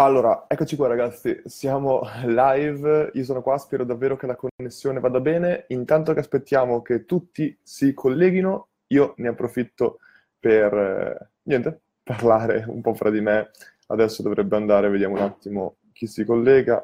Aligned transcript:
Allora, 0.00 0.46
eccoci 0.48 0.76
qua 0.76 0.88
ragazzi, 0.88 1.42
siamo 1.44 2.00
live, 2.24 3.10
io 3.12 3.22
sono 3.22 3.42
qua, 3.42 3.58
spero 3.58 3.84
davvero 3.84 4.16
che 4.16 4.26
la 4.26 4.34
connessione 4.34 4.98
vada 4.98 5.20
bene. 5.20 5.66
Intanto 5.68 6.14
che 6.14 6.20
aspettiamo 6.20 6.80
che 6.80 7.04
tutti 7.04 7.54
si 7.62 7.92
colleghino, 7.92 8.68
io 8.86 9.12
ne 9.18 9.28
approfitto 9.28 9.98
per, 10.38 10.72
eh, 10.72 11.28
niente, 11.42 11.80
parlare 12.02 12.64
un 12.66 12.80
po' 12.80 12.94
fra 12.94 13.10
di 13.10 13.20
me. 13.20 13.50
Adesso 13.88 14.22
dovrebbe 14.22 14.56
andare, 14.56 14.88
vediamo 14.88 15.16
un 15.16 15.20
attimo 15.20 15.76
chi 15.92 16.06
si 16.06 16.24
collega. 16.24 16.82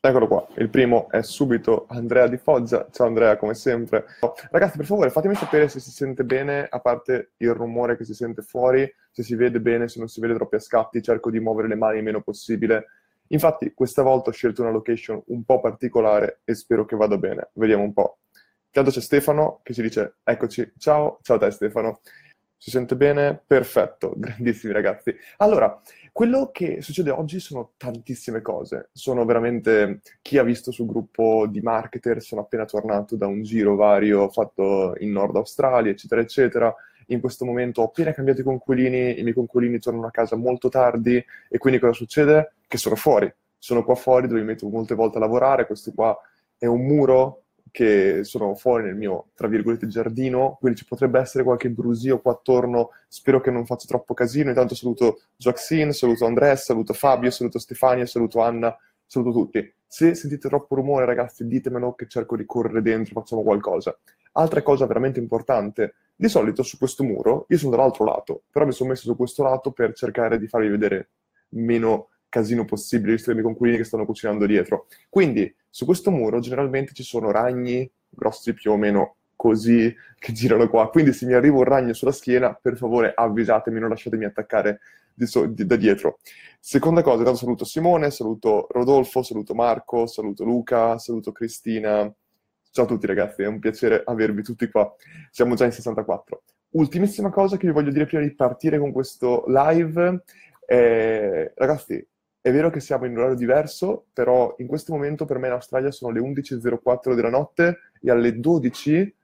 Eccolo 0.00 0.28
qua, 0.28 0.46
il 0.58 0.68
primo 0.68 1.10
è 1.10 1.22
subito 1.22 1.86
Andrea 1.88 2.28
Di 2.28 2.36
Foggia. 2.36 2.86
Ciao 2.92 3.08
Andrea, 3.08 3.36
come 3.36 3.54
sempre. 3.54 4.04
Ragazzi, 4.48 4.76
per 4.76 4.86
favore, 4.86 5.10
fatemi 5.10 5.34
sapere 5.34 5.68
se 5.68 5.80
si 5.80 5.90
sente 5.90 6.22
bene, 6.22 6.68
a 6.70 6.78
parte 6.78 7.32
il 7.38 7.52
rumore 7.52 7.96
che 7.96 8.04
si 8.04 8.14
sente 8.14 8.42
fuori, 8.42 8.88
se 9.10 9.24
si 9.24 9.34
vede 9.34 9.60
bene, 9.60 9.88
se 9.88 9.98
non 9.98 10.06
si 10.06 10.20
vede 10.20 10.34
troppi 10.34 10.54
a 10.54 10.60
scatti, 10.60 11.02
cerco 11.02 11.32
di 11.32 11.40
muovere 11.40 11.66
le 11.66 11.74
mani 11.74 11.98
il 11.98 12.04
meno 12.04 12.22
possibile. 12.22 12.86
Infatti, 13.30 13.74
questa 13.74 14.02
volta 14.02 14.30
ho 14.30 14.32
scelto 14.32 14.62
una 14.62 14.70
location 14.70 15.20
un 15.26 15.42
po' 15.42 15.58
particolare 15.58 16.42
e 16.44 16.54
spero 16.54 16.84
che 16.84 16.94
vada 16.94 17.18
bene. 17.18 17.50
Vediamo 17.54 17.82
un 17.82 17.92
po'. 17.92 18.18
Intanto 18.66 18.90
c'è 18.90 19.00
Stefano 19.00 19.58
che 19.64 19.74
ci 19.74 19.82
dice, 19.82 20.18
eccoci, 20.22 20.74
ciao, 20.78 21.18
ciao 21.22 21.36
a 21.36 21.40
te 21.40 21.50
Stefano. 21.50 22.02
Si 22.60 22.70
sente 22.70 22.96
bene? 22.96 23.40
Perfetto, 23.46 24.14
grandissimi 24.18 24.72
ragazzi. 24.72 25.14
Allora, 25.36 25.80
quello 26.10 26.50
che 26.50 26.82
succede 26.82 27.10
oggi 27.10 27.38
sono 27.38 27.74
tantissime 27.76 28.42
cose. 28.42 28.88
Sono 28.92 29.24
veramente 29.24 30.00
chi 30.20 30.38
ha 30.38 30.42
visto 30.42 30.72
sul 30.72 30.86
gruppo 30.86 31.46
di 31.46 31.60
marketer, 31.60 32.20
sono 32.20 32.40
appena 32.40 32.64
tornato 32.64 33.14
da 33.14 33.28
un 33.28 33.42
giro 33.42 33.76
vario 33.76 34.28
fatto 34.28 34.94
in 34.98 35.12
Nord 35.12 35.36
Australia, 35.36 35.92
eccetera, 35.92 36.20
eccetera. 36.20 36.74
In 37.10 37.20
questo 37.20 37.44
momento 37.44 37.82
ho 37.82 37.84
appena 37.84 38.12
cambiato 38.12 38.40
i 38.40 38.44
conquilini, 38.44 39.20
i 39.20 39.22
miei 39.22 39.34
conquilini 39.34 39.78
tornano 39.78 40.08
a 40.08 40.10
casa 40.10 40.34
molto 40.34 40.68
tardi 40.68 41.24
e 41.48 41.58
quindi 41.58 41.78
cosa 41.78 41.92
succede? 41.92 42.54
Che 42.66 42.76
sono 42.76 42.96
fuori. 42.96 43.32
Sono 43.56 43.84
qua 43.84 43.94
fuori 43.94 44.26
dove 44.26 44.40
mi 44.40 44.46
metto 44.46 44.68
molte 44.68 44.96
volte 44.96 45.18
a 45.18 45.20
lavorare. 45.20 45.64
Questo 45.66 45.92
qua 45.94 46.16
è 46.58 46.66
un 46.66 46.84
muro 46.84 47.44
che 47.78 48.24
sono 48.24 48.56
fuori 48.56 48.82
nel 48.82 48.96
mio, 48.96 49.28
tra 49.36 49.46
virgolette, 49.46 49.86
giardino, 49.86 50.56
quindi 50.58 50.80
ci 50.80 50.84
potrebbe 50.84 51.20
essere 51.20 51.44
qualche 51.44 51.70
brusio 51.70 52.20
qua 52.20 52.32
attorno, 52.32 52.90
spero 53.06 53.40
che 53.40 53.52
non 53.52 53.66
faccia 53.66 53.86
troppo 53.86 54.14
casino. 54.14 54.48
Intanto 54.48 54.74
saluto 54.74 55.20
Joaquin, 55.36 55.92
saluto 55.92 56.26
Andres, 56.26 56.64
saluto 56.64 56.92
Fabio, 56.92 57.30
saluto 57.30 57.60
Stefania, 57.60 58.04
saluto 58.04 58.40
Anna, 58.40 58.76
saluto 59.06 59.30
tutti. 59.30 59.72
Se 59.86 60.16
sentite 60.16 60.48
troppo 60.48 60.74
rumore, 60.74 61.04
ragazzi, 61.04 61.46
ditemelo 61.46 61.94
che 61.94 62.08
cerco 62.08 62.36
di 62.36 62.44
correre 62.46 62.82
dentro, 62.82 63.20
facciamo 63.20 63.44
qualcosa. 63.44 63.96
Altra 64.32 64.60
cosa 64.62 64.84
veramente 64.84 65.20
importante, 65.20 65.94
di 66.16 66.28
solito 66.28 66.64
su 66.64 66.78
questo 66.78 67.04
muro, 67.04 67.46
io 67.48 67.58
sono 67.58 67.76
dall'altro 67.76 68.04
lato, 68.04 68.42
però 68.50 68.66
mi 68.66 68.72
sono 68.72 68.88
messo 68.88 69.04
su 69.04 69.14
questo 69.14 69.44
lato 69.44 69.70
per 69.70 69.92
cercare 69.92 70.36
di 70.40 70.48
farvi 70.48 70.68
vedere 70.68 71.10
meno 71.50 72.08
casino 72.28 72.64
possibile, 72.64 73.12
visto 73.12 73.30
i 73.30 73.34
miei 73.34 73.46
conquilini 73.46 73.78
che 73.78 73.84
stanno 73.84 74.04
cucinando 74.04 74.46
dietro. 74.46 74.88
Quindi, 75.08 75.54
su 75.78 75.84
questo 75.84 76.10
muro 76.10 76.40
generalmente 76.40 76.92
ci 76.92 77.04
sono 77.04 77.30
ragni 77.30 77.88
grossi 78.08 78.52
più 78.52 78.72
o 78.72 78.76
meno 78.76 79.14
così 79.36 79.94
che 80.18 80.32
girano 80.32 80.68
qua. 80.68 80.90
Quindi 80.90 81.12
se 81.12 81.24
mi 81.24 81.34
arriva 81.34 81.58
un 81.58 81.62
ragno 81.62 81.92
sulla 81.92 82.10
schiena, 82.10 82.52
per 82.52 82.76
favore 82.76 83.12
avvisatemi, 83.14 83.78
non 83.78 83.90
lasciatemi 83.90 84.24
attaccare 84.24 84.80
di 85.14 85.24
so- 85.26 85.46
di- 85.46 85.66
da 85.66 85.76
dietro. 85.76 86.18
Seconda 86.58 87.02
cosa, 87.02 87.18
intanto 87.18 87.38
saluto 87.38 87.64
Simone, 87.64 88.10
saluto 88.10 88.66
Rodolfo, 88.70 89.22
saluto 89.22 89.54
Marco, 89.54 90.08
saluto 90.08 90.42
Luca, 90.42 90.98
saluto 90.98 91.30
Cristina. 91.30 92.12
Ciao 92.72 92.84
a 92.84 92.88
tutti 92.88 93.06
ragazzi, 93.06 93.42
è 93.42 93.46
un 93.46 93.60
piacere 93.60 94.02
avervi 94.04 94.42
tutti 94.42 94.68
qua. 94.68 94.92
Siamo 95.30 95.54
già 95.54 95.64
in 95.64 95.70
64. 95.70 96.42
Ultimissima 96.70 97.30
cosa 97.30 97.56
che 97.56 97.68
vi 97.68 97.72
voglio 97.72 97.92
dire 97.92 98.06
prima 98.06 98.24
di 98.24 98.34
partire 98.34 98.80
con 98.80 98.90
questo 98.90 99.44
live. 99.46 100.24
Eh, 100.66 101.52
ragazzi, 101.54 102.04
è 102.40 102.52
vero 102.52 102.70
che 102.70 102.80
siamo 102.80 103.04
in 103.04 103.12
un 103.12 103.18
orario 103.18 103.36
diverso, 103.36 104.06
però 104.12 104.54
in 104.58 104.66
questo 104.66 104.92
momento 104.92 105.24
per 105.24 105.38
me 105.38 105.48
in 105.48 105.54
Australia 105.54 105.90
sono 105.90 106.12
le 106.12 106.20
11.04 106.20 107.14
della 107.14 107.30
notte 107.30 107.78
e 108.00 108.10
alle 108.10 108.38
12, 108.38 109.14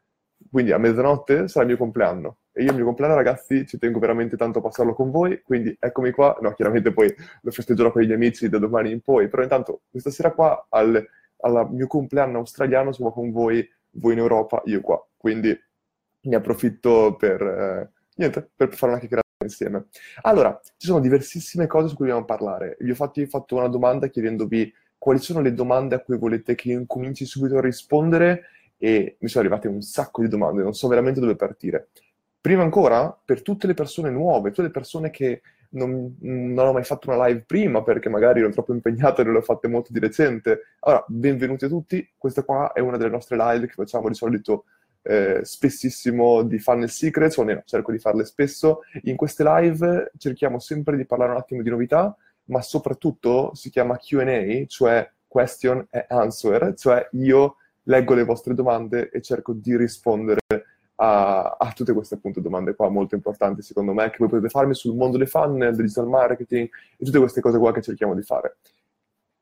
quindi 0.50 0.72
a 0.72 0.78
mezzanotte, 0.78 1.48
sarà 1.48 1.64
il 1.64 1.70
mio 1.70 1.78
compleanno. 1.78 2.38
E 2.53 2.62
io 2.62 2.70
il 2.70 2.76
mio 2.76 2.84
compleanno, 2.84 3.14
ragazzi, 3.14 3.66
ci 3.66 3.78
tengo 3.78 3.98
veramente 3.98 4.36
tanto 4.36 4.58
a 4.58 4.62
passarlo 4.62 4.94
con 4.94 5.10
voi, 5.10 5.42
quindi 5.42 5.76
eccomi 5.78 6.10
qua. 6.12 6.36
No, 6.41 6.53
chiaramente 6.53 6.92
poi 6.92 7.12
lo 7.42 7.50
festeggerò 7.50 7.91
con 7.91 8.03
gli 8.03 8.12
amici 8.12 8.48
da 8.48 8.58
domani 8.58 8.92
in 8.92 9.00
poi, 9.00 9.28
però 9.28 9.42
intanto 9.42 9.82
questa 9.91 10.10
sera 10.10 10.32
qua 10.32 10.66
al, 10.69 11.04
mio 11.70 11.86
compleanno 11.86 12.38
australiano 12.38 12.92
sono 12.92 13.10
con 13.10 13.30
voi, 13.32 13.69
voi 13.92 14.12
in 14.12 14.19
Europa, 14.19 14.62
io 14.66 14.80
qua. 14.80 15.04
Quindi 15.16 15.56
ne 16.20 16.36
approfitto 16.36 17.16
per, 17.16 17.42
eh, 17.42 17.91
niente, 18.16 18.48
per 18.54 18.72
fare 18.74 18.92
una 18.92 19.00
chiacchierata 19.00 19.23
insieme. 19.43 19.87
Allora, 20.22 20.59
ci 20.77 20.87
sono 20.87 21.00
diversissime 21.00 21.67
cose 21.67 21.89
su 21.89 21.97
cui 21.97 22.06
dobbiamo 22.06 22.27
parlare. 22.27 22.77
Vi 22.81 22.91
ho 22.91 22.95
fatto, 22.95 23.12
vi 23.17 23.22
ho 23.22 23.28
fatto 23.28 23.56
una 23.56 23.69
domanda 23.69 24.09
chiedendovi 24.09 24.72
quali 24.99 25.19
sono 25.19 25.41
le 25.41 25.53
domande 25.53 25.95
a 25.95 26.00
cui 26.00 26.17
volete 26.17 26.55
che 26.55 26.71
io 26.71 26.78
incominci 26.78 27.27
subito 27.27 27.59
a 27.59 27.61
rispondere 27.61 28.45
e 28.78 29.17
mi 29.19 29.28
sono 29.28 29.45
arrivate 29.45 29.69
un 29.69 29.83
sacco 29.83 30.22
di 30.22 30.28
domande, 30.28 30.62
non 30.62 30.75
so 30.75 30.89
veramente 30.89 31.21
dove 31.21 31.37
partire. 31.37 31.89
Prima 32.41 32.62
ancora, 32.62 33.17
per 33.25 33.43
tutte 33.43 33.67
le 33.67 33.75
persone 33.75 34.11
nuove, 34.11 34.50
tutte 34.50 34.62
le 34.62 34.71
persone 34.71 35.11
che 35.11 35.43
non, 35.71 36.16
non 36.21 36.66
ho 36.66 36.72
mai 36.72 36.84
fatto 36.84 37.11
una 37.11 37.27
live 37.27 37.45
prima 37.47 37.83
perché 37.83 38.09
magari 38.09 38.41
ero 38.41 38.51
troppo 38.51 38.72
impegnato 38.72 39.21
e 39.21 39.25
non 39.25 39.33
le 39.33 39.39
ho 39.41 39.43
fatte 39.43 39.69
molto 39.69 39.93
di 39.93 39.99
recente. 39.99 40.61
Allora, 40.81 41.05
benvenuti 41.09 41.65
a 41.65 41.69
tutti. 41.69 42.06
Questa 42.16 42.43
qua 42.43 42.72
è 42.72 42.81
una 42.81 42.97
delle 42.97 43.11
nostre 43.11 43.37
live 43.37 43.66
che 43.66 43.72
facciamo 43.75 44.09
di 44.09 44.15
solito 44.15 44.65
eh, 45.04 45.41
spessissimo 45.42 46.42
di 46.42 46.59
Funnel 46.59 46.88
Secrets, 46.88 47.37
o 47.37 47.42
almeno 47.42 47.62
cerco 47.65 47.92
di 47.92 47.98
farle 47.98 48.25
spesso. 48.25 48.81
In 49.03 49.16
queste 49.16 49.44
live 49.44 50.12
cerchiamo 50.19 50.59
sempre 50.59 50.97
di 50.97 51.04
parlare 51.04 51.32
un 51.32 51.38
attimo 51.38 51.62
di 51.62 51.70
novità, 51.70 52.16
ma 52.47 52.62
soprattutto 52.62 53.54
si 53.54 53.70
chiama 53.70 53.98
QA, 53.98 54.65
cioè 54.66 55.09
question 55.26 55.87
and 55.91 56.04
answer, 56.09 56.75
cioè 56.75 57.06
io 57.12 57.56
leggo 57.84 58.15
le 58.15 58.25
vostre 58.25 58.54
domande 58.54 59.10
e 59.10 59.20
cerco 59.20 59.53
di 59.53 59.76
rispondere 59.76 60.41
a, 60.97 61.56
a, 61.59 61.72
tutte 61.72 61.92
queste 61.92 62.15
appunto 62.15 62.41
domande 62.41 62.75
qua 62.75 62.88
molto 62.88 63.16
importanti 63.16 63.62
secondo 63.62 63.92
me 63.92 64.10
che 64.10 64.16
voi 64.21 64.28
potete 64.28 64.48
farmi 64.48 64.75
sul 64.75 64.94
mondo 64.94 65.19
dei 65.19 65.26
funnel, 65.26 65.75
digital 65.75 66.06
marketing 66.06 66.69
e 66.97 67.04
tutte 67.04 67.19
queste 67.19 67.41
cose 67.41 67.59
qua 67.59 67.72
che 67.72 67.82
cerchiamo 67.82 68.15
di 68.15 68.22
fare. 68.22 68.56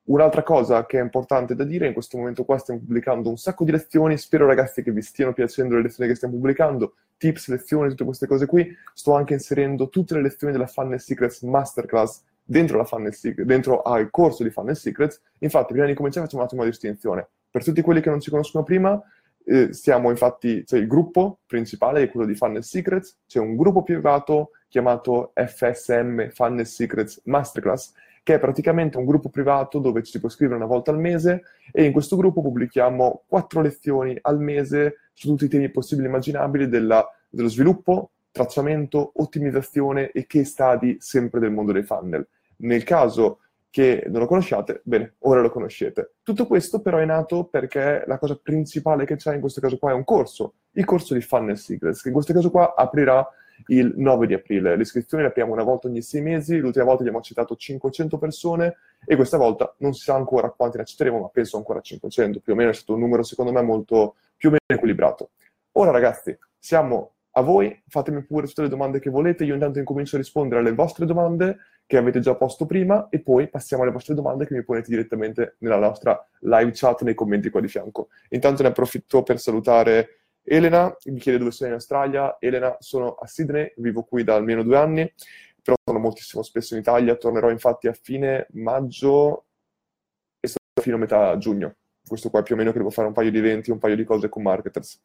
Un'altra 0.04 0.42
cosa 0.42 0.84
che 0.84 0.98
è 0.98 1.02
importante 1.02 1.54
da 1.54 1.62
dire, 1.62 1.86
in 1.86 1.92
questo 1.92 2.16
momento 2.16 2.44
qua 2.44 2.58
stiamo 2.58 2.80
pubblicando 2.80 3.28
un 3.28 3.36
sacco 3.36 3.64
di 3.64 3.70
lezioni, 3.70 4.18
spero 4.18 4.46
ragazzi 4.46 4.82
che 4.82 4.90
vi 4.90 5.00
stiano 5.00 5.32
piacendo 5.32 5.76
le 5.76 5.82
lezioni 5.82 6.10
che 6.10 6.16
stiamo 6.16 6.34
pubblicando, 6.34 6.94
tips, 7.16 7.48
lezioni, 7.48 7.88
tutte 7.90 8.04
queste 8.04 8.26
cose 8.26 8.46
qui. 8.46 8.68
Sto 8.92 9.14
anche 9.14 9.34
inserendo 9.34 9.88
tutte 9.88 10.14
le 10.14 10.22
lezioni 10.22 10.52
della 10.52 10.66
Funnel 10.66 10.98
Secrets 10.98 11.42
Masterclass 11.42 12.22
dentro, 12.42 12.84
Secrets, 12.84 13.44
dentro 13.44 13.82
al 13.82 14.10
corso 14.10 14.42
di 14.42 14.50
Funnel 14.50 14.76
Secrets. 14.76 15.20
Infatti, 15.38 15.72
prima 15.72 15.86
di 15.86 15.94
cominciare 15.94 16.24
facciamo 16.24 16.42
un 16.42 16.48
attimo 16.48 16.62
una 16.62 16.70
distinzione. 16.70 17.28
Per 17.48 17.62
tutti 17.62 17.80
quelli 17.80 18.00
che 18.00 18.10
non 18.10 18.20
ci 18.20 18.30
conoscono 18.30 18.64
prima, 18.64 19.00
eh, 19.44 19.72
stiamo 19.72 20.10
infatti, 20.10 20.64
c'è 20.64 20.78
il 20.78 20.86
gruppo 20.88 21.40
principale, 21.46 22.02
è 22.02 22.10
quello 22.10 22.26
di 22.26 22.34
Funnel 22.34 22.64
Secrets, 22.64 23.18
c'è 23.26 23.38
un 23.38 23.54
gruppo 23.56 23.82
privato 23.82 24.50
chiamato 24.68 25.32
FSM 25.34 26.30
Funnel 26.30 26.66
Secrets 26.66 27.20
Masterclass, 27.24 27.92
che 28.22 28.34
è 28.34 28.38
praticamente 28.38 28.98
un 28.98 29.04
gruppo 29.04 29.28
privato 29.28 29.78
dove 29.78 30.02
ci 30.02 30.12
si 30.12 30.20
può 30.20 30.28
iscrivere 30.28 30.56
una 30.56 30.66
volta 30.66 30.90
al 30.90 30.98
mese 30.98 31.42
e 31.72 31.84
in 31.84 31.92
questo 31.92 32.16
gruppo 32.16 32.40
pubblichiamo 32.40 33.24
quattro 33.26 33.60
lezioni 33.60 34.16
al 34.20 34.38
mese 34.38 35.08
su 35.12 35.28
tutti 35.28 35.44
i 35.46 35.48
temi 35.48 35.70
possibili 35.70 36.06
e 36.06 36.10
immaginabili 36.10 36.68
della, 36.68 37.04
dello 37.28 37.48
sviluppo, 37.48 38.10
tracciamento, 38.30 39.12
ottimizzazione 39.16 40.10
e 40.10 40.26
case 40.26 40.44
study 40.44 40.96
sempre 41.00 41.40
del 41.40 41.50
mondo 41.50 41.72
dei 41.72 41.82
funnel. 41.82 42.26
Nel 42.58 42.84
caso 42.84 43.38
che 43.72 44.04
non 44.08 44.20
lo 44.20 44.26
conosciate, 44.26 44.82
bene, 44.84 45.14
ora 45.20 45.40
lo 45.40 45.50
conoscete. 45.50 46.16
Tutto 46.22 46.46
questo 46.46 46.80
però 46.80 46.98
è 46.98 47.06
nato 47.06 47.44
perché 47.44 48.04
la 48.06 48.18
cosa 48.18 48.38
principale 48.40 49.06
che 49.06 49.16
c'è 49.16 49.34
in 49.34 49.40
questo 49.40 49.62
caso 49.62 49.78
qua 49.78 49.92
è 49.92 49.94
un 49.94 50.04
corso, 50.04 50.54
il 50.72 50.84
corso 50.84 51.14
di 51.14 51.22
Funnel 51.22 51.56
Secrets, 51.56 52.02
che 52.02 52.08
in 52.08 52.14
questo 52.14 52.34
caso 52.34 52.50
qua 52.50 52.74
aprirà 52.76 53.26
il 53.66 53.92
9 53.96 54.26
di 54.26 54.34
aprile. 54.34 54.76
Le 54.76 54.82
iscrizioni 54.82 55.22
le 55.22 55.30
apriamo 55.30 55.52
una 55.52 55.62
volta 55.62 55.88
ogni 55.88 56.02
sei 56.02 56.22
mesi, 56.22 56.58
l'ultima 56.58 56.84
volta 56.84 57.00
abbiamo 57.00 57.18
accettato 57.18 57.56
500 57.56 58.18
persone 58.18 58.76
e 59.04 59.16
questa 59.16 59.36
volta 59.36 59.74
non 59.78 59.92
si 59.94 60.04
sa 60.04 60.14
ancora 60.14 60.50
quanti 60.50 60.76
ne 60.76 60.82
accetteremo, 60.82 61.20
ma 61.20 61.28
penso 61.28 61.56
ancora 61.56 61.80
500, 61.80 62.40
più 62.40 62.52
o 62.52 62.56
meno 62.56 62.70
è 62.70 62.74
stato 62.74 62.94
un 62.94 63.00
numero 63.00 63.22
secondo 63.22 63.52
me 63.52 63.62
molto 63.62 64.16
più 64.36 64.48
o 64.48 64.52
meno 64.52 64.64
equilibrato. 64.66 65.30
Ora 65.72 65.90
ragazzi, 65.90 66.36
siamo 66.58 67.12
a 67.34 67.40
voi, 67.40 67.82
fatemi 67.88 68.22
pure 68.24 68.46
tutte 68.46 68.62
le 68.62 68.68
domande 68.68 69.00
che 69.00 69.08
volete, 69.08 69.44
io 69.44 69.54
intanto 69.54 69.78
incomincio 69.78 70.16
a 70.16 70.18
rispondere 70.18 70.60
alle 70.60 70.74
vostre 70.74 71.06
domande 71.06 71.58
che 71.86 71.96
avete 71.96 72.20
già 72.20 72.34
posto 72.34 72.66
prima 72.66 73.08
e 73.08 73.20
poi 73.20 73.48
passiamo 73.48 73.82
alle 73.82 73.92
vostre 73.92 74.14
domande 74.14 74.46
che 74.46 74.54
mi 74.54 74.64
ponete 74.64 74.90
direttamente 74.90 75.56
nella 75.58 75.78
nostra 75.78 76.26
live 76.40 76.70
chat 76.72 77.02
nei 77.02 77.14
commenti 77.14 77.50
qua 77.50 77.60
di 77.60 77.68
fianco. 77.68 78.08
Intanto 78.30 78.62
ne 78.62 78.68
approfitto 78.68 79.22
per 79.22 79.38
salutare 79.38 80.21
Elena 80.44 80.94
mi 81.04 81.18
chiede 81.18 81.38
dove 81.38 81.50
sono 81.50 81.68
in 81.70 81.74
Australia. 81.76 82.36
Elena, 82.40 82.76
sono 82.80 83.14
a 83.14 83.26
Sydney, 83.26 83.72
vivo 83.76 84.02
qui 84.04 84.24
da 84.24 84.34
almeno 84.34 84.62
due 84.62 84.76
anni, 84.76 85.12
però 85.62 85.76
sono 85.84 85.98
moltissimo 85.98 86.42
spesso 86.42 86.74
in 86.74 86.80
Italia. 86.80 87.16
Tornerò 87.16 87.50
infatti 87.50 87.86
a 87.88 87.92
fine 87.92 88.46
maggio 88.52 89.46
e 90.40 90.50
fino 90.80 90.96
a 90.96 90.98
metà 90.98 91.36
giugno. 91.38 91.76
questo 92.04 92.30
qua 92.30 92.42
più 92.42 92.54
o 92.56 92.58
meno 92.58 92.72
che 92.72 92.78
devo 92.78 92.90
fare 92.90 93.06
un 93.06 93.14
paio 93.14 93.30
di 93.30 93.38
eventi, 93.38 93.70
un 93.70 93.78
paio 93.78 93.96
di 93.96 94.04
cose 94.04 94.28
con 94.28 94.42
marketers. 94.42 95.00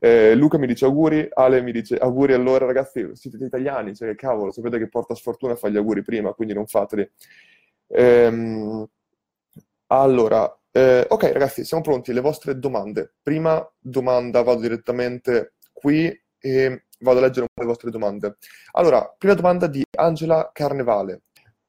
Eh, 0.00 0.34
Luca 0.34 0.58
mi 0.58 0.66
dice 0.66 0.84
auguri, 0.84 1.28
Ale 1.32 1.62
mi 1.62 1.72
dice 1.72 1.96
auguri 1.96 2.32
allora 2.34 2.66
ragazzi, 2.66 3.08
siete 3.14 3.44
italiani, 3.44 3.94
cioè 3.94 4.14
cavolo, 4.16 4.50
sapete 4.52 4.78
che 4.78 4.88
porta 4.88 5.14
sfortuna 5.14 5.54
fare 5.56 5.72
gli 5.72 5.76
auguri 5.76 6.02
prima, 6.02 6.32
quindi 6.32 6.52
non 6.54 6.66
fateli. 6.66 7.08
Ehm, 7.88 8.86
allora, 9.88 10.61
eh, 10.72 11.06
ok 11.08 11.22
ragazzi, 11.32 11.64
siamo 11.64 11.82
pronti, 11.82 12.12
le 12.12 12.20
vostre 12.20 12.58
domande. 12.58 13.14
Prima 13.22 13.66
domanda, 13.78 14.42
vado 14.42 14.60
direttamente 14.60 15.54
qui 15.72 16.06
e 16.38 16.84
vado 17.00 17.18
a 17.18 17.22
leggere 17.22 17.42
un 17.42 17.46
po' 17.52 17.62
le 17.62 17.68
vostre 17.68 17.90
domande. 17.90 18.36
Allora, 18.72 19.14
prima 19.18 19.34
domanda 19.34 19.66
di 19.66 19.82
Angela 19.96 20.50
Carnevale. 20.52 21.22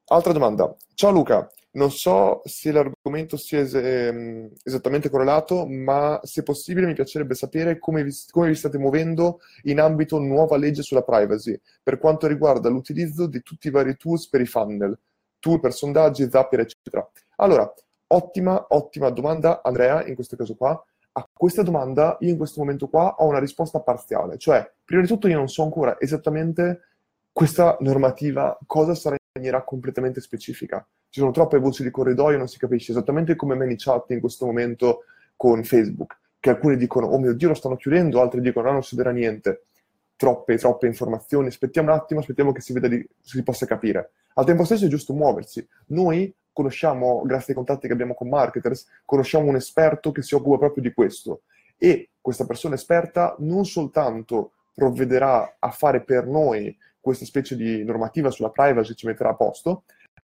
Altra 0.07 0.33
domanda. 0.33 0.75
Ciao 0.95 1.11
Luca, 1.11 1.49
non 1.71 1.89
so 1.91 2.41
se 2.43 2.71
l'argomento 2.71 3.37
sia 3.37 3.59
es- 3.59 3.73
ehm, 3.73 4.51
esattamente 4.63 5.09
correlato, 5.09 5.65
ma 5.65 6.19
se 6.23 6.43
possibile 6.43 6.85
mi 6.85 6.93
piacerebbe 6.93 7.33
sapere 7.35 7.79
come 7.79 8.03
vi, 8.03 8.11
come 8.29 8.47
vi 8.49 8.55
state 8.55 8.77
muovendo 8.77 9.39
in 9.63 9.79
ambito 9.79 10.19
nuova 10.19 10.57
legge 10.57 10.81
sulla 10.83 11.01
privacy 11.03 11.59
per 11.81 11.97
quanto 11.99 12.27
riguarda 12.27 12.69
l'utilizzo 12.69 13.27
di 13.27 13.41
tutti 13.41 13.67
i 13.67 13.71
vari 13.71 13.95
tools 13.95 14.27
per 14.29 14.41
i 14.41 14.45
funnel, 14.45 14.97
tool 15.39 15.59
per 15.59 15.73
sondaggi, 15.73 16.29
Zapier, 16.29 16.61
eccetera. 16.61 17.09
Allora, 17.37 17.73
ottima, 18.15 18.65
ottima 18.69 19.09
domanda, 19.09 19.61
Andrea, 19.63 20.05
in 20.05 20.15
questo 20.15 20.35
caso 20.35 20.55
qua. 20.55 20.83
A 21.15 21.27
questa 21.31 21.61
domanda 21.61 22.17
io 22.21 22.29
in 22.29 22.37
questo 22.37 22.59
momento 22.59 22.87
qua 22.87 23.15
ho 23.17 23.27
una 23.27 23.39
risposta 23.39 23.79
parziale, 23.79 24.37
cioè, 24.37 24.67
prima 24.83 25.01
di 25.01 25.07
tutto 25.07 25.27
io 25.27 25.37
non 25.37 25.47
so 25.47 25.61
ancora 25.61 25.99
esattamente 25.99 26.81
questa 27.31 27.77
normativa 27.81 28.57
cosa 28.65 28.95
sarà 28.95 29.15
in 29.15 29.41
maniera 29.41 29.63
completamente 29.63 30.21
specifica. 30.21 30.85
Ci 31.09 31.19
sono 31.19 31.31
troppe 31.31 31.59
voci 31.59 31.83
di 31.83 31.91
corridoio, 31.91 32.37
non 32.37 32.47
si 32.47 32.57
capisce 32.57 32.91
esattamente 32.91 33.35
come 33.35 33.55
ManyChat 33.55 34.09
in 34.11 34.19
questo 34.19 34.45
momento 34.45 35.03
con 35.35 35.63
Facebook, 35.63 36.17
che 36.39 36.49
alcuni 36.51 36.77
dicono, 36.77 37.07
oh 37.07 37.19
mio 37.19 37.33
Dio, 37.33 37.49
lo 37.49 37.53
stanno 37.53 37.75
chiudendo, 37.75 38.21
altri 38.21 38.41
dicono, 38.41 38.67
no, 38.67 38.73
non 38.73 38.83
succederà 38.83 39.11
niente. 39.11 39.65
Troppe, 40.15 40.57
troppe 40.57 40.87
informazioni, 40.87 41.47
aspettiamo 41.47 41.91
un 41.91 41.97
attimo, 41.97 42.19
aspettiamo 42.19 42.51
che 42.51 42.61
si 42.61 42.73
veda 42.73 42.87
di, 42.87 43.07
si 43.19 43.43
possa 43.43 43.65
capire. 43.65 44.11
Al 44.35 44.45
tempo 44.45 44.63
stesso 44.63 44.85
è 44.85 44.87
giusto 44.87 45.13
muoversi. 45.13 45.67
Noi 45.87 46.33
conosciamo, 46.53 47.23
grazie 47.25 47.49
ai 47.49 47.55
contatti 47.55 47.87
che 47.87 47.93
abbiamo 47.93 48.13
con 48.13 48.29
marketers, 48.29 48.87
conosciamo 49.05 49.47
un 49.47 49.55
esperto 49.55 50.11
che 50.11 50.21
si 50.21 50.35
occupa 50.35 50.57
proprio 50.57 50.83
di 50.83 50.93
questo. 50.93 51.41
E 51.77 52.11
questa 52.21 52.45
persona 52.45 52.75
esperta 52.75 53.35
non 53.39 53.65
soltanto 53.65 54.53
provvederà 54.73 55.57
a 55.59 55.69
fare 55.71 56.01
per 56.01 56.25
noi 56.25 56.75
questa 56.99 57.25
specie 57.25 57.57
di 57.57 57.83
normativa 57.83 58.29
sulla 58.29 58.49
privacy 58.49 58.93
ci 58.93 59.05
metterà 59.05 59.29
a 59.31 59.35
posto, 59.35 59.83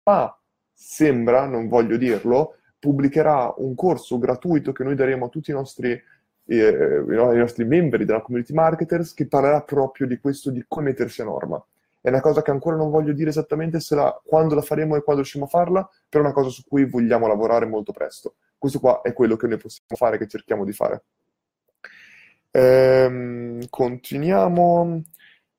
ma 0.04 0.32
sembra, 0.72 1.46
non 1.46 1.68
voglio 1.68 1.96
dirlo, 1.96 2.56
pubblicherà 2.78 3.52
un 3.58 3.74
corso 3.74 4.18
gratuito 4.18 4.72
che 4.72 4.84
noi 4.84 4.94
daremo 4.94 5.26
a 5.26 5.28
tutti 5.28 5.50
i 5.50 5.54
nostri, 5.54 5.90
eh, 6.46 7.04
i 7.08 7.36
nostri 7.36 7.64
membri 7.64 8.04
della 8.04 8.22
community 8.22 8.54
marketers 8.54 9.12
che 9.12 9.26
parlerà 9.26 9.62
proprio 9.62 10.06
di 10.06 10.18
questo, 10.18 10.50
di 10.50 10.64
come 10.66 10.90
mettersi 10.90 11.20
a 11.20 11.24
norma. 11.24 11.62
È 12.00 12.08
una 12.08 12.20
cosa 12.20 12.42
che 12.42 12.50
ancora 12.50 12.76
non 12.76 12.90
voglio 12.90 13.12
dire 13.12 13.30
esattamente 13.30 13.78
la, 13.90 14.18
quando 14.24 14.54
la 14.54 14.62
faremo 14.62 14.96
e 14.96 15.02
quando 15.02 15.22
riusciremo 15.22 15.46
a 15.46 15.50
farla, 15.50 15.90
però 16.08 16.24
è 16.24 16.26
una 16.26 16.34
cosa 16.34 16.48
su 16.48 16.62
cui 16.66 16.88
vogliamo 16.88 17.26
lavorare 17.26 17.66
molto 17.66 17.92
presto. 17.92 18.36
Questo 18.56 18.80
qua 18.80 19.00
è 19.02 19.12
quello 19.12 19.36
che 19.36 19.46
noi 19.46 19.58
possiamo 19.58 19.96
fare, 19.96 20.18
che 20.18 20.26
cerchiamo 20.26 20.64
di 20.64 20.72
fare. 20.72 21.04
Ehm, 22.52 23.68
continuiamo. 23.68 25.02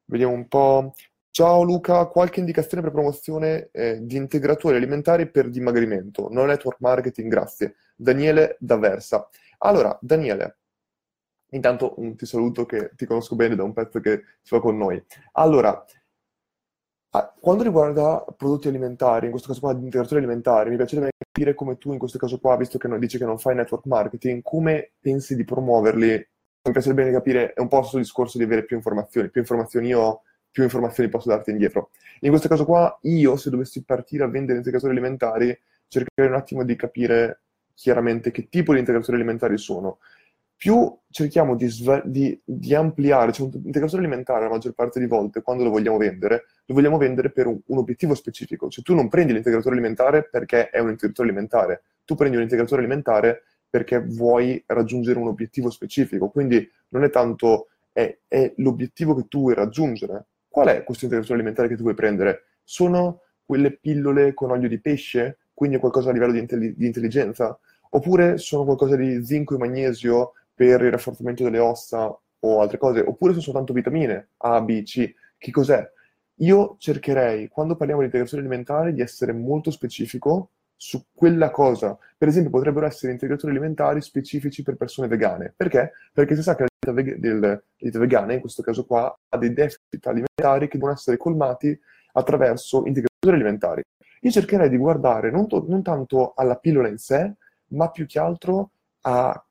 Vediamo 0.05 0.33
un 0.33 0.47
po'. 0.47 0.93
Ciao 1.33 1.63
Luca, 1.63 2.07
qualche 2.07 2.41
indicazione 2.41 2.83
per 2.83 2.91
promozione 2.91 3.69
eh, 3.71 3.99
di 4.01 4.17
integratori 4.17 4.75
alimentari 4.75 5.31
per 5.31 5.49
dimagrimento, 5.49 6.27
non 6.29 6.47
network 6.47 6.81
marketing, 6.81 7.29
grazie. 7.29 7.75
Daniele 7.95 8.57
D'Aversa. 8.59 9.29
Allora, 9.59 9.97
Daniele, 10.01 10.57
intanto 11.51 11.95
ti 12.17 12.25
saluto 12.25 12.65
che 12.65 12.91
ti 12.97 13.05
conosco 13.05 13.37
bene 13.37 13.55
da 13.55 13.63
un 13.63 13.71
pezzo 13.71 14.01
che 14.01 14.23
si 14.41 14.53
fa 14.53 14.59
con 14.59 14.77
noi. 14.77 15.01
Allora, 15.33 15.85
quando 17.41 17.63
riguarda 17.63 18.23
prodotti 18.37 18.69
alimentari, 18.69 19.25
in 19.25 19.31
questo 19.31 19.49
caso 19.49 19.59
qua 19.59 19.73
di 19.73 19.83
integratori 19.83 20.21
alimentari, 20.21 20.69
mi 20.69 20.77
piacerebbe 20.77 21.11
capire 21.17 21.53
come 21.53 21.77
tu 21.77 21.91
in 21.91 21.99
questo 21.99 22.17
caso 22.17 22.39
qua, 22.39 22.55
visto 22.55 22.77
che 22.77 22.87
dici 22.99 23.17
che 23.17 23.25
non 23.25 23.37
fai 23.37 23.55
network 23.55 23.85
marketing, 23.85 24.41
come 24.41 24.91
pensi 24.99 25.35
di 25.35 25.43
promuoverli? 25.43 26.09
Mi 26.63 26.71
piacerebbe 26.71 27.11
capire, 27.11 27.53
è 27.53 27.59
un 27.59 27.67
po' 27.67 27.79
questo 27.79 27.97
discorso 27.97 28.37
di 28.37 28.45
avere 28.45 28.63
più 28.63 28.77
informazioni. 28.77 29.29
Più 29.29 29.41
informazioni 29.41 29.87
io 29.87 29.99
ho, 29.99 30.21
più 30.51 30.63
informazioni 30.63 31.09
posso 31.09 31.27
darti 31.27 31.49
indietro. 31.51 31.89
In 32.21 32.29
questo 32.29 32.47
caso 32.47 32.63
qua, 32.65 32.97
io 33.01 33.35
se 33.35 33.49
dovessi 33.49 33.83
partire 33.83 34.23
a 34.23 34.27
vendere 34.27 34.57
integratori 34.59 34.93
alimentari, 34.93 35.59
cercherei 35.87 36.31
un 36.31 36.37
attimo 36.37 36.63
di 36.63 36.75
capire 36.77 37.41
chiaramente 37.73 38.31
che 38.31 38.47
tipo 38.47 38.71
di 38.73 38.79
integratori 38.79 39.17
alimentari 39.17 39.57
sono. 39.57 39.97
Più 40.61 40.95
cerchiamo 41.09 41.55
di, 41.55 41.67
di, 42.03 42.39
di 42.45 42.75
ampliare, 42.75 43.31
cioè 43.31 43.47
un 43.47 43.61
integratore 43.65 44.03
alimentare 44.03 44.43
la 44.43 44.51
maggior 44.51 44.73
parte 44.73 44.99
di 44.99 45.07
volte, 45.07 45.41
quando 45.41 45.63
lo 45.63 45.71
vogliamo 45.71 45.97
vendere, 45.97 46.43
lo 46.65 46.75
vogliamo 46.75 46.99
vendere 46.99 47.31
per 47.31 47.47
un, 47.47 47.59
un 47.65 47.77
obiettivo 47.79 48.13
specifico. 48.13 48.69
Cioè 48.69 48.83
tu 48.83 48.93
non 48.93 49.09
prendi 49.09 49.33
l'integratore 49.33 49.73
alimentare 49.73 50.29
perché 50.29 50.69
è 50.69 50.77
un 50.77 50.89
integratore 50.89 51.29
alimentare, 51.29 51.81
tu 52.05 52.13
prendi 52.13 52.37
un 52.37 52.43
integratore 52.43 52.81
alimentare 52.81 53.41
perché 53.67 54.03
vuoi 54.05 54.63
raggiungere 54.67 55.17
un 55.17 55.29
obiettivo 55.29 55.71
specifico. 55.71 56.29
Quindi 56.29 56.69
non 56.89 57.05
è 57.05 57.09
tanto, 57.09 57.69
è, 57.91 58.15
è 58.27 58.53
l'obiettivo 58.57 59.15
che 59.15 59.25
tu 59.27 59.39
vuoi 59.39 59.55
raggiungere. 59.55 60.27
Qual 60.47 60.67
è 60.67 60.83
questo 60.83 61.05
integratore 61.05 61.39
alimentare 61.39 61.69
che 61.69 61.75
tu 61.75 61.81
vuoi 61.81 61.95
prendere? 61.95 62.43
Sono 62.63 63.21
quelle 63.43 63.71
pillole 63.71 64.35
con 64.35 64.51
olio 64.51 64.69
di 64.69 64.79
pesce, 64.79 65.39
quindi 65.55 65.79
qualcosa 65.79 66.11
a 66.11 66.13
livello 66.13 66.33
di, 66.33 66.39
intelli- 66.39 66.75
di 66.75 66.85
intelligenza? 66.85 67.59
Oppure 67.93 68.37
sono 68.37 68.63
qualcosa 68.63 68.95
di 68.95 69.25
zinco 69.25 69.55
e 69.55 69.57
magnesio 69.57 70.33
per 70.61 70.83
il 70.83 70.91
rafforzamento 70.91 71.43
delle 71.43 71.57
ossa 71.57 72.15
o 72.39 72.61
altre 72.61 72.77
cose? 72.77 72.99
Oppure 72.99 73.31
sono 73.31 73.43
soltanto 73.43 73.73
vitamine 73.73 74.27
A, 74.37 74.61
B, 74.61 74.83
C? 74.83 75.11
Che 75.35 75.49
cos'è? 75.49 75.89
Io 76.35 76.75
cercherei, 76.77 77.47
quando 77.47 77.75
parliamo 77.75 78.01
di 78.01 78.05
integrazione 78.05 78.43
alimentare, 78.43 78.93
di 78.93 79.01
essere 79.01 79.33
molto 79.33 79.71
specifico 79.71 80.51
su 80.75 81.03
quella 81.15 81.49
cosa. 81.49 81.97
Per 82.15 82.27
esempio, 82.27 82.51
potrebbero 82.51 82.85
essere 82.85 83.11
integratori 83.11 83.51
alimentari 83.53 84.01
specifici 84.01 84.61
per 84.61 84.75
persone 84.75 85.07
vegane. 85.07 85.51
Perché? 85.55 85.93
Perché 86.13 86.35
si 86.35 86.43
sa 86.43 86.53
che 86.53 86.61
la 86.61 86.93
dieta, 86.93 86.93
veg- 86.93 87.19
del, 87.19 87.63
dieta 87.75 87.97
vegana, 87.97 88.33
in 88.33 88.39
questo 88.39 88.61
caso 88.61 88.85
qua, 88.85 89.17
ha 89.29 89.37
dei 89.39 89.53
deficit 89.53 90.05
alimentari 90.05 90.67
che 90.67 90.77
devono 90.77 90.93
essere 90.93 91.17
colmati 91.17 91.75
attraverso 92.13 92.85
integratori 92.85 93.33
alimentari. 93.33 93.81
Io 94.21 94.29
cercherei 94.29 94.69
di 94.69 94.77
guardare 94.77 95.31
non, 95.31 95.47
to- 95.47 95.65
non 95.67 95.81
tanto 95.81 96.33
alla 96.35 96.55
pillola 96.55 96.87
in 96.87 96.99
sé, 96.99 97.33
ma 97.69 97.89
più 97.89 98.05
che 98.05 98.19
altro 98.19 98.69
a, 99.01 99.43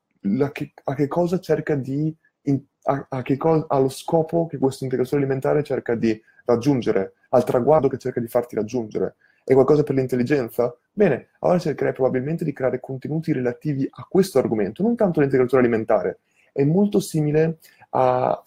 che, 0.51 0.73
a 0.83 0.93
che, 0.93 1.07
cosa 1.07 1.39
cerca 1.39 1.75
di, 1.75 2.15
in, 2.43 2.61
a, 2.83 3.05
a 3.09 3.21
che 3.21 3.37
cosa, 3.37 3.65
allo 3.67 3.89
scopo 3.89 4.47
che 4.47 4.57
questo 4.57 4.83
integratore 4.83 5.17
alimentare 5.17 5.63
cerca 5.63 5.95
di 5.95 6.19
raggiungere, 6.45 7.13
al 7.29 7.43
traguardo 7.43 7.87
che 7.87 7.97
cerca 7.97 8.19
di 8.19 8.27
farti 8.27 8.55
raggiungere. 8.55 9.15
È 9.43 9.53
qualcosa 9.53 9.83
per 9.83 9.95
l'intelligenza? 9.95 10.75
Bene, 10.91 11.29
allora 11.39 11.59
cercherei 11.59 11.93
probabilmente 11.93 12.43
di 12.43 12.53
creare 12.53 12.79
contenuti 12.79 13.31
relativi 13.31 13.87
a 13.89 14.05
questo 14.07 14.37
argomento, 14.37 14.83
non 14.83 14.95
tanto 14.95 15.19
l'integratore 15.19 15.61
alimentare. 15.61 16.19
È 16.53 16.63
molto 16.63 16.99
simile 16.99 17.57
al 17.89 18.43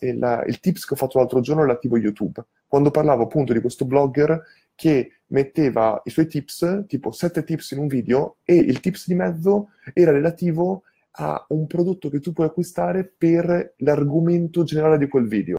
tips 0.60 0.86
che 0.86 0.94
ho 0.94 0.96
fatto 0.96 1.18
l'altro 1.18 1.40
giorno 1.40 1.62
relativo 1.62 1.96
a 1.96 1.98
YouTube, 1.98 2.44
quando 2.66 2.90
parlavo 2.90 3.24
appunto 3.24 3.52
di 3.52 3.60
questo 3.60 3.84
blogger 3.84 4.42
che 4.74 5.20
metteva 5.28 6.00
i 6.04 6.10
suoi 6.10 6.26
tips, 6.26 6.84
tipo 6.86 7.10
7 7.10 7.44
tips 7.44 7.72
in 7.72 7.78
un 7.78 7.86
video, 7.86 8.36
e 8.44 8.54
il 8.54 8.80
tips 8.80 9.06
di 9.06 9.14
mezzo 9.14 9.70
era 9.92 10.12
relativo 10.12 10.82
a 11.16 11.44
un 11.50 11.66
prodotto 11.66 12.08
che 12.08 12.20
tu 12.20 12.32
puoi 12.32 12.46
acquistare 12.46 13.04
per 13.04 13.74
l'argomento 13.78 14.64
generale 14.64 14.98
di 14.98 15.08
quel 15.08 15.28
video. 15.28 15.56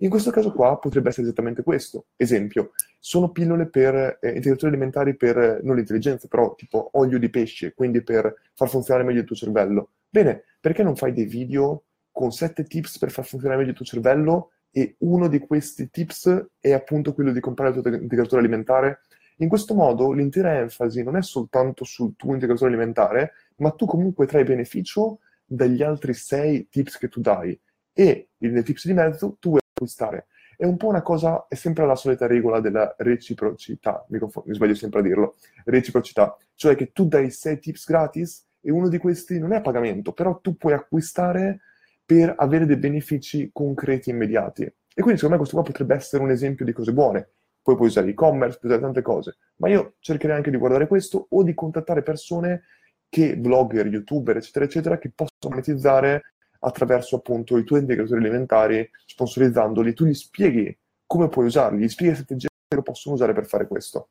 In 0.00 0.10
questo 0.10 0.30
caso 0.30 0.52
qua 0.52 0.78
potrebbe 0.78 1.08
essere 1.08 1.26
esattamente 1.26 1.62
questo. 1.62 2.06
Esempio, 2.16 2.72
sono 3.00 3.30
pillole 3.30 3.68
per 3.68 4.18
eh, 4.20 4.28
integratori 4.28 4.72
alimentari 4.72 5.16
per, 5.16 5.38
eh, 5.38 5.60
non 5.62 5.74
l'intelligenza, 5.74 6.28
però 6.28 6.54
tipo 6.54 6.90
olio 6.92 7.18
di 7.18 7.28
pesce, 7.30 7.74
quindi 7.74 8.02
per 8.02 8.32
far 8.54 8.68
funzionare 8.68 9.04
meglio 9.04 9.20
il 9.20 9.26
tuo 9.26 9.34
cervello. 9.34 9.90
Bene, 10.08 10.44
perché 10.60 10.84
non 10.84 10.94
fai 10.94 11.12
dei 11.12 11.26
video 11.26 11.84
con 12.12 12.30
sette 12.30 12.64
tips 12.64 12.98
per 12.98 13.10
far 13.10 13.24
funzionare 13.24 13.58
meglio 13.58 13.72
il 13.72 13.76
tuo 13.76 13.86
cervello 13.86 14.50
e 14.70 14.96
uno 14.98 15.28
di 15.28 15.40
questi 15.40 15.90
tips 15.90 16.46
è 16.60 16.72
appunto 16.72 17.12
quello 17.12 17.32
di 17.32 17.40
comprare 17.40 17.74
il 17.74 17.82
tuo 17.82 17.92
integratore 17.92 18.40
alimentare? 18.40 19.00
In 19.40 19.48
questo 19.48 19.74
modo 19.74 20.12
l'intera 20.12 20.58
enfasi 20.58 21.02
non 21.02 21.16
è 21.16 21.22
soltanto 21.22 21.84
sul 21.84 22.14
tuo 22.16 22.34
integratore 22.34 22.70
alimentare, 22.70 23.32
ma 23.58 23.70
tu 23.70 23.86
comunque 23.86 24.26
trai 24.26 24.44
beneficio 24.44 25.20
dagli 25.44 25.82
altri 25.82 26.14
sei 26.14 26.68
tips 26.68 26.98
che 26.98 27.08
tu 27.08 27.20
dai 27.20 27.58
e 27.92 28.28
nei 28.38 28.62
tips 28.62 28.86
di 28.86 28.92
mezzo 28.92 29.36
tu 29.40 29.50
vuoi 29.50 29.60
acquistare. 29.72 30.26
È 30.56 30.64
un 30.64 30.76
po' 30.76 30.88
una 30.88 31.02
cosa, 31.02 31.46
è 31.48 31.54
sempre 31.54 31.86
la 31.86 31.94
solita 31.94 32.26
regola 32.26 32.60
della 32.60 32.94
reciprocità, 32.98 34.04
mi, 34.08 34.18
conf- 34.18 34.44
mi 34.44 34.54
sbaglio 34.54 34.74
sempre 34.74 35.00
a 35.00 35.02
dirlo, 35.02 35.36
reciprocità, 35.64 36.36
cioè 36.54 36.74
che 36.74 36.90
tu 36.92 37.06
dai 37.06 37.30
6 37.30 37.58
tips 37.60 37.86
gratis 37.86 38.46
e 38.60 38.72
uno 38.72 38.88
di 38.88 38.98
questi 38.98 39.38
non 39.38 39.52
è 39.52 39.56
a 39.56 39.60
pagamento, 39.60 40.12
però 40.12 40.40
tu 40.40 40.56
puoi 40.56 40.72
acquistare 40.72 41.60
per 42.04 42.34
avere 42.36 42.66
dei 42.66 42.76
benefici 42.76 43.50
concreti 43.52 44.10
e 44.10 44.14
immediati. 44.14 44.62
E 44.62 45.02
quindi 45.02 45.20
secondo 45.20 45.36
me 45.36 45.36
questo 45.36 45.56
qua 45.56 45.64
potrebbe 45.64 45.94
essere 45.94 46.22
un 46.22 46.30
esempio 46.30 46.64
di 46.64 46.72
cose 46.72 46.92
buone. 46.92 47.30
Poi 47.62 47.76
puoi 47.76 47.88
usare 47.88 48.08
e-commerce, 48.08 48.58
puoi 48.58 48.72
usare 48.72 48.84
tante 48.84 49.02
cose, 49.02 49.36
ma 49.56 49.68
io 49.68 49.94
cercherei 50.00 50.36
anche 50.36 50.50
di 50.50 50.56
guardare 50.56 50.86
questo 50.86 51.26
o 51.28 51.42
di 51.42 51.54
contattare 51.54 52.02
persone 52.02 52.62
che 53.08 53.36
blogger, 53.36 53.86
youtuber, 53.86 54.36
eccetera, 54.36 54.64
eccetera, 54.64 54.98
che 54.98 55.10
possono 55.14 55.54
monetizzare 55.54 56.34
attraverso 56.60 57.16
appunto 57.16 57.56
i 57.56 57.64
tuoi 57.64 57.80
integratori 57.80 58.20
alimentari, 58.20 58.90
sponsorizzandoli, 59.06 59.94
tu 59.94 60.04
gli 60.04 60.14
spieghi 60.14 60.76
come 61.06 61.28
puoi 61.28 61.46
usarli, 61.46 61.82
gli 61.82 61.88
spieghi 61.88 62.14
strategie 62.14 62.48
che 62.68 62.76
lo 62.76 62.82
possono 62.82 63.14
usare 63.14 63.32
per 63.32 63.46
fare 63.46 63.66
questo. 63.66 64.10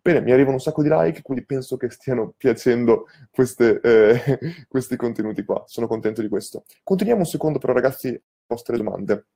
Bene, 0.00 0.20
mi 0.20 0.32
arrivano 0.32 0.54
un 0.54 0.60
sacco 0.60 0.82
di 0.82 0.88
like, 0.90 1.22
quindi 1.22 1.44
penso 1.44 1.76
che 1.76 1.90
stiano 1.90 2.32
piacendo 2.38 3.06
queste, 3.30 3.80
eh, 3.80 4.38
questi 4.68 4.96
contenuti 4.96 5.44
qua. 5.44 5.64
Sono 5.66 5.86
contento 5.86 6.22
di 6.22 6.28
questo. 6.28 6.64
Continuiamo 6.82 7.22
un 7.22 7.28
secondo 7.28 7.58
però 7.58 7.72
ragazzi, 7.72 8.10
le 8.10 8.22
vostre 8.46 8.76
domande. 8.76 9.26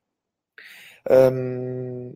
Um, 1.04 2.12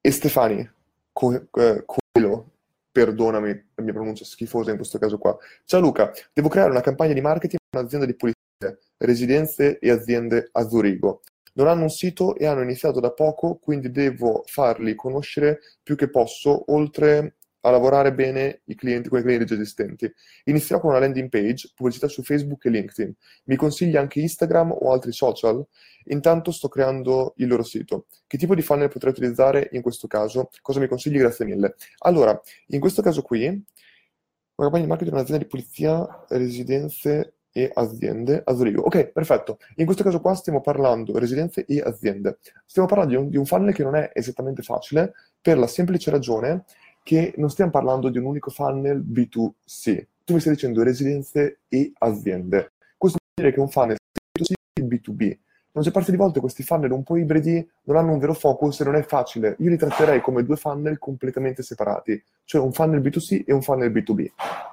e 0.00 0.10
Stefani, 0.10 0.70
Co- 1.12 1.48
eh, 1.52 1.84
Coelho, 1.84 2.49
perdonami 2.90 3.70
la 3.74 3.82
mia 3.82 3.92
pronuncia 3.92 4.24
schifosa 4.24 4.70
in 4.70 4.76
questo 4.76 4.98
caso 4.98 5.18
qua. 5.18 5.36
Ciao 5.64 5.80
Luca, 5.80 6.12
devo 6.32 6.48
creare 6.48 6.70
una 6.70 6.80
campagna 6.80 7.12
di 7.12 7.20
marketing 7.20 7.58
per 7.68 7.80
un'azienda 7.80 8.06
di 8.06 8.16
pulizia, 8.16 8.78
residenze 8.98 9.78
e 9.78 9.90
aziende 9.90 10.48
a 10.52 10.68
Zurigo. 10.68 11.22
Non 11.54 11.66
hanno 11.66 11.82
un 11.82 11.90
sito 11.90 12.36
e 12.36 12.46
hanno 12.46 12.62
iniziato 12.62 13.00
da 13.00 13.12
poco, 13.12 13.56
quindi 13.56 13.90
devo 13.90 14.44
farli 14.46 14.94
conoscere 14.94 15.60
più 15.82 15.96
che 15.96 16.08
posso, 16.08 16.72
oltre 16.72 17.36
a 17.62 17.70
lavorare 17.70 18.12
bene 18.14 18.62
i 18.64 18.74
clienti 18.74 19.08
con 19.08 19.18
i 19.18 19.22
clienti 19.22 19.46
già 19.46 19.54
esistenti. 19.54 20.10
Inizierò 20.44 20.80
con 20.80 20.90
una 20.90 21.00
landing 21.00 21.28
page, 21.28 21.70
pubblicità 21.74 22.08
su 22.08 22.22
Facebook 22.22 22.64
e 22.64 22.70
LinkedIn. 22.70 23.14
Mi 23.44 23.56
consigli 23.56 23.96
anche 23.96 24.20
Instagram 24.20 24.72
o 24.72 24.92
altri 24.92 25.12
social? 25.12 25.64
Intanto 26.04 26.50
sto 26.52 26.68
creando 26.68 27.34
il 27.36 27.48
loro 27.48 27.62
sito. 27.62 28.06
Che 28.26 28.38
tipo 28.38 28.54
di 28.54 28.62
funnel 28.62 28.88
potrei 28.88 29.12
utilizzare 29.12 29.68
in 29.72 29.82
questo 29.82 30.06
caso? 30.06 30.50
Cosa 30.62 30.80
mi 30.80 30.88
consigli? 30.88 31.18
Grazie 31.18 31.44
mille. 31.44 31.74
Allora, 31.98 32.40
in 32.68 32.80
questo 32.80 33.02
caso 33.02 33.22
qui, 33.22 33.46
una 33.46 34.68
campagna 34.68 34.82
di 34.82 34.88
marketing 34.88 35.14
un'azienda 35.14 35.42
di 35.42 35.48
pulizia, 35.48 36.24
residenze 36.28 37.34
e 37.52 37.70
aziende 37.74 38.42
a 38.44 38.54
Zurigo. 38.54 38.82
Ok, 38.82 39.08
perfetto. 39.08 39.58
In 39.76 39.84
questo 39.84 40.04
caso 40.04 40.20
qua 40.20 40.34
stiamo 40.34 40.60
parlando 40.60 41.18
residenze 41.18 41.64
e 41.64 41.80
aziende. 41.80 42.38
Stiamo 42.64 42.88
parlando 42.88 43.14
di 43.14 43.20
un, 43.20 43.28
di 43.28 43.36
un 43.36 43.46
funnel 43.46 43.74
che 43.74 43.82
non 43.82 43.96
è 43.96 44.10
esattamente 44.12 44.62
facile 44.62 45.12
per 45.40 45.58
la 45.58 45.66
semplice 45.66 46.10
ragione 46.10 46.64
che 47.02 47.34
non 47.36 47.50
stiamo 47.50 47.70
parlando 47.70 48.08
di 48.08 48.18
un 48.18 48.24
unico 48.24 48.50
funnel 48.50 49.02
B2C. 49.02 50.06
Tu 50.24 50.34
mi 50.34 50.40
stai 50.40 50.54
dicendo 50.54 50.82
residenze 50.82 51.60
e 51.68 51.92
aziende. 51.98 52.72
Questo 52.96 53.18
vuol 53.18 53.34
dire 53.34 53.52
che 53.52 53.60
un 53.60 53.68
funnel 53.68 53.96
B2C 53.96 54.52
e 54.74 54.82
B2B. 54.82 55.38
La 55.72 55.78
maggior 55.78 55.92
parte 55.92 56.10
di 56.10 56.16
volte 56.16 56.40
questi 56.40 56.64
funnel 56.64 56.90
un 56.90 57.04
po' 57.04 57.16
ibridi 57.16 57.64
non 57.84 57.96
hanno 57.96 58.12
un 58.12 58.18
vero 58.18 58.34
focus 58.34 58.80
e 58.80 58.84
non 58.84 58.96
è 58.96 59.02
facile. 59.02 59.54
Io 59.60 59.70
li 59.70 59.76
tratterei 59.76 60.20
come 60.20 60.42
due 60.42 60.56
funnel 60.56 60.98
completamente 60.98 61.62
separati, 61.62 62.20
cioè 62.44 62.60
un 62.60 62.72
funnel 62.72 63.00
B2C 63.00 63.44
e 63.46 63.52
un 63.52 63.62
funnel 63.62 63.92
B2B. 63.92 64.26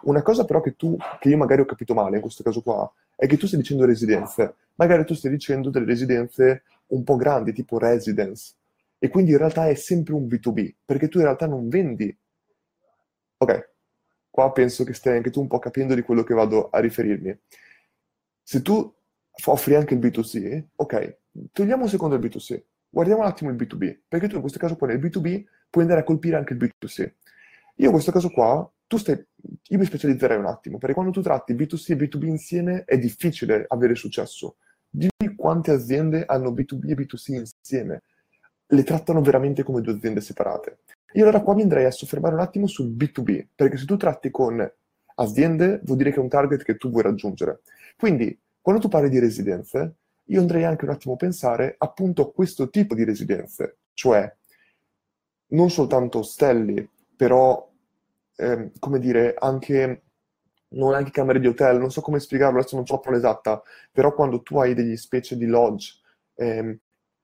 Una 0.03 0.23
cosa 0.23 0.43
però 0.43 0.59
che 0.59 0.75
tu, 0.75 0.97
che 1.19 1.29
io 1.29 1.37
magari 1.37 1.61
ho 1.61 1.65
capito 1.65 1.93
male 1.93 2.15
in 2.15 2.21
questo 2.21 2.41
caso 2.41 2.61
qua, 2.61 2.91
è 3.15 3.27
che 3.27 3.37
tu 3.37 3.45
stai 3.45 3.59
dicendo 3.59 3.85
residenze. 3.85 4.55
Magari 4.75 5.05
tu 5.05 5.13
stai 5.13 5.29
dicendo 5.29 5.69
delle 5.69 5.85
residenze 5.85 6.63
un 6.87 7.03
po' 7.03 7.15
grandi, 7.15 7.53
tipo 7.53 7.77
residence. 7.77 8.53
E 8.99 9.09
quindi 9.09 9.31
in 9.31 9.37
realtà 9.37 9.67
è 9.67 9.75
sempre 9.75 10.13
un 10.13 10.25
B2B, 10.25 10.75
perché 10.83 11.07
tu 11.07 11.17
in 11.17 11.25
realtà 11.25 11.45
non 11.45 11.69
vendi. 11.69 12.15
Ok, 13.37 13.73
qua 14.29 14.51
penso 14.51 14.83
che 14.83 14.93
stai 14.93 15.17
anche 15.17 15.29
tu 15.29 15.39
un 15.39 15.47
po' 15.47 15.59
capendo 15.59 15.93
di 15.93 16.01
quello 16.01 16.23
che 16.23 16.33
vado 16.33 16.69
a 16.69 16.79
riferirmi. 16.79 17.39
Se 18.41 18.61
tu 18.61 18.91
offri 19.45 19.75
anche 19.75 19.93
il 19.93 19.99
B2C, 19.99 20.63
ok, 20.75 21.17
togliamo 21.51 21.83
un 21.83 21.89
secondo 21.89 22.15
il 22.15 22.21
B2C, 22.21 22.63
guardiamo 22.89 23.21
un 23.21 23.27
attimo 23.27 23.51
il 23.51 23.55
B2B, 23.55 23.99
perché 24.07 24.27
tu 24.27 24.35
in 24.35 24.41
questo 24.41 24.57
caso 24.57 24.75
poi 24.75 24.89
nel 24.89 24.99
B2B 24.99 25.43
puoi 25.69 25.83
andare 25.83 26.01
a 26.01 26.03
colpire 26.03 26.37
anche 26.37 26.53
il 26.53 26.59
B2C. 26.59 27.11
Io 27.75 27.85
in 27.85 27.91
questo 27.91 28.11
caso 28.11 28.31
qua, 28.31 28.67
tu 28.87 28.97
stai, 28.97 29.23
io 29.67 29.77
mi 29.77 29.85
specializzerei 29.85 30.37
un 30.37 30.45
attimo, 30.45 30.79
perché 30.79 30.95
quando 30.95 31.11
tu 31.11 31.21
tratti 31.21 31.53
B2C 31.53 31.91
e 31.91 31.95
B2B 31.95 32.23
insieme 32.25 32.83
è 32.85 32.97
difficile 32.97 33.65
avere 33.67 33.93
successo. 33.93 34.55
Dimmi 34.89 35.35
quante 35.35 35.69
aziende 35.69 36.25
hanno 36.25 36.51
B2B 36.51 36.89
e 36.89 36.95
B2C 36.95 37.33
insieme 37.33 38.01
le 38.67 38.83
trattano 38.83 39.21
veramente 39.21 39.63
come 39.63 39.81
due 39.81 39.93
aziende 39.93 40.21
separate. 40.21 40.79
Io 41.13 41.23
allora 41.23 41.41
qua 41.41 41.55
mi 41.55 41.61
andrei 41.61 41.85
a 41.85 41.91
soffermare 41.91 42.35
un 42.35 42.41
attimo 42.41 42.67
sul 42.67 42.89
B2B, 42.89 43.47
perché 43.55 43.77
se 43.77 43.85
tu 43.85 43.97
tratti 43.97 44.29
con 44.29 44.69
aziende 45.15 45.81
vuol 45.83 45.97
dire 45.97 46.11
che 46.11 46.17
è 46.17 46.21
un 46.21 46.29
target 46.29 46.63
che 46.63 46.77
tu 46.77 46.89
vuoi 46.89 47.03
raggiungere. 47.03 47.61
Quindi, 47.97 48.37
quando 48.61 48.81
tu 48.81 48.89
parli 48.89 49.09
di 49.09 49.19
residenze, 49.19 49.95
io 50.25 50.41
andrei 50.41 50.65
anche 50.65 50.85
un 50.85 50.91
attimo 50.91 51.13
a 51.13 51.17
pensare 51.17 51.75
appunto 51.77 52.21
a 52.21 52.31
questo 52.31 52.69
tipo 52.69 52.93
di 52.93 53.03
residenze, 53.03 53.77
cioè 53.93 54.31
non 55.49 55.69
soltanto 55.69 56.19
ostelli, 56.19 56.87
però, 57.15 57.71
eh, 58.35 58.71
come 58.79 58.99
dire, 58.99 59.33
anche, 59.39 60.03
non 60.69 60.93
anche 60.93 61.11
camere 61.11 61.39
di 61.39 61.47
hotel, 61.47 61.79
non 61.79 61.91
so 61.91 62.01
come 62.01 62.19
spiegarlo, 62.19 62.59
adesso 62.59 62.75
non 62.75 62.83
ho 62.87 62.93
la 62.93 62.99
parola 62.99 63.17
esatta, 63.17 63.61
però 63.91 64.13
quando 64.13 64.41
tu 64.41 64.59
hai 64.59 64.73
degli 64.73 64.97
specie 64.97 65.37
di 65.37 65.45
lodge, 65.45 65.93
eh, 66.35 66.79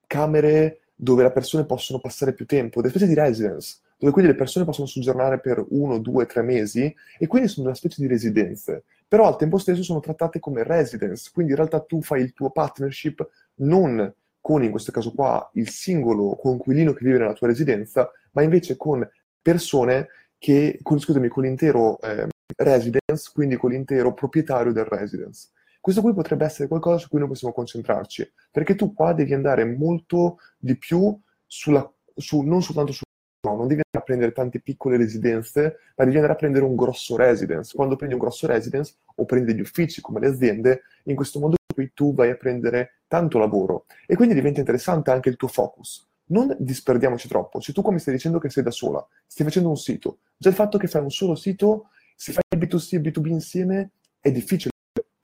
camere 0.06 0.83
dove 1.04 1.22
le 1.22 1.30
persone 1.30 1.66
possono 1.66 2.00
passare 2.00 2.32
più 2.32 2.46
tempo, 2.46 2.80
delle 2.80 2.88
specie 2.88 3.06
di 3.06 3.14
residence, 3.14 3.80
dove 3.98 4.10
quindi 4.10 4.32
le 4.32 4.36
persone 4.38 4.64
possono 4.64 4.86
soggiornare 4.86 5.38
per 5.38 5.62
uno, 5.68 5.98
due, 5.98 6.24
tre 6.24 6.42
mesi 6.42 6.92
e 7.18 7.26
quindi 7.26 7.48
sono 7.48 7.66
una 7.66 7.76
specie 7.76 8.00
di 8.00 8.08
residenze. 8.08 8.84
Però 9.06 9.26
al 9.26 9.36
tempo 9.36 9.58
stesso 9.58 9.82
sono 9.82 10.00
trattate 10.00 10.40
come 10.40 10.64
residence, 10.64 11.30
quindi 11.32 11.52
in 11.52 11.58
realtà 11.58 11.80
tu 11.80 12.00
fai 12.00 12.22
il 12.22 12.32
tuo 12.32 12.50
partnership 12.50 13.28
non 13.56 14.12
con, 14.40 14.64
in 14.64 14.70
questo 14.70 14.92
caso 14.92 15.12
qua, 15.12 15.48
il 15.54 15.68
singolo 15.68 16.36
coinquilino 16.36 16.94
che 16.94 17.04
vive 17.04 17.18
nella 17.18 17.34
tua 17.34 17.48
residenza, 17.48 18.10
ma 18.32 18.42
invece 18.42 18.76
con 18.76 19.06
persone 19.40 20.08
che, 20.38 20.78
con, 20.82 20.98
scusami, 20.98 21.28
con 21.28 21.44
l'intero 21.44 22.00
eh, 22.00 22.28
residence, 22.56 23.30
quindi 23.32 23.56
con 23.56 23.70
l'intero 23.70 24.14
proprietario 24.14 24.72
del 24.72 24.84
residence. 24.84 25.48
Questo 25.84 26.00
qui 26.00 26.14
potrebbe 26.14 26.46
essere 26.46 26.66
qualcosa 26.66 26.96
su 26.96 27.10
cui 27.10 27.18
noi 27.18 27.28
possiamo 27.28 27.52
concentrarci, 27.52 28.32
perché 28.50 28.74
tu 28.74 28.94
qua 28.94 29.12
devi 29.12 29.34
andare 29.34 29.66
molto 29.66 30.38
di 30.56 30.78
più 30.78 31.14
sulla, 31.46 31.86
su, 32.14 32.40
non 32.40 32.62
soltanto 32.62 32.92
su 32.92 33.02
No, 33.42 33.54
non 33.54 33.66
devi 33.66 33.82
andare 33.84 33.98
a 33.98 34.00
prendere 34.00 34.32
tante 34.32 34.60
piccole 34.60 34.96
residenze, 34.96 35.76
ma 35.94 36.04
devi 36.04 36.16
andare 36.16 36.32
a 36.32 36.36
prendere 36.36 36.64
un 36.64 36.74
grosso 36.74 37.16
residence. 37.16 37.76
Quando 37.76 37.96
prendi 37.96 38.14
un 38.14 38.20
grosso 38.22 38.46
residence 38.46 38.94
o 39.16 39.26
prendi 39.26 39.54
gli 39.54 39.60
uffici 39.60 40.00
come 40.00 40.20
le 40.20 40.28
aziende, 40.28 40.84
in 41.02 41.16
questo 41.16 41.38
modo 41.38 41.56
qui 41.74 41.90
tu 41.92 42.14
vai 42.14 42.30
a 42.30 42.36
prendere 42.36 43.02
tanto 43.06 43.36
lavoro 43.36 43.84
e 44.06 44.16
quindi 44.16 44.32
diventa 44.32 44.60
interessante 44.60 45.10
anche 45.10 45.28
il 45.28 45.36
tuo 45.36 45.48
focus. 45.48 46.08
Non 46.28 46.56
disperdiamoci 46.58 47.28
troppo. 47.28 47.60
Se 47.60 47.74
tu 47.74 47.82
qua 47.82 47.92
mi 47.92 47.98
stai 47.98 48.14
dicendo 48.14 48.38
che 48.38 48.48
sei 48.48 48.62
da 48.62 48.70
sola, 48.70 49.06
stai 49.26 49.44
facendo 49.44 49.68
un 49.68 49.76
sito, 49.76 50.20
già 50.34 50.48
il 50.48 50.54
fatto 50.54 50.78
che 50.78 50.86
fai 50.86 51.02
un 51.02 51.10
solo 51.10 51.34
sito, 51.34 51.88
se 52.16 52.32
fai 52.32 52.58
B2C 52.58 52.94
e 52.94 53.00
B2B 53.02 53.26
insieme, 53.26 53.90
è 54.18 54.32
difficile 54.32 54.72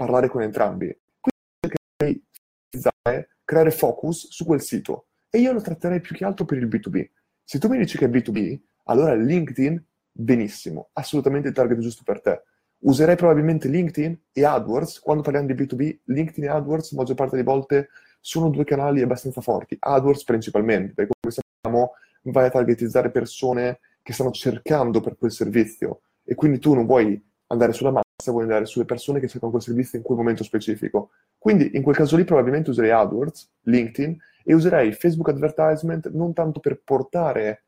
parlare 0.00 0.28
con 0.28 0.40
entrambi. 0.40 0.99
Quindi 1.21 2.25
devi 2.71 3.26
creare 3.45 3.71
focus 3.71 4.28
su 4.30 4.47
quel 4.47 4.62
sito. 4.62 5.09
E 5.28 5.38
io 5.38 5.52
lo 5.52 5.61
tratterei 5.61 6.00
più 6.00 6.16
che 6.16 6.25
altro 6.25 6.47
per 6.47 6.57
il 6.57 6.66
B2B. 6.66 7.07
Se 7.45 7.59
tu 7.59 7.69
mi 7.69 7.76
dici 7.76 7.99
che 7.99 8.07
è 8.07 8.09
B2B, 8.09 8.59
allora 8.85 9.14
LinkedIn, 9.14 9.85
benissimo, 10.11 10.88
assolutamente 10.95 11.49
il 11.49 11.54
target 11.54 11.78
giusto 11.78 12.02
per 12.02 12.23
te. 12.23 12.42
Userei 12.78 13.14
probabilmente 13.14 13.69
LinkedIn 13.69 14.19
e 14.33 14.45
AdWords. 14.45 15.00
Quando 15.00 15.23
parliamo 15.23 15.47
di 15.47 15.54
B2B, 15.54 15.99
LinkedIn 16.04 16.45
e 16.45 16.49
AdWords, 16.49 16.92
la 16.92 16.99
maggior 16.99 17.16
parte 17.16 17.37
delle 17.37 17.47
volte, 17.47 17.90
sono 18.21 18.49
due 18.49 18.64
canali 18.64 19.02
abbastanza 19.02 19.42
forti. 19.42 19.76
AdWords 19.78 20.25
principalmente, 20.25 20.95
perché 20.95 21.12
come 21.21 21.35
sappiamo 21.35 21.92
vai 22.23 22.47
a 22.47 22.50
targetizzare 22.50 23.11
persone 23.11 23.80
che 24.02 24.14
stanno 24.14 24.30
cercando 24.30 25.00
per 25.00 25.16
quel 25.19 25.30
servizio 25.30 26.00
e 26.25 26.35
quindi 26.35 26.59
tu 26.59 26.75
non 26.75 26.87
vuoi 26.87 27.23
andare 27.49 27.73
sulla 27.73 27.90
massa, 27.90 28.09
vuoi 28.28 28.42
andare 28.42 28.66
sulle 28.66 28.84
persone 28.84 29.20
che 29.20 29.28
cercano 29.28 29.50
quel 29.50 29.62
servizio 29.62 29.96
in 29.96 30.04
quel 30.04 30.18
momento 30.18 30.44
specifico. 30.44 31.10
Quindi 31.38 31.70
in 31.74 31.82
quel 31.82 31.96
caso 31.96 32.16
lì 32.16 32.24
probabilmente 32.24 32.70
userei 32.70 32.90
AdWords, 32.90 33.50
LinkedIn 33.62 34.18
e 34.44 34.54
userei 34.54 34.92
Facebook 34.92 35.30
Advertisement 35.30 36.10
non 36.10 36.34
tanto 36.34 36.60
per 36.60 36.82
portare 36.82 37.64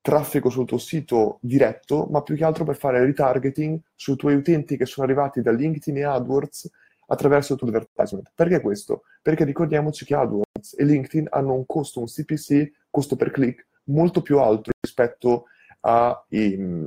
traffico 0.00 0.50
sul 0.50 0.66
tuo 0.66 0.78
sito 0.78 1.38
diretto, 1.40 2.06
ma 2.10 2.22
più 2.22 2.36
che 2.36 2.44
altro 2.44 2.64
per 2.64 2.76
fare 2.76 3.04
retargeting 3.04 3.80
sui 3.94 4.16
tuoi 4.16 4.34
utenti 4.34 4.76
che 4.76 4.86
sono 4.86 5.06
arrivati 5.06 5.42
da 5.42 5.52
LinkedIn 5.52 5.98
e 5.98 6.04
AdWords 6.04 6.70
attraverso 7.08 7.52
il 7.52 7.58
tuo 7.58 7.68
advertisement. 7.68 8.32
Perché 8.34 8.60
questo? 8.60 9.02
Perché 9.22 9.44
ricordiamoci 9.44 10.04
che 10.04 10.14
AdWords 10.14 10.74
e 10.78 10.84
LinkedIn 10.84 11.28
hanno 11.30 11.54
un 11.54 11.66
costo, 11.66 12.00
un 12.00 12.06
CPC, 12.06 12.72
costo 12.90 13.16
per 13.16 13.30
click, 13.30 13.66
molto 13.84 14.22
più 14.22 14.38
alto 14.38 14.70
rispetto 14.80 15.46
a, 15.80 16.24
i, 16.28 16.86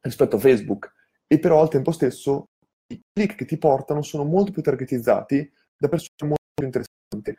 rispetto 0.00 0.36
a 0.36 0.38
Facebook 0.38 0.92
e 1.26 1.38
però 1.38 1.60
al 1.60 1.70
tempo 1.70 1.92
stesso 1.92 2.46
i 2.88 3.00
click 3.12 3.36
che 3.36 3.44
ti 3.44 3.56
portano 3.56 4.02
sono 4.02 4.24
molto 4.24 4.52
più 4.52 4.62
targetizzati 4.62 5.50
da 5.76 5.88
persone 5.88 6.12
molto 6.18 6.42
più 6.54 6.66
interessanti. 6.66 7.38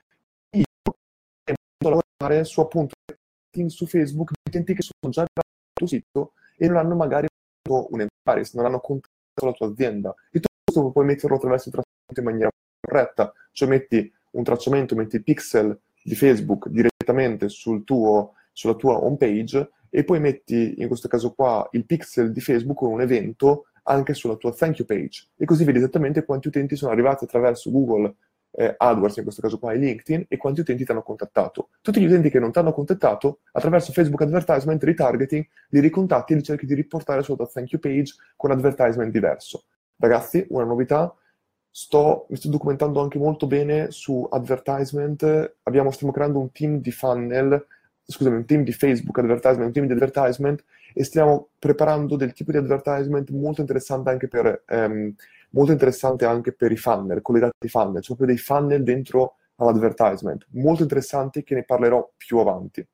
Io 0.58 0.64
devo 1.44 2.02
lavorare 2.20 2.44
su 2.44 2.62
appunto 2.62 2.94
su 3.68 3.86
Facebook 3.86 4.32
di 4.32 4.50
utenti 4.50 4.74
che 4.74 4.82
sono 4.82 5.14
già 5.14 5.22
arrivati 5.22 5.48
al 5.48 5.74
tuo 5.74 5.88
sito 5.88 6.34
e 6.58 6.68
non 6.68 6.78
hanno 6.78 6.96
magari 6.96 7.28
un 7.70 8.02
enterprise, 8.02 8.52
non 8.56 8.66
hanno 8.66 8.80
contattato 8.80 9.46
la 9.46 9.52
tua 9.54 9.68
azienda. 9.68 10.14
E 10.32 10.40
tu 10.40 10.48
questo 10.64 10.92
puoi 10.92 11.06
metterlo 11.06 11.38
attraverso 11.38 11.70
il 11.70 11.76
tracciamento 11.76 12.20
in 12.20 12.26
maniera 12.26 12.50
corretta, 12.82 13.34
cioè 13.52 13.70
metti 13.70 14.12
un 14.32 14.44
tracciamento, 14.44 14.96
metti 14.96 15.22
pixel 15.22 15.80
di 16.04 16.16
Facebook 16.16 16.68
direttamente 16.68 17.50
sul 17.50 17.84
tuo, 17.84 18.34
sulla 18.52 18.76
tua 18.76 19.04
home 19.04 19.18
page 19.18 19.70
e 19.90 20.04
poi 20.04 20.20
metti 20.20 20.76
in 20.78 20.88
questo 20.88 21.08
caso 21.08 21.34
qua 21.34 21.68
il 21.72 21.86
pixel 21.86 22.32
di 22.32 22.42
Facebook 22.42 22.78
con 22.78 22.92
un 22.92 23.02
evento 23.02 23.68
anche 23.88 24.14
sulla 24.14 24.36
tua 24.36 24.54
thank 24.54 24.80
you 24.80 24.88
page 24.88 25.28
e 25.36 25.46
così 25.46 25.64
vedi 25.64 25.80
esattamente 25.80 26.26
quanti 26.26 26.48
utenti 26.48 26.76
sono 26.76 26.92
arrivati 26.92 27.24
attraverso 27.24 27.72
Google 27.72 28.16
eh, 28.58 28.74
AdWords, 28.78 29.18
in 29.18 29.24
questo 29.24 29.42
caso 29.42 29.60
qua 29.60 29.74
è 29.74 29.78
LinkedIn, 29.78 30.26
e 30.28 30.38
quanti 30.38 30.62
utenti 30.62 30.86
ti 30.86 30.92
hanno 30.92 31.04
contattato. 31.04 31.70
Tutti 31.82 32.00
gli 32.00 32.06
utenti 32.06 32.30
che 32.30 32.40
non 32.40 32.52
ti 32.52 32.60
hanno 32.60 32.74
contattato, 32.74 33.40
attraverso 33.52 33.92
Facebook 33.92 34.22
Advertisement, 34.22 34.82
retargeting, 34.84 35.46
li 35.70 35.80
ricontatti 35.80 36.34
e 36.34 36.38
li 36.38 36.44
cerchi 36.44 36.66
di 36.66 36.74
riportare 36.74 37.22
sulla 37.22 37.38
tua 37.38 37.48
thank 37.48 37.72
you 37.72 37.82
page 37.82 38.14
con 38.36 38.52
advertisement 38.52 39.12
diverso. 39.12 39.66
Ragazzi, 39.98 40.46
una 40.50 40.64
novità, 40.64 41.14
sto, 41.70 42.26
mi 42.30 42.38
sto 42.38 42.50
documentando 42.50 43.02
anche 43.02 43.18
molto 43.18 43.48
bene 43.48 43.92
su 43.92 44.28
advertisement, 44.32 45.56
abbiamo, 45.64 45.92
stiamo 45.92 46.14
creando 46.14 46.40
un 46.40 46.52
team 46.52 46.80
di 46.80 46.92
funnel, 46.92 47.66
scusami, 48.06 48.36
un 48.36 48.46
team 48.46 48.64
di 48.64 48.72
Facebook 48.72 49.18
advertisement, 49.18 49.68
un 49.68 49.74
team 49.74 49.86
di 49.88 49.94
advertisement 49.94 50.64
e 50.94 51.04
stiamo 51.04 51.50
preparando 51.60 52.16
del 52.16 52.34
tipo 52.34 52.52
di 52.52 52.58
advertisement 52.58 53.30
molto 53.32 53.62
interessante 53.62 54.10
anche 54.10 54.28
per, 54.28 54.64
ehm, 54.68 55.14
molto 55.52 55.72
interessante 55.72 56.26
anche 56.26 56.54
per 56.54 56.72
i 56.72 56.78
funnel, 56.78 57.22
collegati 57.22 57.54
ai 57.60 57.70
funnel, 57.70 58.02
cioè 58.02 58.16
proprio 58.16 58.28
dei 58.28 58.38
funnel 58.38 58.84
dentro 58.84 59.36
all'advertisement, 59.56 60.46
molto 60.52 60.84
interessanti 60.84 61.44
che 61.44 61.56
ne 61.56 61.64
parlerò 61.64 62.12
più 62.16 62.38
avanti, 62.38 62.86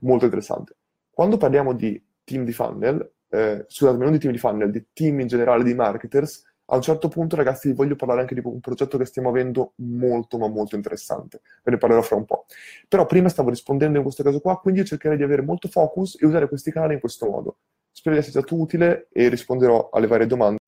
molto 0.00 0.24
interessante. 0.24 0.76
Quando 1.10 1.36
parliamo 1.36 1.72
di 1.72 2.00
team 2.24 2.44
di 2.44 2.52
funnel, 2.52 3.08
eh, 3.28 3.64
scusatemi, 3.66 4.02
non 4.02 4.12
di 4.12 4.18
team 4.18 4.32
di 4.32 4.38
funnel, 4.38 4.70
di 4.70 4.86
team 4.92 5.20
in 5.20 5.26
generale 5.26 5.64
di 5.64 5.74
marketers, 5.74 6.44
a 6.66 6.76
un 6.76 6.82
certo 6.82 7.08
punto, 7.08 7.36
ragazzi, 7.36 7.68
vi 7.68 7.74
voglio 7.74 7.96
parlare 7.96 8.20
anche 8.20 8.34
di 8.34 8.40
un 8.42 8.60
progetto 8.60 8.96
che 8.96 9.04
stiamo 9.04 9.28
avendo 9.28 9.72
molto, 9.76 10.38
ma 10.38 10.48
molto 10.48 10.76
interessante. 10.76 11.40
Ve 11.62 11.72
ne 11.72 11.78
parlerò 11.78 12.02
fra 12.02 12.16
un 12.16 12.24
po'. 12.24 12.46
Però 12.88 13.04
prima 13.06 13.28
stavo 13.28 13.50
rispondendo 13.50 13.98
in 13.98 14.02
questo 14.02 14.22
caso 14.22 14.40
qua, 14.40 14.58
quindi 14.58 14.80
io 14.80 14.86
cercherei 14.86 15.16
di 15.16 15.22
avere 15.22 15.42
molto 15.42 15.68
focus 15.68 16.16
e 16.20 16.26
usare 16.26 16.48
questi 16.48 16.70
canali 16.72 16.94
in 16.94 17.00
questo 17.00 17.28
modo. 17.28 17.58
Spero 17.90 18.14
di 18.14 18.20
essere 18.22 18.40
stato 18.40 18.60
utile 18.60 19.08
e 19.12 19.28
risponderò 19.28 19.90
alle 19.92 20.06
varie 20.06 20.26
domande 20.26 20.58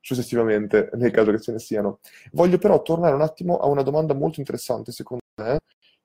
successivamente, 0.00 0.90
nel 0.94 1.10
caso 1.10 1.32
che 1.32 1.40
ce 1.40 1.52
ne 1.52 1.58
siano. 1.58 1.98
Voglio 2.32 2.58
però 2.58 2.80
tornare 2.82 3.14
un 3.14 3.22
attimo 3.22 3.56
a 3.56 3.66
una 3.66 3.82
domanda 3.82 4.14
molto 4.14 4.38
interessante, 4.38 4.92
secondo 4.92 5.22
me, 5.42 5.58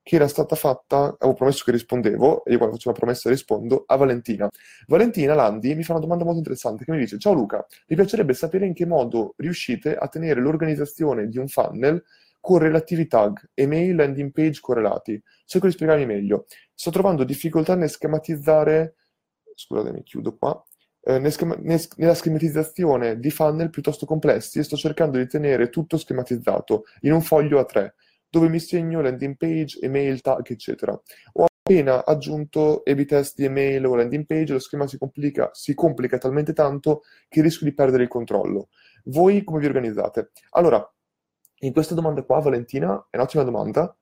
che 0.03 0.15
era 0.15 0.27
stata 0.27 0.55
fatta, 0.55 1.15
avevo 1.19 1.33
promesso 1.33 1.63
che 1.63 1.71
rispondevo, 1.71 2.43
e 2.43 2.51
io 2.51 2.57
quando 2.57 2.75
faccio 2.75 2.89
una 2.89 2.97
promessa 2.97 3.29
rispondo, 3.29 3.83
a 3.85 3.95
Valentina. 3.95 4.49
Valentina 4.87 5.33
Landi 5.33 5.75
mi 5.75 5.83
fa 5.83 5.93
una 5.93 6.01
domanda 6.01 6.23
molto 6.23 6.39
interessante 6.39 6.85
che 6.85 6.91
mi 6.91 6.97
dice, 6.97 7.19
ciao 7.19 7.33
Luca, 7.33 7.65
mi 7.87 7.95
piacerebbe 7.95 8.33
sapere 8.33 8.65
in 8.65 8.73
che 8.73 8.85
modo 8.85 9.33
riuscite 9.37 9.95
a 9.95 10.07
tenere 10.07 10.41
l'organizzazione 10.41 11.27
di 11.27 11.37
un 11.37 11.47
funnel 11.47 12.03
con 12.39 12.57
relativi 12.57 13.05
tag, 13.05 13.39
email, 13.53 13.95
landing 13.95 14.31
page 14.31 14.59
correlati. 14.59 15.21
Cerco 15.45 15.67
di 15.67 15.73
spiegarmi 15.73 16.07
meglio. 16.07 16.47
Sto 16.73 16.89
trovando 16.89 17.23
difficoltà 17.23 17.75
nel 17.75 17.89
schematizzare, 17.89 18.95
scusatemi, 19.53 20.01
chiudo 20.01 20.35
qua, 20.35 20.65
eh, 21.03 21.19
nella 21.19 22.13
schematizzazione 22.15 23.19
di 23.19 23.29
funnel 23.29 23.69
piuttosto 23.69 24.07
complessi 24.07 24.57
e 24.57 24.63
sto 24.63 24.75
cercando 24.75 25.19
di 25.19 25.27
tenere 25.27 25.69
tutto 25.69 25.97
schematizzato 25.97 26.85
in 27.01 27.13
un 27.13 27.21
foglio 27.21 27.59
A3 27.59 27.91
dove 28.31 28.47
mi 28.47 28.59
segno 28.59 29.01
landing 29.01 29.35
page, 29.35 29.77
email, 29.81 30.21
tag, 30.21 30.49
eccetera. 30.49 30.99
Ho 31.33 31.45
appena 31.45 32.05
aggiunto 32.05 32.81
A-B 32.85 33.05
test 33.05 33.35
di 33.35 33.43
email 33.43 33.85
o 33.85 33.95
landing 33.95 34.25
page, 34.25 34.53
lo 34.53 34.59
schema 34.59 34.87
si 34.87 34.97
complica, 34.97 35.49
si 35.53 35.73
complica 35.73 36.17
talmente 36.17 36.53
tanto 36.53 37.01
che 37.27 37.41
rischio 37.41 37.67
di 37.67 37.73
perdere 37.73 38.03
il 38.03 38.09
controllo. 38.09 38.69
Voi 39.05 39.43
come 39.43 39.59
vi 39.59 39.65
organizzate? 39.65 40.31
Allora, 40.51 40.81
in 41.59 41.73
questa 41.73 41.93
domanda 41.93 42.23
qua, 42.23 42.39
Valentina, 42.39 43.07
è 43.09 43.17
un'ottima 43.17 43.43
domanda. 43.43 43.95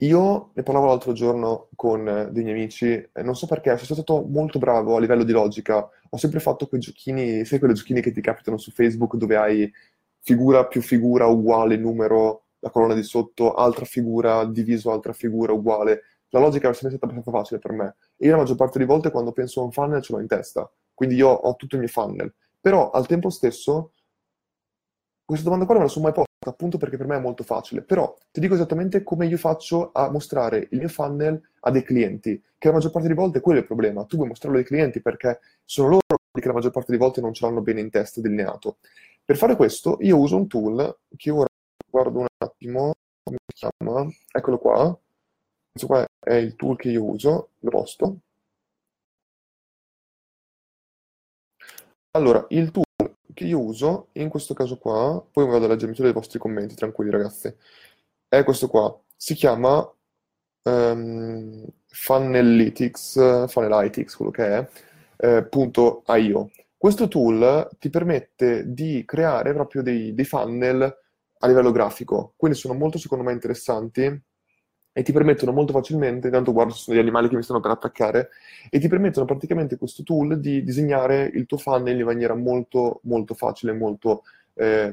Io 0.00 0.52
ne 0.54 0.62
parlavo 0.62 0.86
l'altro 0.86 1.12
giorno 1.12 1.70
con 1.74 2.06
eh, 2.06 2.30
dei 2.30 2.44
miei 2.44 2.54
amici, 2.54 3.10
non 3.22 3.34
so 3.34 3.46
perché, 3.46 3.76
sono 3.78 4.00
stato 4.02 4.22
molto 4.28 4.58
bravo 4.58 4.94
a 4.96 5.00
livello 5.00 5.24
di 5.24 5.32
logica. 5.32 5.88
Ho 6.10 6.16
sempre 6.16 6.38
fatto 6.38 6.68
quei 6.68 6.80
giochini, 6.80 7.44
sai 7.44 7.58
quelle 7.58 7.74
giochini 7.74 8.00
che 8.02 8.12
ti 8.12 8.20
capitano 8.20 8.58
su 8.58 8.70
Facebook 8.70 9.16
dove 9.16 9.36
hai 9.36 9.72
figura 10.20 10.66
più 10.66 10.82
figura 10.82 11.26
uguale 11.26 11.76
numero 11.76 12.45
la 12.60 12.70
colonna 12.70 12.94
di 12.94 13.02
sotto, 13.02 13.54
altra 13.54 13.84
figura, 13.84 14.44
diviso 14.44 14.92
altra 14.92 15.12
figura, 15.12 15.52
uguale. 15.52 16.02
La 16.30 16.40
logica 16.40 16.68
è 16.68 16.72
sempre 16.72 16.96
stata 16.96 17.12
abbastanza 17.12 17.38
facile 17.38 17.60
per 17.60 17.72
me. 17.72 17.96
E 18.16 18.26
io 18.26 18.32
la 18.32 18.38
maggior 18.38 18.56
parte 18.56 18.78
delle 18.78 18.90
volte 18.90 19.10
quando 19.10 19.32
penso 19.32 19.60
a 19.60 19.64
un 19.64 19.72
funnel 19.72 20.02
ce 20.02 20.12
l'ho 20.12 20.20
in 20.20 20.26
testa. 20.26 20.70
Quindi 20.92 21.16
io 21.16 21.28
ho 21.28 21.54
tutto 21.56 21.74
il 21.76 21.82
mio 21.82 21.90
funnel. 21.90 22.32
Però 22.60 22.90
al 22.90 23.06
tempo 23.06 23.30
stesso, 23.30 23.92
questa 25.24 25.44
domanda 25.44 25.66
qua 25.66 25.74
non 25.74 25.84
me 25.84 25.88
la 25.88 25.94
sono 25.94 26.06
mai 26.06 26.14
posta, 26.14 26.50
appunto 26.50 26.78
perché 26.78 26.96
per 26.96 27.06
me 27.06 27.16
è 27.16 27.20
molto 27.20 27.44
facile. 27.44 27.82
Però 27.82 28.16
ti 28.30 28.40
dico 28.40 28.54
esattamente 28.54 29.02
come 29.02 29.26
io 29.26 29.36
faccio 29.36 29.90
a 29.92 30.10
mostrare 30.10 30.68
il 30.70 30.78
mio 30.78 30.88
funnel 30.88 31.40
a 31.60 31.70
dei 31.70 31.82
clienti, 31.82 32.42
che 32.58 32.68
la 32.68 32.74
maggior 32.74 32.90
parte 32.90 33.08
delle 33.08 33.20
volte 33.20 33.40
quello 33.40 33.58
è 33.58 33.62
il 33.62 33.66
problema. 33.66 34.04
Tu 34.04 34.16
vuoi 34.16 34.28
mostrarlo 34.28 34.58
ai 34.58 34.64
clienti 34.64 35.00
perché 35.00 35.40
sono 35.64 35.88
loro 35.88 36.02
che 36.32 36.46
la 36.46 36.52
maggior 36.52 36.70
parte 36.70 36.90
delle 36.90 37.02
volte 37.02 37.20
non 37.20 37.32
ce 37.32 37.46
l'hanno 37.46 37.62
bene 37.62 37.80
in 37.80 37.90
testa 37.90 38.20
delineato. 38.20 38.78
Per 39.24 39.36
fare 39.36 39.56
questo 39.56 39.98
io 40.00 40.18
uso 40.18 40.36
un 40.36 40.46
tool 40.46 40.98
che 41.16 41.30
ora 41.30 41.46
guardo 41.96 42.18
un 42.18 42.26
attimo, 42.36 42.92
come 43.22 43.38
si 43.54 43.66
chiama? 43.66 44.06
Eccolo 44.30 44.58
qua. 44.58 45.00
Questo 45.70 45.86
qua 45.86 46.06
è 46.20 46.34
il 46.34 46.54
tool 46.54 46.76
che 46.76 46.90
io 46.90 47.04
uso, 47.04 47.50
lo 47.60 47.70
posto. 47.70 48.20
Allora, 52.10 52.44
il 52.50 52.70
tool 52.70 52.84
che 53.32 53.44
io 53.44 53.60
uso, 53.60 54.08
in 54.12 54.28
questo 54.28 54.52
caso 54.52 54.78
qua, 54.78 55.22
poi 55.30 55.46
vado 55.46 55.64
a 55.64 55.68
leggermi 55.68 55.94
tutti 55.94 56.08
i 56.08 56.12
vostri 56.12 56.38
commenti, 56.38 56.74
tranquilli 56.74 57.10
ragazzi, 57.10 57.54
è 58.28 58.44
questo 58.44 58.68
qua. 58.68 58.94
Si 59.16 59.34
chiama 59.34 59.78
um, 60.64 61.66
Funnelytics, 61.88 63.48
Funnelytics, 63.48 64.16
quello 64.16 64.30
che 64.30 64.46
è, 64.46 64.68
eh, 65.16 65.44
punto 65.44 66.02
.io. 66.08 66.50
Questo 66.76 67.08
tool 67.08 67.68
ti 67.78 67.88
permette 67.90 68.72
di 68.72 69.04
creare 69.06 69.52
proprio 69.54 69.82
dei, 69.82 70.14
dei 70.14 70.24
funnel 70.24 71.04
a 71.38 71.46
livello 71.46 71.70
grafico. 71.70 72.34
Quindi 72.36 72.56
sono 72.56 72.74
molto, 72.74 72.98
secondo 72.98 73.24
me, 73.24 73.32
interessanti 73.32 74.22
e 74.98 75.02
ti 75.02 75.12
permettono 75.12 75.52
molto 75.52 75.74
facilmente, 75.74 76.28
intanto 76.28 76.54
guardo 76.54 76.72
se 76.72 76.84
sono 76.84 76.96
gli 76.96 77.00
animali 77.00 77.28
che 77.28 77.36
mi 77.36 77.42
stanno 77.42 77.60
per 77.60 77.70
attaccare, 77.70 78.30
e 78.70 78.78
ti 78.78 78.88
permettono 78.88 79.26
praticamente 79.26 79.76
questo 79.76 80.02
tool 80.02 80.40
di 80.40 80.62
disegnare 80.62 81.30
il 81.34 81.44
tuo 81.44 81.58
funnel 81.58 81.98
in 81.98 82.06
maniera 82.06 82.34
molto, 82.34 83.00
molto 83.02 83.34
facile, 83.34 83.74
molto 83.74 84.22
eh, 84.54 84.90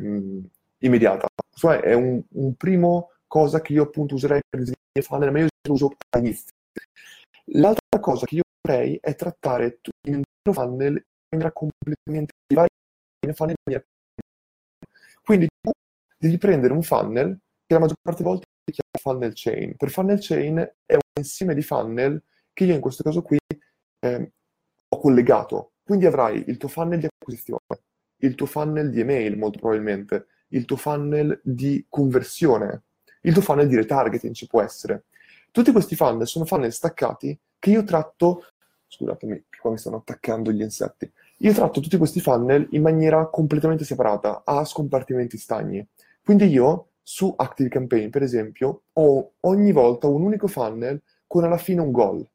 immediata. 0.80 1.26
Cioè 1.56 1.80
è 1.80 1.94
un, 1.94 2.22
un, 2.32 2.54
primo 2.56 3.12
cosa 3.28 3.62
che 3.62 3.72
io 3.72 3.84
appunto 3.84 4.16
userei 4.16 4.42
per 4.46 4.60
disegnare 4.60 4.92
il 5.00 5.04
funnel, 5.06 5.32
ma 5.32 5.40
io 5.40 5.48
lo 5.70 5.74
uso 5.74 5.96
all'inizio. 6.10 6.52
L'altra 7.54 8.00
cosa 8.02 8.26
che 8.26 8.36
io 8.36 8.44
farei 8.62 8.98
è 9.02 9.16
trattare 9.16 9.80
il 10.08 10.16
mio 10.16 10.54
funnel 10.54 10.96
in 10.96 11.04
maniera 11.30 11.54
completamente 11.54 12.34
diversa, 12.46 12.74
quindi 15.24 15.48
tu 15.62 15.72
devi 16.24 16.38
prendere 16.38 16.72
un 16.72 16.84
funnel 16.84 17.38
che 17.66 17.74
la 17.74 17.80
maggior 17.80 17.98
parte 18.02 18.24
delle 18.24 18.36
volte 18.36 18.48
si 18.64 18.80
chiama 18.80 19.18
funnel 19.18 19.34
chain. 19.36 19.76
Per 19.76 19.90
funnel 19.90 20.20
chain 20.22 20.58
è 20.86 20.94
un 20.94 21.02
insieme 21.18 21.54
di 21.54 21.62
funnel 21.62 22.24
che 22.54 22.64
io 22.64 22.74
in 22.74 22.80
questo 22.80 23.04
caso 23.04 23.22
qui 23.22 23.38
eh, 24.00 24.32
ho 24.88 25.00
collegato. 25.00 25.74
Quindi 25.84 26.06
avrai 26.06 26.46
il 26.48 26.56
tuo 26.56 26.70
funnel 26.70 27.00
di 27.00 27.08
acquisizione, 27.08 27.82
il 28.22 28.36
tuo 28.36 28.46
funnel 28.46 28.90
di 28.90 29.02
email 29.02 29.38
molto 29.38 29.60
probabilmente, 29.60 30.28
il 30.50 30.64
tuo 30.64 30.78
funnel 30.78 31.42
di 31.44 31.86
conversione, 31.90 32.84
il 33.22 33.34
tuo 33.34 33.42
funnel 33.42 33.68
di 33.68 33.76
retargeting 33.76 34.34
ci 34.34 34.48
può 34.48 34.62
essere. 34.62 35.06
Tutti 35.52 35.74
questi 35.74 35.98
funnel 35.98 36.26
sono 36.26 36.46
funnel 36.46 36.72
staccati 36.72 37.38
che 37.60 37.70
io 37.70 37.84
tratto, 37.84 38.46
scusatemi, 38.88 39.44
qua 39.60 39.72
mi 39.72 39.78
stanno 39.78 39.98
attaccando 39.98 40.54
gli 40.54 40.62
insetti, 40.62 41.12
io 41.40 41.52
tratto 41.52 41.82
tutti 41.82 41.98
questi 41.98 42.22
funnel 42.22 42.68
in 42.72 42.82
maniera 42.82 43.28
completamente 43.28 43.84
separata, 43.84 44.44
a 44.46 44.64
scompartimenti 44.64 45.38
stagni. 45.38 45.86
Quindi 46.24 46.48
io 46.48 46.92
su 47.02 47.34
ActiveCampaign, 47.36 48.10
per 48.10 48.24
esempio, 48.24 48.84
ho 48.94 49.34
ogni 49.42 49.74
volta 49.74 50.08
un 50.08 50.22
unico 50.22 50.48
funnel 50.48 51.02
con 51.28 51.44
alla 51.44 51.58
fine 51.58 51.82
un 51.82 51.92
goal. 51.92 52.26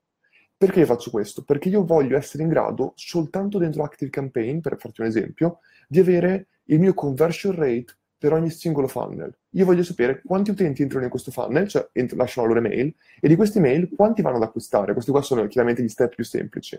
Perché 0.57 0.85
faccio 0.85 1.11
questo? 1.11 1.42
Perché 1.42 1.68
io 1.68 1.85
voglio 1.85 2.16
essere 2.16 2.42
in 2.42 2.51
grado, 2.51 2.92
soltanto 2.96 3.59
dentro 3.59 3.85
ActiveCampaign, 3.85 4.61
per 4.61 4.77
farti 4.77 5.01
un 5.01 5.07
esempio, 5.07 5.61
di 5.87 6.01
avere 6.01 6.48
il 6.64 6.81
mio 6.81 6.92
conversion 6.92 7.55
rate 7.55 7.96
per 8.18 8.33
ogni 8.33 8.51
singolo 8.51 8.88
funnel. 8.88 9.35
Io 9.51 9.64
voglio 9.64 9.85
sapere 9.85 10.20
quanti 10.22 10.51
utenti 10.51 10.83
entrano 10.83 11.05
in 11.05 11.11
questo 11.11 11.31
funnel, 11.31 11.68
cioè 11.68 11.88
lasciano 12.16 12.46
la 12.46 12.55
loro 12.55 12.66
email, 12.66 12.94
e 13.20 13.29
di 13.29 13.37
questi 13.37 13.59
email 13.59 13.88
quanti 13.94 14.20
vanno 14.20 14.37
ad 14.37 14.42
acquistare. 14.42 14.92
Questi 14.92 15.12
qua 15.12 15.22
sono 15.22 15.46
chiaramente 15.46 15.83
gli 15.83 15.88
step 15.88 16.14
più 16.14 16.24
semplici. 16.24 16.79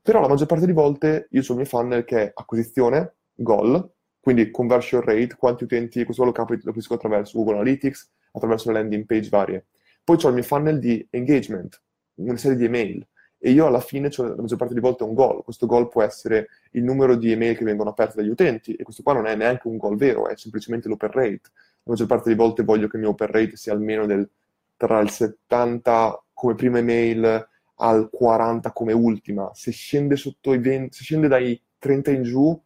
Però 0.00 0.20
la 0.20 0.28
maggior 0.28 0.46
parte 0.46 0.64
di 0.64 0.72
volte 0.72 1.26
io 1.32 1.40
ho 1.40 1.50
il 1.50 1.56
mio 1.56 1.64
funnel 1.66 2.04
che 2.04 2.22
è 2.22 2.30
acquisizione, 2.32 3.14
goal, 3.34 3.92
quindi 4.26 4.50
conversion 4.50 5.02
rate, 5.02 5.36
quanti 5.38 5.62
utenti, 5.62 6.02
questo 6.02 6.24
lo 6.24 6.32
capisco 6.32 6.94
attraverso 6.94 7.38
Google 7.38 7.60
Analytics, 7.60 8.10
attraverso 8.32 8.72
le 8.72 8.80
landing 8.80 9.06
page 9.06 9.28
varie. 9.28 9.66
Poi 10.02 10.18
ho 10.20 10.26
il 10.26 10.34
mio 10.34 10.42
funnel 10.42 10.80
di 10.80 11.06
engagement, 11.10 11.80
una 12.14 12.36
serie 12.36 12.56
di 12.56 12.64
email, 12.64 13.06
e 13.38 13.52
io 13.52 13.66
alla 13.66 13.78
fine 13.78 14.08
ho 14.08 14.22
la 14.24 14.34
maggior 14.34 14.58
parte 14.58 14.74
di 14.74 14.80
volte 14.80 15.04
un 15.04 15.14
goal. 15.14 15.44
Questo 15.44 15.66
goal 15.66 15.88
può 15.88 16.02
essere 16.02 16.48
il 16.72 16.82
numero 16.82 17.14
di 17.14 17.30
email 17.30 17.56
che 17.56 17.62
vengono 17.62 17.90
aperte 17.90 18.16
dagli 18.16 18.28
utenti, 18.28 18.74
e 18.74 18.82
questo 18.82 19.04
qua 19.04 19.12
non 19.12 19.26
è 19.26 19.36
neanche 19.36 19.68
un 19.68 19.76
goal 19.76 19.96
vero, 19.96 20.26
è 20.26 20.36
semplicemente 20.36 20.88
l'open 20.88 21.12
rate. 21.12 21.42
La 21.84 21.92
maggior 21.92 22.08
parte 22.08 22.28
di 22.28 22.34
volte 22.34 22.64
voglio 22.64 22.88
che 22.88 22.96
il 22.96 23.02
mio 23.02 23.12
open 23.12 23.28
rate 23.28 23.54
sia 23.54 23.74
almeno 23.74 24.06
del, 24.06 24.28
tra 24.76 24.98
il 24.98 25.10
70 25.10 26.24
come 26.32 26.56
prima 26.56 26.78
email 26.78 27.48
al 27.76 28.10
40 28.10 28.72
come 28.72 28.92
ultima. 28.92 29.52
Se 29.54 29.70
scende, 29.70 30.16
sotto 30.16 30.52
i 30.52 30.58
20, 30.58 30.96
se 30.96 31.04
scende 31.04 31.28
dai 31.28 31.62
30 31.78 32.10
in 32.10 32.22
giù, 32.24 32.60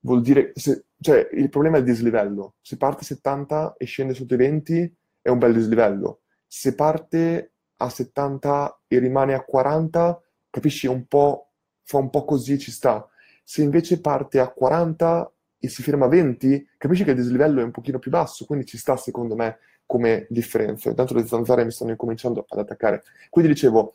vuol 0.00 0.20
dire, 0.20 0.52
se, 0.54 0.84
cioè 1.00 1.28
il 1.32 1.48
problema 1.48 1.76
è 1.76 1.80
il 1.80 1.86
dislivello. 1.86 2.54
Se 2.60 2.76
parte 2.76 3.00
a 3.02 3.04
70 3.04 3.74
e 3.78 3.84
scende 3.86 4.14
sotto 4.14 4.34
i 4.34 4.36
20 4.36 4.96
è 5.22 5.28
un 5.30 5.38
bel 5.38 5.54
dislivello. 5.54 6.20
Se 6.46 6.74
parte 6.74 7.52
a 7.76 7.88
70 7.88 8.82
e 8.86 8.98
rimane 8.98 9.34
a 9.34 9.42
40, 9.42 10.20
capisci, 10.50 10.86
un 10.86 11.06
po', 11.06 11.52
fa 11.84 11.98
un 11.98 12.10
po' 12.10 12.24
così, 12.24 12.58
ci 12.58 12.70
sta. 12.70 13.08
Se 13.42 13.62
invece 13.62 14.00
parte 14.00 14.40
a 14.40 14.48
40 14.48 15.32
e 15.58 15.68
si 15.68 15.82
ferma 15.82 16.04
a 16.06 16.08
20, 16.08 16.70
capisci 16.76 17.04
che 17.04 17.10
il 17.10 17.16
dislivello 17.16 17.60
è 17.60 17.64
un 17.64 17.70
pochino 17.70 17.98
più 17.98 18.10
basso, 18.10 18.44
quindi 18.44 18.66
ci 18.66 18.78
sta 18.78 18.96
secondo 18.96 19.34
me 19.34 19.58
come 19.86 20.26
differenza. 20.28 20.90
Intanto 20.90 21.14
le 21.14 21.26
zanzare 21.26 21.64
mi 21.64 21.70
stanno 21.70 21.90
incominciando 21.90 22.44
ad 22.46 22.58
attaccare. 22.58 23.02
Quindi 23.28 23.52
dicevo, 23.52 23.92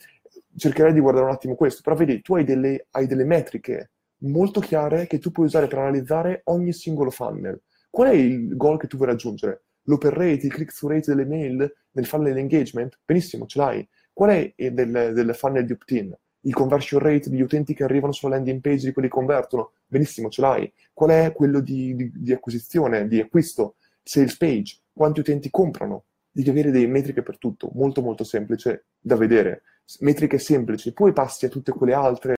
cercherei 0.58 0.94
di 0.94 1.00
guardare 1.00 1.26
un 1.26 1.32
attimo 1.32 1.56
questo, 1.56 1.82
però 1.84 1.96
vedi, 1.96 2.22
tu 2.22 2.36
hai 2.36 2.44
delle, 2.44 2.88
hai 2.92 3.08
delle 3.08 3.24
metriche 3.24 3.92
molto 4.20 4.60
chiare 4.60 5.08
che 5.08 5.20
tu 5.20 5.32
puoi 5.32 5.48
usare 5.48 5.68
per 5.68 5.80
analizzare 5.80 6.42
ogni 6.46 6.74
singolo 6.74 7.12
funnel. 7.12 7.62
Qual 7.90 8.10
è 8.10 8.14
il 8.14 8.56
goal 8.56 8.78
che 8.78 8.88
tu 8.88 8.98
vuoi 8.98 9.10
raggiungere? 9.10 9.64
L'open 9.84 10.12
rate, 10.12 10.46
il 10.46 10.54
click-through 10.54 10.94
rate 10.94 11.14
delle 11.14 11.26
mail 11.26 11.74
nel 11.92 12.06
funnel 12.06 12.38
engagement? 12.38 13.00
Benissimo, 13.06 13.46
ce 13.46 13.60
l'hai. 13.60 13.88
Qual 14.12 14.30
è 14.30 14.72
del, 14.72 15.12
del 15.14 15.36
funnel 15.36 15.66
di 15.66 15.74
opt-in? 15.74 16.16
Il 16.42 16.54
conversion 16.54 17.02
rate 17.02 17.30
degli 17.30 17.42
utenti 17.42 17.74
che 17.74 17.84
arrivano 17.84 18.12
sulla 18.12 18.36
landing 18.36 18.62
page 18.62 18.86
di 18.86 18.94
quelli 18.94 19.08
che 19.08 19.14
convertono? 19.14 19.72
Benissimo, 19.86 20.30
ce 20.30 20.42
l'hai. 20.42 20.72
Qual 20.94 21.10
è 21.10 21.32
quello 21.34 21.60
di, 21.60 21.96
di, 21.96 22.12
di 22.14 22.34
acquisizione, 22.34 23.08
di 23.08 23.20
acquisto? 23.20 23.76
Sales 24.04 24.38
page? 24.38 24.80
Quanti 24.94 25.20
utenti 25.20 25.50
comprano? 25.50 26.06
Devi 26.32 26.50
avere 26.50 26.72
delle 26.72 26.88
metriche 26.88 27.24
per 27.24 27.38
tutto, 27.38 27.70
molto 27.74 28.02
molto 28.02 28.24
semplice 28.24 28.86
da 29.00 29.16
vedere. 29.16 29.64
Metriche 30.00 30.38
semplici, 30.38 30.94
poi 30.94 31.14
passi 31.14 31.46
a 31.46 31.50
tutte 31.50 31.72
quelle 31.72 31.94
altre, 31.94 32.36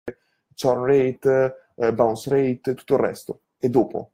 churn 0.56 0.86
rate, 0.86 1.56
eh, 1.78 1.94
bounce 1.94 2.30
rate, 2.30 2.74
tutto 2.74 2.96
il 2.96 3.00
resto. 3.00 3.42
E 3.58 3.70
dopo. 3.70 4.12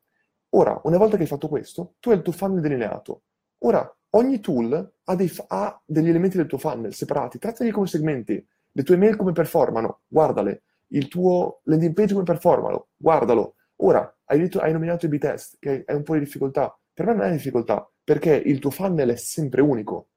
Ora, 0.49 0.79
una 0.83 0.97
volta 0.97 1.15
che 1.15 1.23
hai 1.23 1.27
fatto 1.27 1.47
questo, 1.47 1.95
tu 1.99 2.09
hai 2.09 2.17
il 2.17 2.21
tuo 2.21 2.31
funnel 2.31 2.61
delineato. 2.61 3.23
Ora, 3.59 3.91
ogni 4.11 4.39
tool 4.39 4.93
ha, 5.03 5.15
dei, 5.15 5.31
ha 5.47 5.81
degli 5.85 6.09
elementi 6.09 6.37
del 6.37 6.45
tuo 6.45 6.57
funnel 6.57 6.93
separati, 6.93 7.39
trattali 7.39 7.71
come 7.71 7.87
segmenti. 7.87 8.45
Le 8.71 8.83
tue 8.83 8.97
mail 8.97 9.15
come 9.15 9.31
performano, 9.31 10.01
guardale. 10.07 10.63
Il 10.87 11.07
tuo 11.07 11.61
landing 11.63 11.93
page 11.93 12.13
come 12.13 12.25
performano, 12.25 12.89
guardalo. 12.95 13.55
Ora, 13.77 14.15
hai, 14.25 14.39
detto, 14.39 14.59
hai 14.59 14.71
nominato 14.71 15.05
i 15.05 15.09
B-test, 15.09 15.57
che 15.59 15.83
è 15.85 15.93
un 15.93 16.03
po' 16.03 16.13
di 16.13 16.19
difficoltà. 16.19 16.77
Per 16.93 17.05
me 17.05 17.13
non 17.13 17.25
è 17.25 17.31
difficoltà, 17.31 17.89
perché 18.03 18.35
il 18.35 18.59
tuo 18.59 18.69
funnel 18.69 19.09
è 19.09 19.15
sempre 19.15 19.61
unico. 19.61 20.09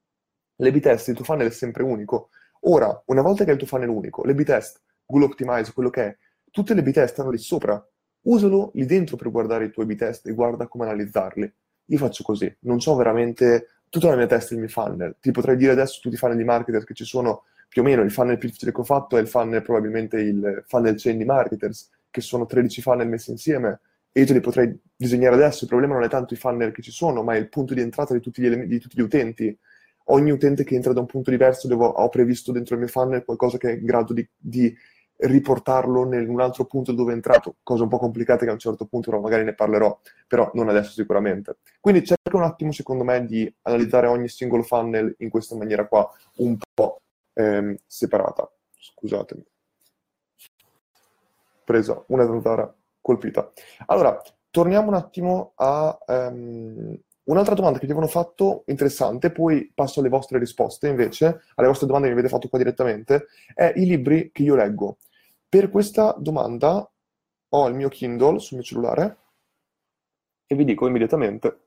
Le 0.57 0.71
B-test, 0.71 1.09
il 1.09 1.15
tuo 1.15 1.25
funnel 1.25 1.49
è 1.49 1.51
sempre 1.51 1.83
unico. 1.83 2.29
Ora, 2.61 3.03
una 3.07 3.23
volta 3.23 3.45
che 3.45 3.51
hai 3.51 3.57
il 3.57 3.63
tuo 3.63 3.69
funnel 3.69 3.89
unico, 3.89 4.25
le 4.25 4.35
B-test, 4.35 4.83
Google 5.07 5.29
Optimize, 5.29 5.73
quello 5.73 5.91
che 5.91 6.05
è, 6.05 6.17
tutte 6.57 6.73
le 6.73 6.83
B-test 6.83 7.12
stanno 7.12 7.29
lì 7.29 7.37
sopra. 7.37 7.87
Usalo 8.23 8.71
lì 8.73 8.87
dentro 8.87 9.16
per 9.16 9.31
guardare 9.31 9.66
i 9.66 9.71
tuoi 9.71 9.85
B-test 9.85 10.27
e 10.27 10.33
guarda 10.33 10.66
come 10.69 10.85
analizzarli. 10.85 11.53
Io 11.88 11.99
faccio 11.99 12.25
così, 12.25 12.51
non 12.61 12.81
so 12.81 12.97
veramente 12.97 13.83
tutta 13.90 14.09
la 14.09 14.16
mia 14.16 14.25
testa 14.25 14.55
il 14.55 14.61
mio 14.61 14.69
funnel. 14.71 15.16
Ti 15.21 15.33
potrei 15.33 15.57
dire 15.57 15.73
adesso 15.73 16.01
tutti 16.01 16.14
i 16.14 16.19
funnel 16.19 16.38
di 16.38 16.45
marketer 16.45 16.85
che 16.85 16.95
ci 16.95 17.05
sono, 17.05 17.42
più 17.69 17.83
o 17.83 17.85
meno 17.85 18.01
il 18.01 18.11
funnel 18.11 18.38
più 18.38 18.49
difficile 18.49 18.73
che 18.73 18.81
ho 18.81 18.85
fatto 18.85 19.19
è 19.19 19.21
il 19.21 19.29
funnel, 19.29 19.61
probabilmente 19.61 20.16
il 20.16 20.64
funnel 20.66 20.95
chain 20.97 21.19
di 21.19 21.27
marketers, 21.27 21.90
che 22.11 22.23
sono 22.23 22.47
13 22.47 22.81
funnel 22.81 23.07
messi 23.07 23.31
insieme 23.31 23.81
e 24.11 24.21
io 24.21 24.27
te 24.27 24.33
li 24.33 24.40
potrei 24.40 24.75
disegnare 24.97 25.35
adesso. 25.35 25.64
Il 25.64 25.69
problema 25.69 25.92
non 25.92 26.05
è 26.05 26.09
tanto 26.09 26.33
i 26.33 26.38
funnel 26.38 26.73
che 26.73 26.81
ci 26.81 26.90
sono, 26.90 27.23
ma 27.23 27.35
è 27.35 27.38
il 27.38 27.51
punto 27.51 27.75
di 27.75 27.83
entrata 27.83 28.14
di 28.14 28.21
tutti 28.21 28.40
gli, 28.40 28.47
ele- 28.47 28.66
di 28.66 28.79
tutti 28.81 28.97
gli 28.97 29.03
utenti. 29.03 29.55
Ogni 30.07 30.31
utente 30.31 30.64
che 30.64 30.75
entra 30.75 30.95
da 30.95 31.01
un 31.01 31.07
punto 31.07 31.31
diverso, 31.31 31.69
devo, 31.69 31.87
ho 31.87 32.09
previsto 32.09 32.51
dentro 32.51 32.77
il 32.77 32.81
mio 32.81 32.88
funnel 32.88 33.25
qualcosa 33.25 33.59
che 33.59 33.69
è 33.69 33.75
in 33.75 33.85
grado 33.85 34.14
di, 34.14 34.27
di 34.35 34.75
riportarlo 35.18 36.02
in 36.14 36.29
un 36.29 36.40
altro 36.40 36.64
punto 36.64 36.92
dove 36.92 37.12
è 37.12 37.14
entrato, 37.14 37.57
cosa 37.62 37.83
un 37.83 37.88
po' 37.88 37.98
complicata 37.98 38.44
che 38.44 38.50
a 38.50 38.55
un 38.55 38.59
certo 38.59 38.87
punto 38.87 39.11
però 39.11 39.22
magari 39.22 39.44
ne 39.44 39.55
parlerò, 39.55 39.98
però 40.26 40.50
non 40.55 40.68
adesso 40.68 40.92
sicuramente. 40.92 41.57
Quindi 41.81 42.05
cerca 42.05 42.37
un 42.37 42.42
attimo, 42.42 42.72
secondo 42.72 43.05
me, 43.05 43.24
di 43.24 43.52
analizzare 43.62 44.07
ogni 44.07 44.29
singolo 44.29 44.62
funnel 44.62 45.14
in 45.18 45.31
questa 45.31 45.57
maniera 45.57 45.87
qua, 45.87 46.09
un 46.37 46.57
po' 46.74 47.00
ehm, 47.33 47.76
separata. 47.87 48.50
Scusatemi. 48.79 49.44
Presa 51.64 52.05
una 52.09 52.24
zanzara 52.24 52.72
colpita. 53.00 53.52
Allora, 53.87 54.20
torniamo 54.50 54.88
un 54.88 54.94
attimo 54.94 55.52
a 55.57 55.98
um, 56.07 56.96
un'altra 57.24 57.55
domanda 57.55 57.79
che 57.79 57.87
vi 57.87 57.92
avevano 57.92 58.11
fatto, 58.11 58.62
interessante, 58.66 59.31
poi 59.31 59.70
passo 59.74 60.00
alle 60.00 60.09
vostre 60.09 60.38
risposte 60.38 60.88
invece, 60.88 61.42
alle 61.57 61.66
vostre 61.66 61.87
domande 61.87 62.09
che 62.09 62.14
mi 62.14 62.20
avete 62.20 62.35
fatto 62.35 62.48
qua 62.48 62.59
direttamente, 62.59 63.26
è 63.55 63.72
i 63.76 63.85
libri 63.85 64.31
che 64.33 64.42
io 64.42 64.55
leggo. 64.55 64.98
Per 65.57 65.71
questa 65.71 66.14
domanda 66.19 66.87
ho 67.49 67.66
il 67.66 67.75
mio 67.75 67.88
Kindle 67.88 68.38
sul 68.40 68.59
mio 68.59 68.66
cellulare 68.66 69.19
e 70.47 70.55
vi 70.55 70.66
dico 70.66 70.87
immediatamente 70.87 71.61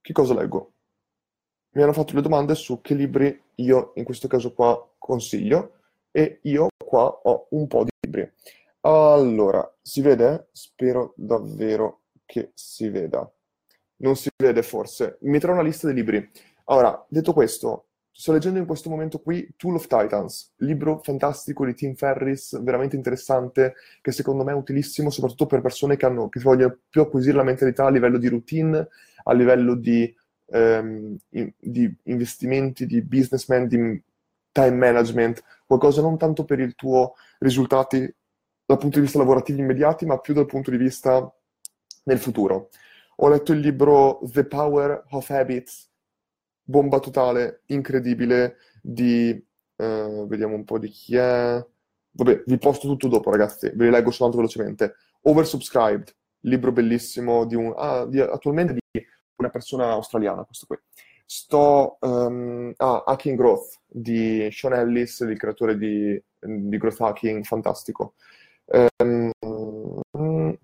che 0.00 0.12
cosa 0.12 0.34
leggo. 0.34 0.72
Mi 1.70 1.82
hanno 1.82 1.92
fatto 1.92 2.16
le 2.16 2.22
domande 2.22 2.56
su 2.56 2.80
che 2.80 2.94
libri 2.94 3.40
io 3.54 3.92
in 3.94 4.02
questo 4.02 4.26
caso 4.26 4.54
qua 4.54 4.92
consiglio 4.98 5.82
e 6.10 6.40
io 6.42 6.66
qua 6.84 7.04
ho 7.04 7.46
un 7.50 7.68
po' 7.68 7.84
di 7.84 7.90
libri. 8.00 8.28
Allora, 8.80 9.72
si 9.80 10.00
vede? 10.00 10.48
Spero 10.50 11.14
davvero 11.14 12.06
che 12.24 12.50
si 12.54 12.88
veda. 12.88 13.32
Non 13.98 14.16
si 14.16 14.30
vede 14.36 14.64
forse. 14.64 15.18
Metterò 15.20 15.52
una 15.52 15.62
lista 15.62 15.86
dei 15.86 15.94
libri. 15.94 16.28
Allora, 16.64 17.06
detto 17.08 17.32
questo, 17.32 17.85
Sto 18.18 18.32
leggendo 18.32 18.58
in 18.58 18.64
questo 18.64 18.88
momento 18.88 19.18
qui 19.18 19.46
Tool 19.58 19.74
of 19.74 19.86
Titans, 19.86 20.54
libro 20.60 21.00
fantastico 21.02 21.66
di 21.66 21.74
Tim 21.74 21.94
Ferris, 21.94 22.58
veramente 22.62 22.96
interessante, 22.96 23.74
che 24.00 24.10
secondo 24.10 24.42
me 24.42 24.52
è 24.52 24.54
utilissimo 24.54 25.10
soprattutto 25.10 25.44
per 25.44 25.60
persone 25.60 25.98
che, 25.98 26.06
hanno, 26.06 26.30
che 26.30 26.40
vogliono 26.40 26.78
più 26.88 27.02
acquisire 27.02 27.36
la 27.36 27.42
mentalità 27.42 27.84
a 27.84 27.90
livello 27.90 28.16
di 28.16 28.28
routine, 28.28 28.88
a 29.22 29.32
livello 29.34 29.74
di, 29.74 30.16
ehm, 30.46 31.14
in, 31.28 31.52
di 31.58 31.94
investimenti, 32.04 32.86
di 32.86 33.02
businessman, 33.02 33.68
di 33.68 34.02
time 34.50 34.76
management, 34.76 35.42
qualcosa 35.66 36.00
non 36.00 36.16
tanto 36.16 36.46
per 36.46 36.58
i 36.58 36.74
tuoi 36.74 37.10
risultati 37.40 37.98
dal 38.64 38.78
punto 38.78 38.96
di 38.96 39.04
vista 39.04 39.18
lavorativo 39.18 39.60
immediati, 39.60 40.06
ma 40.06 40.18
più 40.20 40.32
dal 40.32 40.46
punto 40.46 40.70
di 40.70 40.78
vista 40.78 41.30
nel 42.04 42.18
futuro. 42.18 42.70
Ho 43.16 43.28
letto 43.28 43.52
il 43.52 43.58
libro 43.60 44.20
The 44.22 44.46
Power 44.46 45.04
of 45.10 45.28
Habits 45.28 45.90
bomba 46.66 46.98
totale, 46.98 47.62
incredibile, 47.66 48.56
di... 48.82 49.30
Eh, 49.78 50.24
vediamo 50.26 50.54
un 50.54 50.64
po' 50.64 50.78
di 50.78 50.88
chi 50.88 51.16
è... 51.16 51.64
Vabbè, 52.10 52.42
vi 52.46 52.58
posto 52.58 52.88
tutto 52.88 53.08
dopo, 53.08 53.30
ragazzi, 53.30 53.70
ve 53.74 53.84
li 53.84 53.90
leggo 53.90 54.10
soltanto 54.10 54.38
velocemente. 54.38 54.96
Oversubscribed, 55.22 56.14
libro 56.40 56.72
bellissimo 56.72 57.44
di 57.44 57.54
un... 57.54 57.72
Ah, 57.76 58.04
di, 58.06 58.20
attualmente 58.20 58.74
di 58.74 59.06
una 59.36 59.50
persona 59.50 59.90
australiana, 59.92 60.44
questo 60.44 60.66
qui. 60.66 60.76
Sto... 61.24 61.98
Um, 62.00 62.72
ah, 62.76 63.04
Hacking 63.06 63.36
Growth, 63.36 63.80
di 63.86 64.48
Sean 64.50 64.74
Ellis, 64.74 65.20
il 65.20 65.38
creatore 65.38 65.78
di, 65.78 66.20
di 66.40 66.76
Growth 66.78 67.00
Hacking, 67.00 67.44
fantastico. 67.44 68.14
Um, 68.66 69.30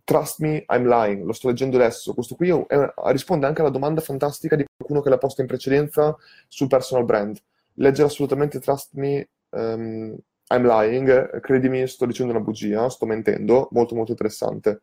Trust 0.05 0.41
Me, 0.41 0.65
I'm 0.69 0.87
Lying, 0.87 1.25
lo 1.25 1.33
sto 1.33 1.49
leggendo 1.49 1.77
adesso. 1.77 2.15
Questo 2.15 2.35
qui 2.35 2.51
è, 2.51 2.93
risponde 3.07 3.47
anche 3.47 3.61
alla 3.61 3.71
domanda 3.71 4.01
fantastica 4.01 4.57
di 4.57 4.65
qualcuno 4.77 5.01
che 5.01 5.09
l'ha 5.09 5.19
posta 5.19 5.43
in 5.43 5.47
precedenza 5.47 6.17
sul 6.49 6.67
personal 6.67 7.05
brand. 7.05 7.41
Leggere 7.75 8.09
assolutamente 8.09 8.59
Trust 8.59 8.95
Me, 8.95 9.29
um, 9.51 10.17
I'm 10.49 10.67
Lying, 10.67 11.41
credimi, 11.41 11.87
sto 11.87 12.05
dicendo 12.05 12.33
una 12.33 12.43
bugia, 12.43 12.89
sto 12.91 13.07
mentendo, 13.07 13.69
molto 13.71 13.95
molto 13.95 14.11
interessante. 14.11 14.83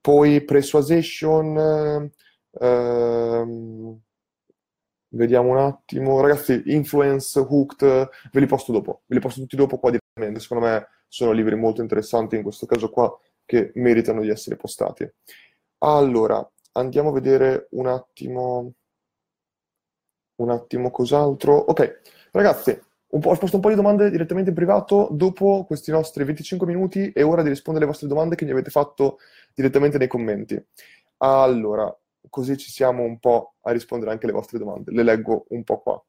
Poi 0.00 0.44
Persuasion, 0.44 2.10
um, 2.50 4.00
vediamo 5.08 5.50
un 5.50 5.58
attimo, 5.58 6.20
ragazzi, 6.20 6.62
Influence, 6.66 7.38
Hooked, 7.38 8.08
ve 8.30 8.40
li 8.40 8.46
posto 8.46 8.72
dopo, 8.72 9.02
ve 9.06 9.16
li 9.16 9.20
posto 9.20 9.40
tutti 9.40 9.56
dopo 9.56 9.78
qua 9.78 9.90
direttamente, 9.90 10.40
secondo 10.40 10.66
me 10.66 10.86
sono 11.08 11.32
libri 11.32 11.56
molto 11.56 11.80
interessanti 11.82 12.36
in 12.36 12.42
questo 12.42 12.66
caso 12.66 12.88
qua 12.88 13.12
che 13.50 13.72
meritano 13.74 14.20
di 14.20 14.28
essere 14.28 14.54
postati. 14.54 15.12
Allora, 15.78 16.48
andiamo 16.74 17.08
a 17.08 17.12
vedere 17.12 17.66
un 17.70 17.88
attimo, 17.88 18.74
un 20.36 20.50
attimo 20.50 20.92
cos'altro. 20.92 21.56
Ok, 21.56 22.28
ragazzi, 22.30 22.70
un 22.70 23.20
ho 23.24 23.36
posto 23.36 23.56
un 23.56 23.60
po' 23.60 23.70
di 23.70 23.74
domande 23.74 24.08
direttamente 24.08 24.50
in 24.50 24.54
privato. 24.54 25.08
Dopo 25.10 25.64
questi 25.64 25.90
nostri 25.90 26.22
25 26.22 26.64
minuti 26.64 27.10
è 27.10 27.24
ora 27.24 27.42
di 27.42 27.48
rispondere 27.48 27.84
alle 27.84 27.92
vostre 27.92 28.06
domande 28.06 28.36
che 28.36 28.44
mi 28.44 28.52
avete 28.52 28.70
fatto 28.70 29.18
direttamente 29.52 29.98
nei 29.98 30.06
commenti. 30.06 30.64
Allora, 31.16 31.92
così 32.28 32.56
ci 32.56 32.70
siamo 32.70 33.02
un 33.02 33.18
po' 33.18 33.54
a 33.62 33.72
rispondere 33.72 34.12
anche 34.12 34.26
alle 34.26 34.34
vostre 34.34 34.60
domande. 34.60 34.92
Le 34.92 35.02
leggo 35.02 35.46
un 35.48 35.64
po' 35.64 35.80
qua. 35.80 36.00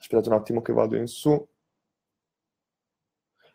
Aspettate 0.00 0.28
un 0.28 0.34
attimo 0.34 0.60
che 0.60 0.74
vado 0.74 0.96
in 0.96 1.06
su. 1.06 1.48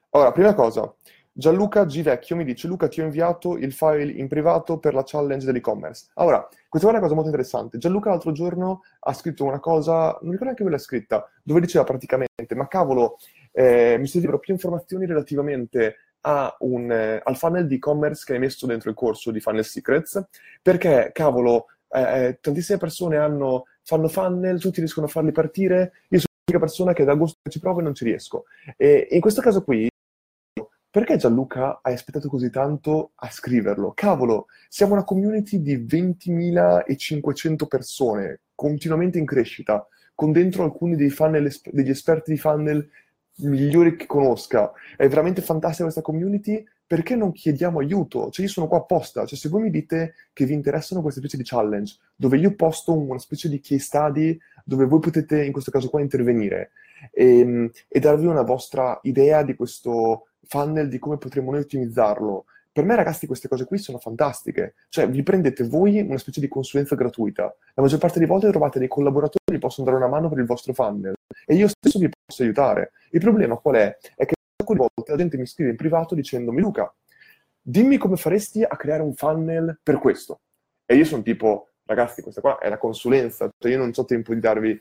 Allora, 0.10 0.32
prima 0.32 0.56
cosa, 0.56 0.92
Gianluca 1.40 1.86
G. 1.86 2.02
Vecchio 2.02 2.36
mi 2.36 2.44
dice: 2.44 2.66
Luca, 2.66 2.88
ti 2.88 3.00
ho 3.00 3.04
inviato 3.04 3.58
il 3.58 3.72
file 3.72 4.12
in 4.12 4.28
privato 4.28 4.80
per 4.80 4.96
la 4.96 5.04
challenge 5.06 5.46
dell'e-commerce. 5.46 6.08
Allora, 6.16 6.48
questa 6.68 6.88
è 6.88 6.92
una 6.92 7.00
cosa 7.00 7.14
molto 7.14 7.30
interessante. 7.30 7.78
Gianluca 7.78 8.10
l'altro 8.10 8.32
giorno 8.32 8.82
ha 9.02 9.14
scritto 9.14 9.44
una 9.44 9.60
cosa, 9.60 10.18
non 10.22 10.32
ricordo 10.32 10.46
neanche 10.46 10.64
dove 10.64 10.76
l'ha 10.76 10.82
scritta, 10.82 11.30
dove 11.44 11.60
diceva 11.60 11.84
praticamente: 11.84 12.56
Ma 12.56 12.68
cavolo, 12.68 13.18
eh, 13.52 13.98
mi 14.00 14.08
servirebbero 14.08 14.40
più 14.40 14.52
informazioni 14.52 15.06
relativamente 15.06 15.98
un, 16.60 16.92
eh, 16.92 17.22
al 17.24 17.38
funnel 17.38 17.68
di 17.68 17.76
e-commerce 17.76 18.24
che 18.26 18.34
hai 18.34 18.40
messo 18.40 18.66
dentro 18.66 18.90
il 18.90 18.96
corso 18.96 19.30
di 19.30 19.40
Funnel 19.40 19.64
Secrets, 19.64 20.26
perché, 20.60 21.12
cavolo, 21.14 21.68
eh, 21.90 22.02
eh 22.02 22.40
tantissime 22.42 22.80
persone 22.80 23.18
hanno, 23.18 23.66
fanno 23.84 24.08
funnel, 24.08 24.60
tutti 24.60 24.80
riescono 24.80 25.06
a 25.06 25.10
farli 25.10 25.32
partire, 25.32 25.94
io 26.10 26.18
sono 26.18 26.34
l'unica 26.46 26.66
persona 26.66 26.94
che 26.94 27.06
da 27.06 27.12
agosto 27.12 27.38
ci 27.48 27.60
provo 27.60 27.80
e 27.80 27.84
non 27.84 27.94
ci 27.94 28.06
riesco. 28.06 28.46
E 28.76 29.08
in 29.12 29.22
questo 29.22 29.40
caso 29.42 29.64
qui, 29.64 29.88
perché 30.98 31.18
Gianluca 31.18 31.82
hai 31.84 31.94
aspettato 31.94 32.28
così 32.28 32.50
tanto 32.50 33.12
a 33.18 33.30
scriverlo? 33.30 33.92
Cavolo, 33.94 34.48
siamo 34.68 34.94
una 34.94 35.04
community 35.04 35.62
di 35.62 35.78
20.500 35.78 37.68
persone, 37.68 38.40
continuamente 38.56 39.20
in 39.20 39.26
crescita, 39.28 39.88
con 40.16 40.32
dentro 40.32 40.64
alcuni 40.64 40.96
dei 40.96 41.12
funnel, 41.12 41.54
degli 41.66 41.92
esperti 41.92 42.32
di 42.32 42.40
funnel 42.40 42.90
migliori 43.42 43.96
che 43.96 44.08
conosca. 44.08 44.72
È 44.96 45.08
veramente 45.08 45.44
fantastica 45.44 45.84
questa 45.84 46.02
community. 46.02 46.66
Perché 46.88 47.16
non 47.16 47.32
chiediamo 47.32 47.78
aiuto? 47.78 48.32
Cioè, 48.32 48.46
io 48.46 48.52
sono 48.52 48.68
qua 48.68 48.80
apposta. 48.80 49.24
Cioè, 49.28 49.38
se 49.38 49.50
voi 49.50 49.62
mi 49.62 49.70
dite 49.70 50.16
che 50.34 50.46
vi 50.46 50.54
interessano 50.54 51.04
queste 51.04 51.20
specie 51.20 51.38
di 51.38 51.44
challenge, 51.44 51.96
dove 52.16 52.38
io 52.38 52.56
posto 52.56 52.98
una 52.98 53.20
specie 53.20 53.50
di 53.50 53.60
case 53.60 53.84
study, 53.84 54.36
dove 54.66 54.86
voi 54.86 55.00
potete, 55.00 55.44
in 55.44 55.52
questo 55.52 55.70
caso 55.70 55.90
qua, 55.90 56.02
intervenire 56.02 56.72
e, 57.12 57.40
ehm, 57.40 57.72
e 57.88 58.00
darvi 58.00 58.26
una 58.26 58.42
vostra 58.42 59.00
idea 59.04 59.44
di 59.44 59.56
questo 59.56 60.27
funnel, 60.48 60.88
di 60.88 61.00
come 61.00 61.18
potremmo 61.18 61.52
noi 61.52 61.62
ottimizzarlo. 61.62 62.46
Per 62.72 62.86
me, 62.86 62.96
ragazzi, 62.96 63.26
queste 63.26 63.48
cose 63.48 63.66
qui 63.66 63.80
sono 63.80 63.98
fantastiche. 63.98 64.76
Cioè, 64.90 65.10
vi 65.10 65.24
prendete 65.24 65.64
voi 65.64 66.00
una 66.00 66.20
specie 66.20 66.40
di 66.40 66.48
consulenza 66.48 66.96
gratuita. 66.96 67.44
La 67.74 67.82
maggior 67.82 67.98
parte 68.00 68.20
delle 68.20 68.30
volte 68.30 68.50
trovate 68.50 68.78
dei 68.78 68.88
collaboratori 68.88 69.44
che 69.46 69.58
possono 69.58 69.88
dare 69.88 69.98
una 69.98 70.08
mano 70.08 70.30
per 70.30 70.38
il 70.38 70.46
vostro 70.46 70.74
funnel. 70.74 71.16
E 71.46 71.56
io 71.56 71.68
stesso 71.68 71.98
vi 71.98 72.08
posso 72.08 72.44
aiutare. 72.44 72.92
Il 73.10 73.20
problema 73.20 73.56
qual 73.58 73.76
è? 73.76 73.98
È 74.16 74.26
che 74.26 74.36
alcune 74.60 74.78
volte 74.78 75.12
la 75.12 75.18
gente 75.18 75.38
mi 75.38 75.48
scrive 75.48 75.72
in 75.72 75.76
privato 75.76 76.14
dicendomi 76.14 76.62
Luca, 76.62 76.94
dimmi 77.60 77.98
come 77.98 78.16
faresti 78.16 78.64
a 78.64 78.76
creare 78.76 79.02
un 79.02 79.16
funnel 79.16 79.80
per 79.82 79.98
questo. 79.98 80.42
E 80.86 80.96
io 80.96 81.06
sono 81.06 81.24
tipo, 81.24 81.70
ragazzi, 81.86 82.22
questa 82.22 82.42
qua 82.42 82.60
è 82.60 82.70
la 82.70 82.78
consulenza. 82.78 83.50
Cioè, 83.58 83.72
io 83.72 83.80
non 83.80 83.92
ho 83.96 84.06
tempo 84.06 84.36
di 84.36 84.40
darvi 84.40 84.80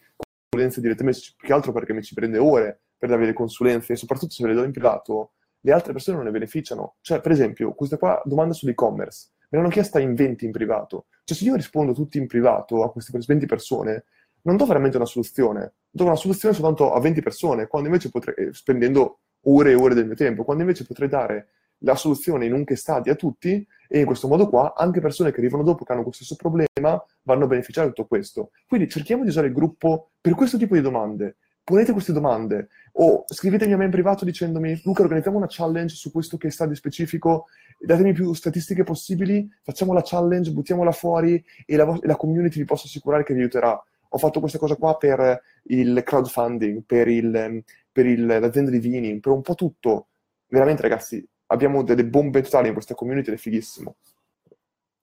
consulenze 0.51 0.81
direttamente, 0.81 1.21
più 1.37 1.47
che 1.47 1.53
altro 1.53 1.73
perché 1.73 1.93
mi 1.93 2.03
ci 2.03 2.15
prende 2.15 2.37
ore 2.39 2.81
per 2.99 3.09
darvi 3.09 3.27
le 3.27 3.33
consulenze 3.33 3.93
e 3.93 3.97
soprattutto 3.97 4.33
se 4.33 4.43
ve 4.43 4.51
le 4.51 4.55
do 4.55 4.65
in 4.65 4.73
privato 4.73 5.33
le 5.67 5.73
altre 5.73 5.93
persone 5.93 6.17
non 6.17 6.27
ne 6.27 6.31
beneficiano. 6.31 6.95
Cioè, 7.01 7.21
per 7.21 7.33
esempio, 7.33 7.75
questa 7.75 7.99
qua 7.99 8.23
domanda 8.25 8.55
sull'e-commerce, 8.55 9.31
me 9.51 9.59
l'hanno 9.59 9.69
chiesta 9.69 9.99
in 9.99 10.15
20 10.15 10.45
in 10.45 10.53
privato. 10.53 11.07
Cioè, 11.25 11.37
se 11.37 11.45
io 11.45 11.57
rispondo 11.57 11.93
tutti 11.93 12.19
in 12.19 12.29
privato 12.29 12.85
a 12.85 12.93
queste 12.93 13.19
20 13.19 13.47
persone, 13.47 14.05
non 14.43 14.57
do 14.57 14.65
veramente 14.65 14.97
una 14.97 15.07
soluzione. 15.07 15.75
Do 15.91 16.05
una 16.05 16.15
soluzione 16.15 16.55
soltanto 16.55 16.93
a 16.93 17.01
20 17.01 17.21
persone, 17.21 17.67
quando 17.67 17.89
invece 17.89 18.11
potrei, 18.11 18.47
eh, 18.47 18.53
spendendo 18.53 19.19
ore 19.47 19.73
e 19.73 19.75
ore 19.75 19.95
del 19.95 20.07
mio 20.07 20.15
tempo, 20.15 20.45
quando 20.45 20.63
invece 20.63 20.87
potrei 20.87 21.09
dare 21.09 21.49
la 21.81 21.97
soluzione 21.97 22.47
in 22.47 22.53
un 22.53 22.65
che 22.65 22.77
stadi 22.77 23.11
a 23.11 23.17
tutti 23.17 23.67
e 23.89 23.99
in 23.99 24.07
questo 24.07 24.29
modo 24.29 24.49
qua 24.49 24.73
anche 24.75 25.01
persone 25.01 25.31
che 25.31 25.41
arrivano 25.41 25.63
dopo 25.63 25.85
che 25.85 25.93
hanno 25.93 26.03
questo 26.03 26.25
stesso 26.25 26.41
problema 26.41 27.05
vanno 27.23 27.45
a 27.45 27.47
beneficiare 27.49 27.89
di 27.89 27.93
tutto 27.93 28.07
questo. 28.07 28.51
Quindi 28.69 28.89
cerchiamo 28.89 29.25
di 29.25 29.29
usare 29.31 29.49
il 29.49 29.53
gruppo 29.53 30.13
per 30.21 30.35
questo 30.35 30.57
tipo 30.59 30.75
di 30.75 30.81
domande 30.81 31.37
ponete 31.67 31.91
queste 31.91 32.13
domande 32.13 32.69
o 32.93 33.25
scrivetemi 33.27 33.73
a 33.73 33.77
me 33.77 33.87
in 33.87 33.91
privato 33.91 34.25
dicendomi 34.25 34.83
Luca 34.85 35.03
organizziamo 35.03 35.37
una 35.37 35.49
challenge 35.49 35.97
su 35.97 36.13
questo 36.13 36.37
che 36.37 36.49
study 36.49 36.77
specifico, 36.77 37.47
datemi 37.77 38.13
più 38.13 38.33
statistiche 38.35 38.85
possibili, 38.85 39.51
facciamo 39.65 39.93
la 39.93 40.03
challenge, 40.05 40.53
buttiamola 40.53 40.93
fuori 40.93 41.45
e 41.67 41.75
la, 41.75 41.99
la 42.03 42.15
community 42.15 42.61
vi 42.61 42.65
posso 42.65 42.87
assicurare 42.87 43.25
che 43.25 43.35
vi 43.35 43.41
aiuterà. 43.41 43.83
Ho 44.11 44.19
fatto 44.19 44.39
questa 44.39 44.59
cosa 44.59 44.77
qua 44.77 44.97
per 44.97 45.43
il 45.65 46.01
crowdfunding, 46.05 46.85
per, 46.87 47.09
il, 47.09 47.65
per 47.91 48.07
il, 48.07 48.25
l'azienda 48.25 48.71
di 48.71 48.79
vini, 48.79 49.19
per 49.19 49.33
un 49.33 49.43
po' 49.43 49.57
tutto. 49.57 50.07
Veramente 50.47 50.83
ragazzi, 50.83 51.27
abbiamo 51.47 51.83
delle 51.83 52.07
bombe 52.07 52.43
totali 52.43 52.69
in 52.69 52.75
questa 52.75 52.95
community 52.95 53.31
ed 53.31 53.35
è 53.35 53.39
fighissimo. 53.39 53.97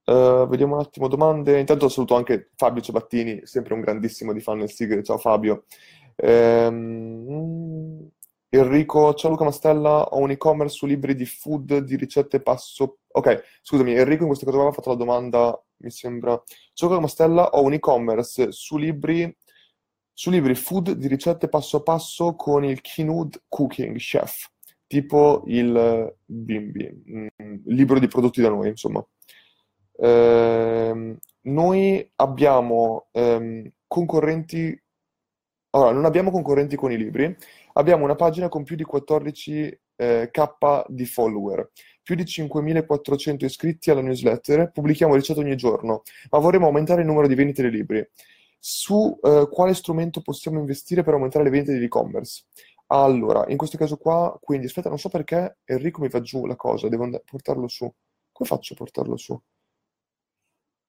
Uh, 0.05 0.47
vediamo 0.47 0.75
un 0.75 0.81
attimo 0.81 1.09
domande. 1.09 1.59
Intanto 1.59 1.89
saluto 1.89 2.15
anche 2.15 2.51
Fabio 2.55 2.81
Ciabattini, 2.81 3.41
sempre 3.43 3.73
un 3.73 3.81
grandissimo 3.81 4.31
di 4.31 4.39
Funnel 4.39 4.71
Secret. 4.71 5.03
Ciao 5.03 5.17
Fabio. 5.17 5.65
Ehm, 6.15 8.09
Enrico, 8.49 9.13
ciao 9.15 9.31
Luca 9.31 9.45
Mastella, 9.45 10.03
ho 10.03 10.19
un 10.19 10.29
e-commerce 10.31 10.75
su 10.75 10.85
libri 10.85 11.15
di 11.15 11.25
food, 11.25 11.79
di 11.79 11.95
ricette 11.95 12.39
passo... 12.39 12.99
Ok, 13.07 13.43
scusami, 13.61 13.93
Enrico 13.93 14.21
in 14.21 14.27
questo 14.27 14.45
caso 14.45 14.57
aveva 14.57 14.73
fatto 14.73 14.89
la 14.89 14.95
domanda, 14.95 15.59
mi 15.77 15.89
sembra... 15.89 16.41
Ciao 16.73 16.87
Luca 16.87 17.01
Mastella, 17.01 17.49
ho 17.49 17.63
un 17.63 17.73
e-commerce 17.73 18.51
su 18.51 18.77
libri, 18.77 19.35
su 20.13 20.29
libri 20.29 20.53
food 20.53 20.91
di 20.91 21.07
ricette 21.07 21.49
passo 21.49 21.77
a 21.77 21.81
passo 21.81 22.35
con 22.35 22.63
il 22.63 22.81
Keynote 22.81 23.41
Cooking 23.47 23.97
Chef, 23.97 24.51
tipo 24.85 25.43
il 25.47 26.15
Bimbi, 26.23 27.03
mm, 27.09 27.27
libro 27.65 27.97
di 27.97 28.07
prodotti 28.07 28.41
da 28.41 28.49
noi, 28.49 28.69
insomma. 28.69 29.03
Eh, 29.95 31.17
noi 31.41 32.11
abbiamo 32.15 33.07
ehm, 33.11 33.67
concorrenti 33.87 34.82
allora, 35.75 35.91
non 35.91 36.05
abbiamo 36.05 36.29
concorrenti 36.29 36.75
con 36.75 36.91
i 36.91 36.97
libri, 36.97 37.35
abbiamo 37.73 38.03
una 38.03 38.15
pagina 38.15 38.47
con 38.47 38.63
più 38.63 38.75
di 38.75 38.85
14k 38.85 39.77
eh, 39.95 40.29
di 40.87 41.05
follower, 41.05 41.71
più 42.03 42.15
di 42.15 42.23
5.400 42.23 43.45
iscritti 43.45 43.89
alla 43.89 44.01
newsletter, 44.01 44.71
pubblichiamo 44.71 45.15
ricette 45.15 45.39
ogni 45.39 45.55
giorno, 45.55 46.03
ma 46.29 46.37
vorremmo 46.37 46.67
aumentare 46.67 47.01
il 47.01 47.07
numero 47.07 47.27
di 47.27 47.33
vendite 47.33 47.63
dei 47.63 47.71
libri. 47.71 48.07
Su 48.59 49.17
eh, 49.23 49.47
quale 49.51 49.73
strumento 49.73 50.21
possiamo 50.21 50.59
investire 50.59 51.01
per 51.03 51.15
aumentare 51.15 51.43
le 51.43 51.49
vendite 51.49 51.79
di 51.79 51.85
e-commerce? 51.85 52.43
Allora, 52.87 53.45
in 53.47 53.57
questo 53.57 53.77
caso 53.77 53.97
qua, 53.97 54.37
quindi 54.39 54.67
aspetta, 54.67 54.89
non 54.89 54.99
so 54.99 55.09
perché 55.09 55.57
Enrico 55.65 56.01
mi 56.01 56.09
va 56.09 56.21
giù 56.21 56.45
la 56.45 56.55
cosa, 56.55 56.87
devo 56.87 57.05
and- 57.05 57.23
portarlo 57.25 57.67
su. 57.67 57.91
Come 58.31 58.49
faccio 58.49 58.73
a 58.73 58.77
portarlo 58.77 59.17
su? 59.17 59.41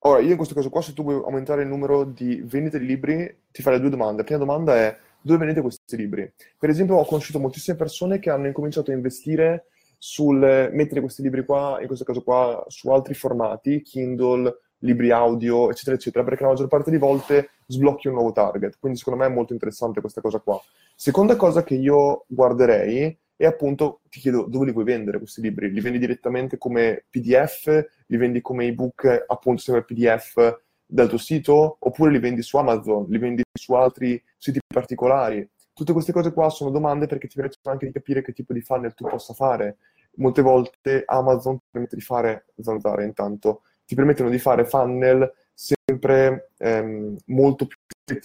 Ora, 0.07 0.21
io 0.21 0.33
in 0.33 0.37
questo 0.37 0.55
caso 0.55 0.69
qua, 0.69 0.83
se 0.83 0.93
tu 0.93 1.03
vuoi 1.03 1.17
aumentare 1.25 1.63
il 1.63 1.69
numero 1.69 2.05
di 2.05 2.43
vendite 2.45 2.79
di 2.79 2.85
libri, 2.85 3.39
ti 3.51 3.63
farei 3.63 3.81
due 3.81 3.89
domande. 3.89 4.19
La 4.19 4.25
prima 4.25 4.39
domanda 4.39 4.77
è 4.77 4.95
dove 5.23 5.39
vendete 5.39 5.63
questi 5.63 5.97
libri? 5.97 6.31
Per 6.59 6.69
esempio, 6.69 6.97
ho 6.97 7.07
conosciuto 7.07 7.39
moltissime 7.39 7.79
persone 7.79 8.19
che 8.19 8.29
hanno 8.29 8.47
incominciato 8.47 8.91
a 8.91 8.95
investire 8.95 9.69
sul 9.97 10.69
mettere 10.73 11.01
questi 11.01 11.23
libri 11.23 11.47
qua, 11.47 11.79
in 11.81 11.87
questo 11.87 12.05
caso 12.05 12.23
qua, 12.23 12.63
su 12.69 12.91
altri 12.91 13.15
formati, 13.15 13.81
Kindle, 13.81 14.59
libri 14.81 15.11
audio, 15.11 15.71
eccetera, 15.71 15.97
eccetera, 15.97 16.23
perché 16.23 16.43
la 16.43 16.51
maggior 16.51 16.69
parte 16.69 16.91
di 16.91 16.99
volte 16.99 17.53
sblocchi 17.67 18.09
un 18.09 18.15
nuovo 18.15 18.33
target. 18.33 18.77
Quindi 18.79 18.99
secondo 18.99 19.21
me 19.21 19.27
è 19.27 19.33
molto 19.33 19.55
interessante 19.55 20.03
questa 20.03 20.21
cosa 20.21 20.39
qua. 20.39 20.61
Seconda 20.95 21.35
cosa 21.37 21.65
che 21.65 21.77
io 21.77 22.27
guarderei 22.29 23.17
e 23.37 23.47
appunto 23.47 24.01
ti 24.09 24.21
chiedo 24.21 24.45
dove 24.45 24.67
li 24.67 24.73
vuoi 24.73 24.85
vendere 24.85 25.19
questi 25.19 25.41
libri? 25.41 25.71
Li 25.71 25.81
vendi 25.81 25.99
direttamente 25.99 26.59
come 26.59 27.05
PDF? 27.11 27.67
Li 28.07 28.17
vendi 28.17 28.41
come 28.41 28.67
ebook, 28.67 29.25
appunto, 29.27 29.63
sempre 29.63 29.85
PDF 29.85 30.61
dal 30.87 31.09
tuo 31.09 31.19
sito? 31.19 31.77
Oppure 31.81 32.11
li 32.11 32.19
vendi 32.19 32.43
su 32.43 32.57
Amazon? 32.57 33.07
Li 33.09 33.19
vendi 33.19 33.43
su 33.53 33.75
altri 33.75 34.23
siti 34.37 34.61
particolari? 34.67 35.49
Tutte 35.73 35.93
queste 35.93 36.13
cose 36.13 36.33
qua 36.33 36.51
sono 36.51 36.71
domande 36.71 37.07
perché 37.07 37.27
ti 37.27 37.35
permettono 37.35 37.75
anche 37.75 37.87
di 37.87 37.93
capire 37.93 38.23
che 38.23 38.33
tipo 38.33 38.53
di 38.53 38.61
funnel 38.61 38.95
tu 38.95 39.07
possa 39.07 39.35
fare. 39.35 39.79
Molte 40.17 40.43
volte 40.43 41.03
Amazon 41.05 41.59
ti 41.59 41.67
permette 41.73 41.97
di 41.97 42.03
fare, 42.03 42.47
zanzare 42.61 43.05
intanto, 43.05 43.63
ti 43.85 43.97
permettono 43.97 44.31
di 44.31 44.39
fare 44.39 44.65
funnel 44.65 45.29
sempre 45.53 46.51
ehm, 46.59 47.17
molto 47.27 47.67
più 47.67 47.79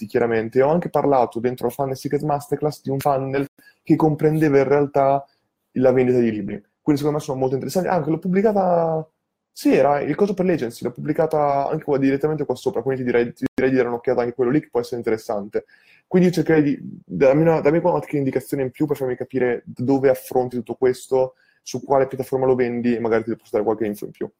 chiaramente. 0.06 0.62
Ho 0.62 0.70
anche 0.70 0.90
parlato 0.90 1.40
dentro 1.40 1.66
la 1.66 1.72
Funnel 1.72 1.96
Secret 1.96 2.22
Masterclass 2.22 2.82
di 2.82 2.90
un 2.90 2.98
funnel 2.98 3.46
che 3.82 3.96
comprendeva 3.96 4.58
in 4.58 4.68
realtà 4.68 5.24
la 5.72 5.92
vendita 5.92 6.18
di 6.18 6.30
libri. 6.30 6.62
Quindi 6.80 7.00
secondo 7.00 7.18
me 7.18 7.24
sono 7.24 7.38
molto 7.38 7.54
interessanti. 7.54 7.88
Ah, 7.88 7.94
anche 7.94 8.10
l'ho 8.10 8.18
pubblicata... 8.18 9.08
Sì, 9.52 9.74
era 9.74 10.00
il 10.00 10.14
coso 10.14 10.32
per 10.32 10.46
l'agency, 10.46 10.84
l'ho 10.84 10.92
pubblicata 10.92 11.68
anche 11.68 11.84
qua 11.84 11.98
direttamente 11.98 12.44
qua 12.44 12.54
sopra, 12.54 12.82
quindi 12.82 13.02
ti 13.02 13.10
direi, 13.10 13.32
ti 13.32 13.44
direi 13.52 13.70
di 13.70 13.76
dare 13.76 13.88
un'occhiata 13.88 14.20
anche 14.20 14.32
a 14.32 14.34
quello 14.34 14.50
lì 14.50 14.60
che 14.60 14.68
può 14.70 14.80
essere 14.80 14.96
interessante. 14.96 15.64
Quindi 16.06 16.28
io 16.28 16.34
cercherei 16.34 16.62
di... 16.62 16.78
dammi, 17.04 17.42
una, 17.42 17.60
dammi 17.60 17.80
qualche 17.80 18.16
indicazione 18.16 18.62
in 18.62 18.70
più 18.70 18.86
per 18.86 18.96
farmi 18.96 19.16
capire 19.16 19.62
dove 19.66 20.08
affronti 20.08 20.56
tutto 20.56 20.76
questo, 20.76 21.34
su 21.62 21.82
quale 21.84 22.06
piattaforma 22.06 22.46
lo 22.46 22.54
vendi 22.54 22.94
e 22.96 23.00
magari 23.00 23.24
ti 23.24 23.36
posso 23.36 23.50
dare 23.52 23.64
qualche 23.64 23.86
info 23.86 24.06
in 24.06 24.10
più. 24.12 24.30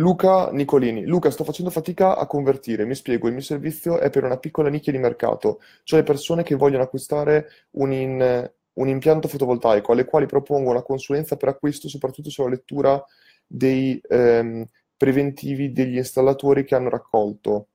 Luca 0.00 0.50
Nicolini. 0.50 1.04
Luca, 1.04 1.30
sto 1.30 1.44
facendo 1.44 1.70
fatica 1.70 2.16
a 2.16 2.26
convertire. 2.26 2.86
Mi 2.86 2.94
spiego, 2.94 3.28
il 3.28 3.34
mio 3.34 3.42
servizio 3.42 3.98
è 3.98 4.08
per 4.10 4.24
una 4.24 4.38
piccola 4.38 4.70
nicchia 4.70 4.92
di 4.92 4.98
mercato, 4.98 5.60
cioè 5.84 6.02
persone 6.02 6.42
che 6.42 6.54
vogliono 6.54 6.82
acquistare 6.82 7.48
un, 7.72 7.92
in, 7.92 8.50
un 8.72 8.88
impianto 8.88 9.28
fotovoltaico, 9.28 9.92
alle 9.92 10.06
quali 10.06 10.26
propongo 10.26 10.70
una 10.70 10.82
consulenza 10.82 11.36
per 11.36 11.50
acquisto, 11.50 11.88
soprattutto 11.88 12.30
sulla 12.30 12.48
lettura 12.48 13.02
dei 13.46 14.00
ehm, 14.08 14.66
preventivi 14.96 15.70
degli 15.72 15.96
installatori 15.96 16.64
che 16.64 16.74
hanno 16.74 16.88
raccolto. 16.88 17.68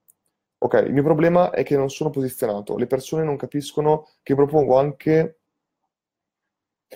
Ok, 0.58 0.82
il 0.86 0.92
mio 0.92 1.02
problema 1.04 1.50
è 1.50 1.62
che 1.62 1.76
non 1.76 1.90
sono 1.90 2.10
posizionato. 2.10 2.76
Le 2.76 2.86
persone 2.86 3.22
non 3.22 3.36
capiscono 3.36 4.08
che 4.22 4.34
propongo 4.34 4.78
anche... 4.78 5.38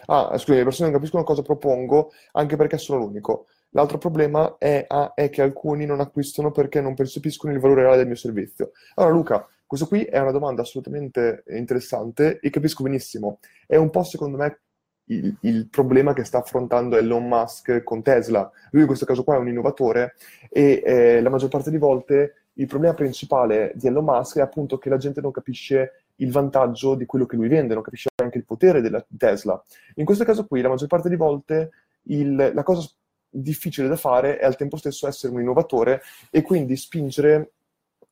Ah, 0.06 0.36
scusi, 0.38 0.56
le 0.56 0.64
persone 0.64 0.88
non 0.90 0.98
capiscono 0.98 1.24
cosa 1.24 1.42
propongo 1.42 2.12
anche 2.32 2.56
perché 2.56 2.78
sono 2.78 2.98
l'unico. 2.98 3.46
L'altro 3.70 3.98
problema 3.98 4.56
è, 4.58 4.84
ah, 4.88 5.12
è, 5.14 5.30
che 5.30 5.42
alcuni 5.42 5.86
non 5.86 6.00
acquistano 6.00 6.50
perché 6.50 6.80
non 6.80 6.94
percepiscono 6.94 7.52
il 7.52 7.60
valore 7.60 7.82
reale 7.82 7.98
del 7.98 8.06
mio 8.06 8.16
servizio. 8.16 8.72
Allora, 8.94 9.14
Luca, 9.14 9.48
questo 9.66 9.86
qui 9.86 10.02
è 10.02 10.18
una 10.18 10.32
domanda 10.32 10.62
assolutamente 10.62 11.44
interessante 11.48 12.40
e 12.40 12.50
capisco 12.50 12.82
benissimo. 12.82 13.38
È 13.66 13.76
un 13.76 13.90
po', 13.90 14.02
secondo 14.02 14.36
me, 14.36 14.60
il, 15.04 15.36
il, 15.42 15.68
problema 15.68 16.12
che 16.12 16.24
sta 16.24 16.38
affrontando 16.38 16.96
Elon 16.96 17.26
Musk 17.26 17.82
con 17.82 18.02
Tesla. 18.02 18.50
Lui 18.70 18.82
in 18.82 18.86
questo 18.86 19.04
caso 19.04 19.22
qua 19.22 19.36
è 19.36 19.38
un 19.38 19.48
innovatore 19.48 20.14
e 20.48 20.82
eh, 20.84 21.20
la 21.20 21.30
maggior 21.30 21.48
parte 21.48 21.70
delle 21.70 21.80
volte 21.80 22.34
il 22.54 22.66
problema 22.66 22.94
principale 22.94 23.72
di 23.74 23.86
Elon 23.86 24.04
Musk 24.04 24.38
è 24.38 24.42
appunto 24.42 24.78
che 24.78 24.88
la 24.88 24.96
gente 24.96 25.20
non 25.20 25.30
capisce 25.30 26.04
il 26.16 26.30
vantaggio 26.30 26.94
di 26.94 27.06
quello 27.06 27.24
che 27.24 27.36
lui 27.36 27.48
vende, 27.48 27.74
non 27.74 27.82
capisce 27.82 28.08
anche 28.22 28.38
il 28.38 28.44
potere 28.44 28.80
della 28.80 29.04
Tesla. 29.16 29.62
In 29.94 30.04
questo 30.04 30.24
caso 30.24 30.46
qui, 30.46 30.60
la 30.60 30.68
maggior 30.68 30.88
parte 30.88 31.08
delle 31.08 31.20
volte, 31.20 31.70
il, 32.04 32.50
la 32.52 32.62
cosa 32.62 32.86
difficile 33.30 33.88
da 33.88 33.96
fare 33.96 34.38
è 34.38 34.44
al 34.44 34.56
tempo 34.56 34.76
stesso 34.76 35.06
essere 35.06 35.32
un 35.32 35.40
innovatore 35.40 36.02
e 36.30 36.42
quindi 36.42 36.76
spingere 36.76 37.52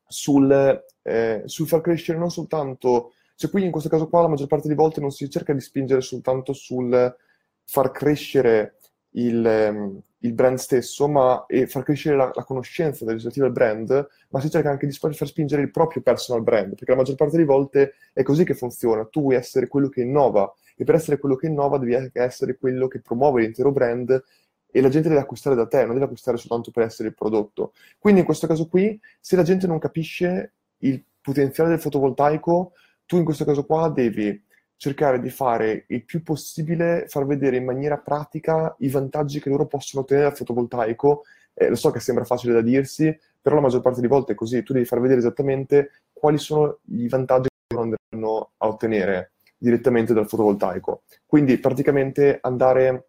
sul, 0.07 0.83
eh, 1.02 1.42
sul 1.44 1.68
far 1.68 1.81
crescere 1.81 2.18
non 2.18 2.31
soltanto, 2.31 3.12
cioè 3.35 3.50
quindi 3.50 3.66
in 3.68 3.72
questo 3.72 3.90
caso 3.90 4.09
qua 4.09 4.22
la 4.22 4.28
maggior 4.28 4.46
parte 4.46 4.68
delle 4.68 4.81
volte 4.81 5.00
non 5.00 5.11
si 5.11 5.28
cerca 5.28 5.52
di 5.52 5.61
spingere 5.61 6.00
soltanto 6.00 6.52
sul 6.52 7.16
far 7.64 7.90
crescere 7.90 8.78
il, 9.12 9.44
ehm, 9.44 10.00
il 10.20 10.33
brand 10.33 10.57
stesso, 10.59 11.07
ma 11.09 11.44
e 11.46 11.66
far 11.66 11.83
crescere 11.83 12.16
la, 12.16 12.31
la 12.35 12.44
conoscenza 12.44 13.04
del 13.04 13.14
risultati 13.14 13.40
del 13.40 13.52
brand, 13.52 14.09
ma 14.31 14.40
si 14.40 14.50
cerca 14.50 14.70
anche 14.70 14.87
di 14.87 14.92
far 14.92 15.14
spingere 15.14 15.62
il 15.62 15.70
proprio 15.70 16.02
personal 16.02 16.42
brand, 16.42 16.70
perché 16.70 16.90
la 16.90 16.96
maggior 16.96 17.16
parte 17.16 17.37
delle 17.37 17.46
volte 17.46 17.94
è 18.12 18.22
così 18.22 18.44
che 18.44 18.54
funziona. 18.54 19.04
Tu 19.04 19.20
vuoi 19.20 19.37
essere 19.37 19.68
quello 19.68 19.88
che 19.88 20.02
innova 20.02 20.52
e 20.76 20.85
per 20.85 20.94
essere 20.96 21.18
quello 21.18 21.37
che 21.37 21.46
innova 21.46 21.78
devi 21.78 22.11
essere 22.12 22.57
quello 22.57 22.88
che 22.88 23.00
promuove 23.00 23.42
l'intero 23.42 23.72
brand 23.72 24.22
e 24.70 24.81
la 24.81 24.88
gente 24.88 25.09
deve 25.09 25.20
acquistare 25.20 25.57
da 25.57 25.66
te, 25.66 25.85
non 25.85 25.94
deve 25.94 26.04
acquistare 26.04 26.37
soltanto 26.37 26.70
per 26.70 26.85
essere 26.85 27.09
il 27.09 27.14
prodotto. 27.14 27.72
Quindi 27.98 28.20
in 28.20 28.26
questo 28.26 28.46
caso 28.46 28.68
qui, 28.68 28.98
se 29.20 29.37
la 29.37 29.42
gente 29.42 29.66
non 29.66 29.78
capisce 29.78 30.52
il 30.78 31.02
potenziale 31.20 31.70
del 31.70 31.81
fotovoltaico, 31.81 32.72
tu 33.07 33.16
in 33.16 33.24
questo 33.24 33.44
caso 33.44 33.64
qua 33.64 33.88
devi 33.88 34.44
cercare 34.76 35.20
di 35.20 35.31
fare 35.31 35.85
il 35.88 36.04
più 36.04 36.22
possibile, 36.22 37.07
far 37.09 37.26
vedere 37.26 37.57
in 37.57 37.64
maniera 37.64 37.98
pratica 37.98 38.74
i 38.78 38.88
vantaggi 38.88 39.40
che 39.40 39.48
loro 39.48 39.66
possono 39.66 40.02
ottenere 40.02 40.28
dal 40.28 40.37
fotovoltaico. 40.37 41.24
Eh, 41.54 41.68
lo 41.68 41.74
so 41.74 41.90
che 41.90 42.00
sembra 42.00 42.24
facile 42.24 42.52
da 42.52 42.61
dirsi, 42.61 43.16
però 43.40 43.57
la 43.57 43.62
maggior 43.62 43.81
parte 43.81 44.00
delle 44.00 44.12
volte 44.12 44.33
è 44.33 44.35
così. 44.37 44.62
Tu 44.62 44.72
devi 44.72 44.85
far 44.85 45.00
vedere 45.00 45.18
esattamente 45.18 45.90
quali 46.12 46.38
sono 46.38 46.78
i 46.92 47.09
vantaggi 47.09 47.48
che 47.48 47.74
loro 47.74 47.96
andranno 48.11 48.50
a 48.59 48.68
ottenere 48.68 49.33
direttamente 49.57 50.14
dal 50.14 50.28
fotovoltaico. 50.28 51.02
Quindi 51.26 51.59
praticamente 51.59 52.38
andare 52.40 53.09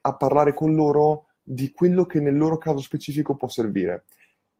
a 0.00 0.16
parlare 0.16 0.54
con 0.54 0.74
loro 0.74 1.26
di 1.42 1.70
quello 1.72 2.06
che 2.06 2.20
nel 2.20 2.36
loro 2.36 2.56
caso 2.58 2.78
specifico 2.78 3.36
può 3.36 3.48
servire. 3.48 4.04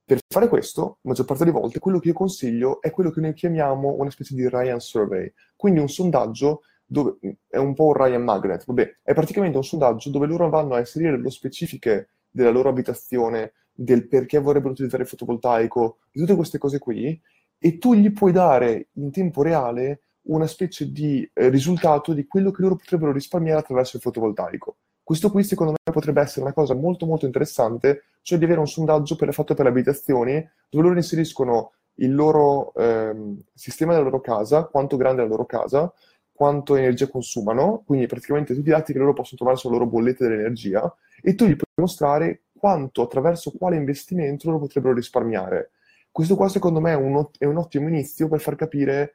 Per 0.04 0.18
fare 0.28 0.48
questo, 0.48 0.98
la 1.02 1.10
maggior 1.10 1.24
parte 1.26 1.44
delle 1.44 1.58
volte, 1.58 1.78
quello 1.80 1.98
che 1.98 2.08
io 2.08 2.14
consiglio 2.14 2.80
è 2.80 2.90
quello 2.90 3.10
che 3.10 3.20
noi 3.20 3.32
chiamiamo 3.32 3.96
una 3.98 4.10
specie 4.10 4.34
di 4.34 4.48
Ryan 4.48 4.78
Survey, 4.78 5.32
quindi 5.56 5.80
un 5.80 5.88
sondaggio 5.88 6.62
dove 6.84 7.16
è 7.48 7.56
un 7.56 7.74
po' 7.74 7.86
un 7.86 7.94
Ryan 7.94 8.22
Magnet, 8.22 8.64
vabbè, 8.64 8.98
è 9.02 9.14
praticamente 9.14 9.56
un 9.56 9.64
sondaggio 9.64 10.10
dove 10.10 10.26
loro 10.26 10.48
vanno 10.48 10.74
a 10.74 10.78
inserire 10.78 11.18
le 11.18 11.30
specifiche 11.30 12.10
della 12.30 12.50
loro 12.50 12.68
abitazione, 12.68 13.54
del 13.72 14.06
perché 14.06 14.38
vorrebbero 14.38 14.72
utilizzare 14.72 15.02
il 15.02 15.08
fotovoltaico, 15.08 15.98
di 16.12 16.20
tutte 16.20 16.36
queste 16.36 16.58
cose 16.58 16.78
qui, 16.78 17.20
e 17.58 17.78
tu 17.78 17.94
gli 17.94 18.12
puoi 18.12 18.30
dare 18.30 18.88
in 18.92 19.10
tempo 19.10 19.42
reale 19.42 20.02
una 20.28 20.46
specie 20.46 20.92
di 20.92 21.28
eh, 21.32 21.48
risultato 21.48 22.12
di 22.12 22.26
quello 22.26 22.50
che 22.52 22.62
loro 22.62 22.76
potrebbero 22.76 23.12
risparmiare 23.12 23.58
attraverso 23.58 23.96
il 23.96 24.02
fotovoltaico. 24.02 24.76
Questo 25.06 25.30
qui 25.30 25.44
secondo 25.44 25.70
me 25.70 25.92
potrebbe 25.92 26.20
essere 26.20 26.40
una 26.40 26.52
cosa 26.52 26.74
molto 26.74 27.06
molto 27.06 27.26
interessante, 27.26 28.06
cioè 28.22 28.38
di 28.38 28.44
avere 28.44 28.58
un 28.58 28.66
sondaggio 28.66 29.14
per, 29.14 29.32
fatto 29.32 29.54
per 29.54 29.62
le 29.66 29.70
abitazioni 29.70 30.50
dove 30.68 30.82
loro 30.82 30.96
inseriscono 30.96 31.74
il 31.98 32.12
loro 32.12 32.74
ehm, 32.74 33.40
sistema 33.54 33.92
della 33.92 34.02
loro 34.02 34.20
casa, 34.20 34.64
quanto 34.64 34.96
grande 34.96 35.22
è 35.22 35.24
la 35.24 35.30
loro 35.30 35.46
casa, 35.46 35.94
quanto 36.32 36.74
energia 36.74 37.06
consumano, 37.06 37.84
quindi 37.86 38.08
praticamente 38.08 38.52
tutti 38.52 38.66
i 38.66 38.72
dati 38.72 38.92
che 38.92 38.98
loro 38.98 39.12
possono 39.12 39.36
trovare 39.36 39.58
sulla 39.58 39.74
loro 39.74 39.86
bollette 39.86 40.26
dell'energia 40.26 40.92
e 41.22 41.36
tu 41.36 41.44
gli 41.44 41.54
puoi 41.54 41.70
mostrare 41.76 42.40
quanto, 42.58 43.02
attraverso 43.02 43.52
quale 43.52 43.76
investimento 43.76 44.48
loro 44.48 44.58
potrebbero 44.58 44.92
risparmiare. 44.92 45.70
Questo 46.10 46.34
qua 46.34 46.48
secondo 46.48 46.80
me 46.80 46.90
è 46.90 46.96
un, 46.96 47.24
è 47.38 47.44
un 47.44 47.58
ottimo 47.58 47.86
inizio 47.86 48.26
per 48.26 48.40
far 48.40 48.56
capire 48.56 49.14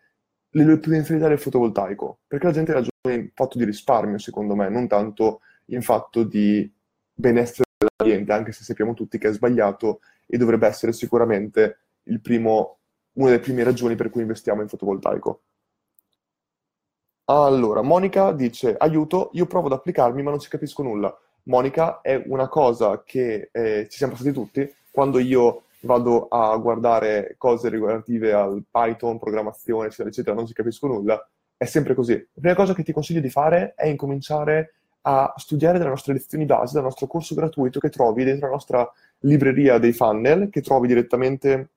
le 0.51 0.63
potenzialità 0.77 1.27
del 1.27 1.37
fotovoltaico, 1.37 2.19
perché 2.27 2.45
la 2.45 2.53
gente 2.53 2.71
ragiona 2.71 3.13
in 3.13 3.29
fatto 3.33 3.57
di 3.57 3.65
risparmio, 3.65 4.19
secondo 4.19 4.55
me, 4.55 4.69
non 4.69 4.87
tanto 4.87 5.41
in 5.71 5.81
fatto 5.81 6.23
di 6.23 6.71
benessere 7.13 7.65
dell'ambiente, 7.77 8.31
anche 8.31 8.51
se 8.51 8.63
sappiamo 8.63 8.93
tutti 8.93 9.17
che 9.17 9.29
è 9.29 9.33
sbagliato 9.33 10.01
e 10.25 10.37
dovrebbe 10.37 10.67
essere 10.67 10.93
sicuramente 10.93 11.79
primo, 12.21 12.79
una 13.13 13.29
delle 13.29 13.41
prime 13.41 13.63
ragioni 13.63 13.95
per 13.95 14.09
cui 14.09 14.21
investiamo 14.21 14.61
in 14.61 14.67
fotovoltaico. 14.67 15.41
Allora, 17.25 17.81
Monica 17.81 18.31
dice, 18.33 18.75
aiuto, 18.77 19.29
io 19.33 19.45
provo 19.45 19.67
ad 19.67 19.73
applicarmi 19.73 20.21
ma 20.21 20.31
non 20.31 20.39
ci 20.39 20.49
capisco 20.49 20.83
nulla. 20.83 21.15
Monica, 21.43 22.01
è 22.01 22.21
una 22.25 22.47
cosa 22.47 23.03
che 23.03 23.49
eh, 23.51 23.87
ci 23.89 23.97
siamo 23.97 24.13
passati 24.13 24.31
tutti. 24.31 24.69
Quando 24.91 25.19
io 25.19 25.63
vado 25.81 26.27
a 26.27 26.55
guardare 26.57 27.35
cose 27.37 27.69
relative 27.69 28.33
al 28.33 28.63
Python, 28.69 29.17
programmazione, 29.17 29.87
eccetera, 29.87 30.09
eccetera, 30.09 30.35
non 30.35 30.45
ci 30.45 30.53
capisco 30.53 30.87
nulla, 30.87 31.27
è 31.55 31.65
sempre 31.65 31.93
così. 31.93 32.13
La 32.13 32.41
prima 32.41 32.55
cosa 32.55 32.73
che 32.73 32.83
ti 32.83 32.91
consiglio 32.91 33.21
di 33.21 33.29
fare 33.29 33.73
è 33.75 33.87
incominciare 33.87 34.73
a 35.01 35.33
studiare 35.37 35.77
delle 35.77 35.89
nostre 35.89 36.13
lezioni 36.13 36.45
base, 36.45 36.73
dal 36.73 36.83
nostro 36.83 37.07
corso 37.07 37.33
gratuito 37.35 37.79
che 37.79 37.89
trovi 37.89 38.23
dentro 38.23 38.47
la 38.47 38.53
nostra 38.53 38.91
libreria 39.19 39.77
dei 39.77 39.93
funnel, 39.93 40.49
che 40.49 40.61
trovi 40.61 40.87
direttamente, 40.87 41.69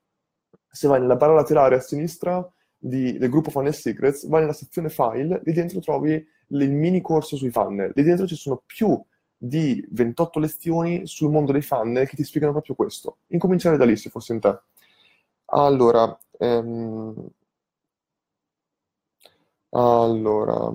se 0.67 0.87
vai 0.87 0.99
nella 0.99 1.15
barra 1.15 1.33
laterale 1.33 1.75
a 1.75 1.79
sinistra 1.79 2.47
di, 2.77 3.17
del 3.17 3.29
gruppo 3.29 3.49
Funnel 3.49 3.73
Secrets, 3.73 4.27
vai 4.27 4.41
nella 4.41 4.53
sezione 4.53 4.89
file, 4.89 5.41
lì 5.43 5.53
dentro 5.53 5.79
trovi 5.79 6.13
il 6.13 6.71
mini 6.71 7.01
corso 7.01 7.35
sui 7.35 7.49
funnel. 7.49 7.91
Lì 7.95 8.03
dentro 8.03 8.27
ci 8.27 8.35
sono 8.35 8.61
più 8.65 9.01
di 9.37 9.85
28 9.91 10.39
lezioni 10.39 11.07
sul 11.07 11.31
mondo 11.31 11.51
dei 11.51 11.61
funnel 11.61 12.07
che 12.07 12.15
ti 12.15 12.23
spiegano 12.23 12.53
proprio 12.53 12.75
questo. 12.75 13.17
Incominciare 13.27 13.77
da 13.77 13.85
lì, 13.85 13.95
se 13.97 14.09
fosse 14.09 14.33
in 14.33 14.39
te. 14.39 14.59
Allora, 15.45 16.17
ehm, 16.37 17.27
allora... 19.69 20.73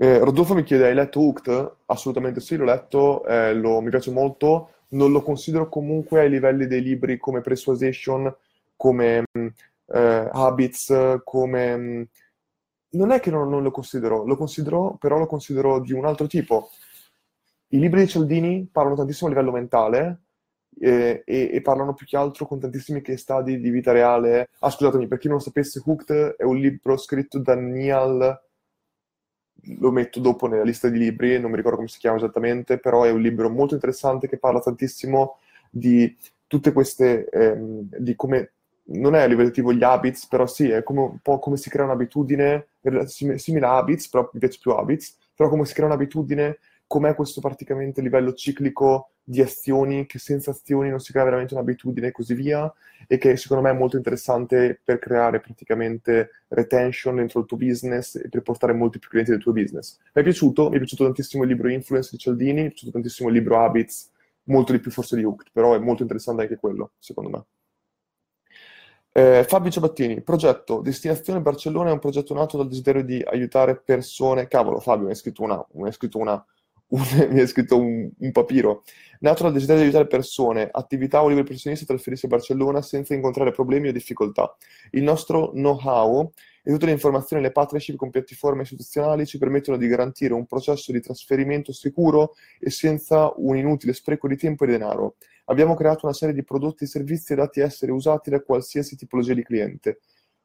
Eh, 0.00 0.18
Rodolfo 0.20 0.54
mi 0.54 0.62
chiede, 0.62 0.86
hai 0.86 0.94
letto 0.94 1.18
Hooked? 1.18 1.76
Assolutamente 1.86 2.38
sì, 2.38 2.54
l'ho 2.54 2.64
letto, 2.64 3.26
eh, 3.26 3.52
lo, 3.52 3.80
mi 3.80 3.90
piace 3.90 4.12
molto, 4.12 4.70
non 4.90 5.10
lo 5.10 5.22
considero 5.22 5.68
comunque 5.68 6.20
ai 6.20 6.30
livelli 6.30 6.68
dei 6.68 6.82
libri 6.82 7.18
come 7.18 7.40
Persuasion, 7.40 8.32
come 8.76 9.24
mm, 9.36 9.46
eh, 9.86 10.28
Habits, 10.32 11.20
come... 11.24 11.76
Mm, 11.76 12.02
non 12.90 13.10
è 13.10 13.18
che 13.18 13.30
non, 13.32 13.48
non, 13.48 13.64
lo 13.64 13.72
considero, 13.72 14.24
lo 14.24 14.36
considero, 14.36 14.96
però 15.00 15.18
lo 15.18 15.26
considero 15.26 15.80
di 15.80 15.92
un 15.92 16.04
altro 16.06 16.28
tipo. 16.28 16.70
I 17.70 17.80
libri 17.80 18.02
di 18.02 18.08
Cialdini 18.08 18.68
parlano 18.70 18.94
tantissimo 18.96 19.28
a 19.28 19.32
livello 19.32 19.50
mentale 19.50 20.20
eh, 20.80 21.22
e, 21.24 21.50
e, 21.52 21.60
parlano 21.60 21.94
più 21.94 22.06
che 22.06 22.16
altro 22.16 22.46
con 22.46 22.60
tantissimi 22.60 23.02
case 23.02 23.18
study 23.18 23.58
di 23.58 23.70
vita 23.70 23.90
reale. 23.90 24.50
Ah, 24.60 24.70
scusatemi, 24.70 25.08
per 25.08 25.18
chi 25.18 25.26
non 25.26 25.38
lo 25.38 25.42
sapesse, 25.42 25.82
Hooked 25.84 26.36
è 26.36 26.44
un 26.44 26.56
libro 26.56 26.96
scritto 26.96 27.40
da 27.40 27.56
Neal 27.56 28.46
lo 29.78 29.90
metto 29.90 30.20
dopo 30.20 30.46
nella 30.46 30.62
lista 30.62 30.88
di 30.88 30.98
libri, 30.98 31.38
non 31.38 31.50
mi 31.50 31.56
ricordo 31.56 31.76
come 31.78 31.88
si 31.88 31.98
chiama 31.98 32.16
esattamente, 32.16 32.78
però 32.78 33.04
è 33.04 33.10
un 33.10 33.20
libro 33.20 33.50
molto 33.50 33.74
interessante 33.74 34.28
che 34.28 34.38
parla 34.38 34.60
tantissimo 34.60 35.38
di 35.70 36.16
tutte 36.46 36.72
queste, 36.72 37.28
ehm, 37.28 37.88
di 37.98 38.14
come, 38.16 38.52
non 38.90 39.14
è 39.14 39.22
a 39.22 39.26
livello 39.26 39.50
tipo 39.50 39.72
gli 39.72 39.82
habits, 39.82 40.26
però 40.26 40.46
sì, 40.46 40.70
è 40.70 40.82
come, 40.82 41.00
un 41.00 41.18
po' 41.20 41.38
come 41.38 41.56
si 41.56 41.68
crea 41.70 41.84
un'abitudine, 41.84 42.68
simile 43.06 43.66
a 43.66 43.76
habits, 43.76 44.08
però 44.08 44.30
mi 44.32 44.40
piace 44.40 44.58
più 44.60 44.70
habits, 44.72 45.16
però 45.34 45.48
come 45.50 45.66
si 45.66 45.74
crea 45.74 45.86
un'abitudine, 45.86 46.58
com'è 46.88 47.14
questo 47.14 47.40
praticamente 47.40 48.00
livello 48.00 48.32
ciclico 48.32 49.10
di 49.22 49.42
azioni, 49.42 50.06
che 50.06 50.18
senza 50.18 50.50
azioni 50.52 50.88
non 50.88 51.00
si 51.00 51.12
crea 51.12 51.22
veramente 51.22 51.52
un'abitudine 51.52 52.08
e 52.08 52.12
così 52.12 52.34
via, 52.34 52.72
e 53.06 53.18
che 53.18 53.36
secondo 53.36 53.62
me 53.62 53.70
è 53.70 53.74
molto 53.74 53.96
interessante 53.96 54.80
per 54.82 54.98
creare 54.98 55.38
praticamente 55.38 56.30
retention 56.48 57.16
dentro 57.16 57.40
il 57.40 57.46
tuo 57.46 57.58
business 57.58 58.16
e 58.16 58.28
per 58.30 58.40
portare 58.40 58.72
molti 58.72 58.98
più 58.98 59.10
clienti 59.10 59.30
del 59.30 59.40
tuo 59.40 59.52
business. 59.52 59.98
Mi 60.14 60.22
è 60.22 60.24
piaciuto, 60.24 60.70
mi 60.70 60.76
è 60.76 60.78
piaciuto 60.78 61.04
tantissimo 61.04 61.42
il 61.42 61.50
libro 61.50 61.68
Influence 61.68 62.08
di 62.10 62.18
Cialdini, 62.18 62.60
mi 62.62 62.66
è 62.66 62.68
piaciuto 62.68 62.92
tantissimo 62.92 63.28
il 63.28 63.34
libro 63.34 63.60
Habits, 63.62 64.10
molto 64.44 64.72
di 64.72 64.80
più 64.80 64.90
forse 64.90 65.14
di 65.14 65.24
Hooked, 65.24 65.48
però 65.52 65.74
è 65.74 65.78
molto 65.78 66.02
interessante 66.02 66.42
anche 66.42 66.56
quello, 66.56 66.92
secondo 66.98 67.28
me. 67.30 67.44
Eh, 69.12 69.44
Fabio 69.44 69.70
Ciabattini, 69.70 70.22
progetto 70.22 70.80
Destinazione 70.80 71.40
Barcellona 71.40 71.90
è 71.90 71.92
un 71.92 71.98
progetto 71.98 72.34
nato 72.34 72.56
dal 72.56 72.68
desiderio 72.68 73.02
di 73.02 73.20
aiutare 73.20 73.76
persone. 73.76 74.48
Cavolo, 74.48 74.80
Fabio, 74.80 75.04
mi 75.04 75.10
hai 75.10 75.16
scritto 75.16 75.42
una, 75.42 75.62
mi 75.72 75.86
hai 75.86 75.92
scritto 75.92 76.18
una 76.18 76.42
un, 76.88 77.00
mi 77.30 77.40
ha 77.40 77.46
scritto 77.46 77.78
un, 77.78 78.10
un, 78.16 78.32
papiro. 78.32 78.84
Nato 79.20 79.42
dal 79.42 79.52
desiderio 79.52 79.82
di 79.82 79.88
aiutare 79.88 80.08
persone, 80.08 80.68
attività 80.70 81.22
o 81.22 81.28
liberi 81.28 81.44
professionisti 81.44 81.84
a 81.84 81.88
trasferirsi 81.88 82.26
a 82.26 82.28
Barcellona 82.28 82.82
senza 82.82 83.14
incontrare 83.14 83.50
problemi 83.50 83.88
o 83.88 83.92
difficoltà. 83.92 84.56
Il 84.90 85.02
nostro 85.02 85.50
know-how 85.50 86.30
e 86.62 86.70
tutte 86.70 86.86
le 86.86 86.92
informazioni 86.92 87.42
e 87.42 87.46
le 87.46 87.52
partnership 87.52 87.96
con 87.96 88.10
piattaforme 88.10 88.62
istituzionali 88.62 89.26
ci 89.26 89.38
permettono 89.38 89.76
di 89.76 89.86
garantire 89.86 90.34
un 90.34 90.46
processo 90.46 90.92
di 90.92 91.00
trasferimento 91.00 91.72
sicuro 91.72 92.34
e 92.60 92.70
senza 92.70 93.32
un 93.36 93.56
inutile 93.56 93.92
spreco 93.92 94.28
di 94.28 94.36
tempo 94.36 94.64
e 94.64 94.68
denaro. 94.68 95.16
Abbiamo 95.46 95.74
creato 95.74 96.04
una 96.04 96.14
serie 96.14 96.34
di 96.34 96.44
prodotti 96.44 96.84
e 96.84 96.86
servizi 96.86 97.32
adatti 97.32 97.60
a 97.60 97.64
essere 97.64 97.90
usati 97.90 98.28
da 98.30 98.40
qualsiasi 98.40 98.96
tipologia 98.96 99.34
di 99.34 99.42
cliente. 99.42 100.00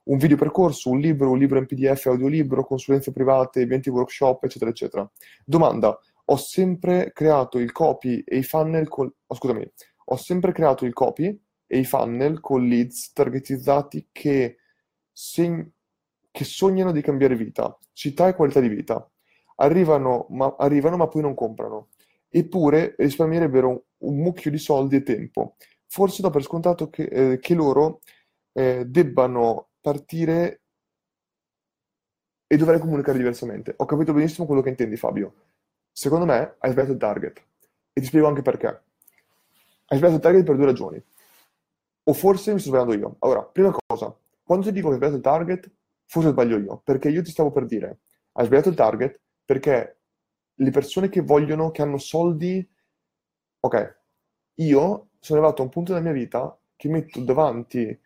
un 0.05 0.17
video 0.17 0.35
percorso, 0.35 0.89
un 0.89 0.99
libro, 0.99 1.29
un 1.29 1.37
libro 1.37 1.59
in 1.59 1.65
PDF, 1.65 2.07
audiolibro, 2.07 2.65
consulenze 2.65 3.13
private, 3.13 3.61
eventi 3.61 3.89
workshop, 3.89 4.43
eccetera, 4.43 4.69
eccetera. 4.69 5.09
Domanda, 5.45 5.97
ho 6.25 6.35
sempre 6.37 7.11
creato 7.13 7.59
il 7.59 7.71
copy 7.71 8.23
e 8.25 8.37
i 8.37 8.43
funnel 8.43 8.87
con... 8.87 9.11
Oh, 9.27 9.35
scusami, 9.35 9.69
ho 10.05 10.15
sempre 10.15 10.51
creato 10.51 10.85
il 10.85 10.93
copy 10.93 11.37
e 11.67 11.77
i 11.77 11.85
funnel 11.85 12.39
con 12.39 12.65
leads 12.65 13.11
targetizzati 13.13 14.09
che, 14.11 14.57
seg... 15.11 15.69
che 16.31 16.43
sognano 16.43 16.91
di 16.91 17.01
cambiare 17.01 17.35
vita, 17.35 17.77
città 17.91 18.27
e 18.27 18.35
qualità 18.35 18.59
di 18.59 18.69
vita. 18.69 19.09
Arrivano 19.57 20.27
ma, 20.29 20.55
arrivano, 20.57 20.97
ma 20.97 21.07
poi 21.07 21.21
non 21.21 21.35
comprano. 21.35 21.89
Eppure 22.29 22.95
risparmierebbero 22.97 23.69
un, 23.69 23.79
un 23.99 24.17
mucchio 24.17 24.49
di 24.49 24.57
soldi 24.57 24.97
e 24.97 25.03
tempo. 25.03 25.55
Forse 25.87 26.21
do 26.21 26.29
per 26.29 26.41
scontato 26.41 26.89
che, 26.89 27.03
eh, 27.03 27.39
che 27.39 27.53
loro 27.53 27.99
eh, 28.53 28.85
debbano 28.85 29.69
partire 29.79 30.61
e 32.47 32.57
dovrei 32.57 32.79
comunicare 32.79 33.17
diversamente. 33.17 33.73
Ho 33.77 33.85
capito 33.85 34.13
benissimo 34.13 34.47
quello 34.47 34.61
che 34.61 34.69
intendi, 34.69 34.95
Fabio. 34.95 35.33
Secondo 35.95 36.25
me 36.25 36.55
hai 36.57 36.71
sbagliato 36.71 36.93
il 36.93 36.97
target. 36.97 37.45
E 37.93 38.01
ti 38.01 38.07
spiego 38.07 38.27
anche 38.27 38.41
perché. 38.41 38.67
Hai 38.67 39.97
sbagliato 39.97 40.15
il 40.15 40.21
target 40.21 40.43
per 40.43 40.55
due 40.55 40.65
ragioni. 40.65 41.03
O 42.05 42.13
forse 42.13 42.51
mi 42.51 42.59
sto 42.59 42.69
sbagliando 42.69 42.95
io. 42.95 43.15
Allora, 43.19 43.43
prima 43.43 43.73
cosa, 43.85 44.13
quando 44.41 44.65
ti 44.65 44.71
dico 44.71 44.87
che 44.87 44.93
hai 44.93 44.99
sbagliato 44.99 45.17
il 45.17 45.23
target, 45.23 45.71
forse 46.05 46.29
sbaglio 46.29 46.57
io. 46.57 46.81
Perché 46.83 47.09
io 47.09 47.21
ti 47.21 47.29
stavo 47.29 47.51
per 47.51 47.65
dire, 47.65 47.99
hai 48.33 48.45
sbagliato 48.45 48.69
il 48.69 48.75
target 48.75 49.19
perché 49.45 49.97
le 50.55 50.69
persone 50.71 51.09
che 51.09 51.21
vogliono, 51.21 51.71
che 51.71 51.83
hanno 51.83 51.97
soldi... 51.97 52.67
Ok, 53.59 53.97
io 54.55 55.09
sono 55.19 55.39
arrivato 55.39 55.61
a 55.61 55.65
un 55.65 55.71
punto 55.71 55.93
della 55.93 56.03
mia 56.03 56.13
vita 56.13 56.57
che 56.75 56.89
metto 56.89 57.21
davanti 57.21 57.97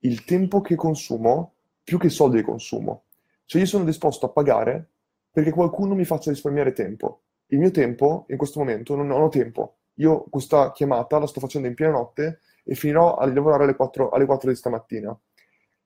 il 0.00 0.24
tempo 0.24 0.60
che 0.60 0.74
consumo 0.74 1.54
più 1.82 1.98
che 1.98 2.08
i 2.08 2.10
soldi 2.10 2.38
che 2.38 2.42
consumo. 2.42 3.04
Cioè 3.44 3.60
io 3.60 3.66
sono 3.66 3.84
disposto 3.84 4.26
a 4.26 4.30
pagare 4.30 4.90
perché 5.30 5.52
qualcuno 5.52 5.94
mi 5.94 6.04
faccia 6.04 6.30
risparmiare 6.30 6.72
tempo. 6.72 7.22
Il 7.48 7.58
mio 7.58 7.70
tempo, 7.70 8.26
in 8.28 8.36
questo 8.36 8.58
momento, 8.58 8.94
non 8.94 9.10
ho 9.10 9.28
tempo. 9.28 9.76
Io 9.94 10.24
questa 10.28 10.72
chiamata 10.72 11.18
la 11.18 11.26
sto 11.26 11.40
facendo 11.40 11.68
in 11.68 11.74
piena 11.74 11.92
notte 11.92 12.40
e 12.64 12.74
finirò 12.74 13.14
a 13.16 13.26
lavorare 13.26 13.64
alle 13.64 13.76
4, 13.76 14.10
alle 14.10 14.26
4 14.26 14.50
di 14.50 14.56
stamattina. 14.56 15.18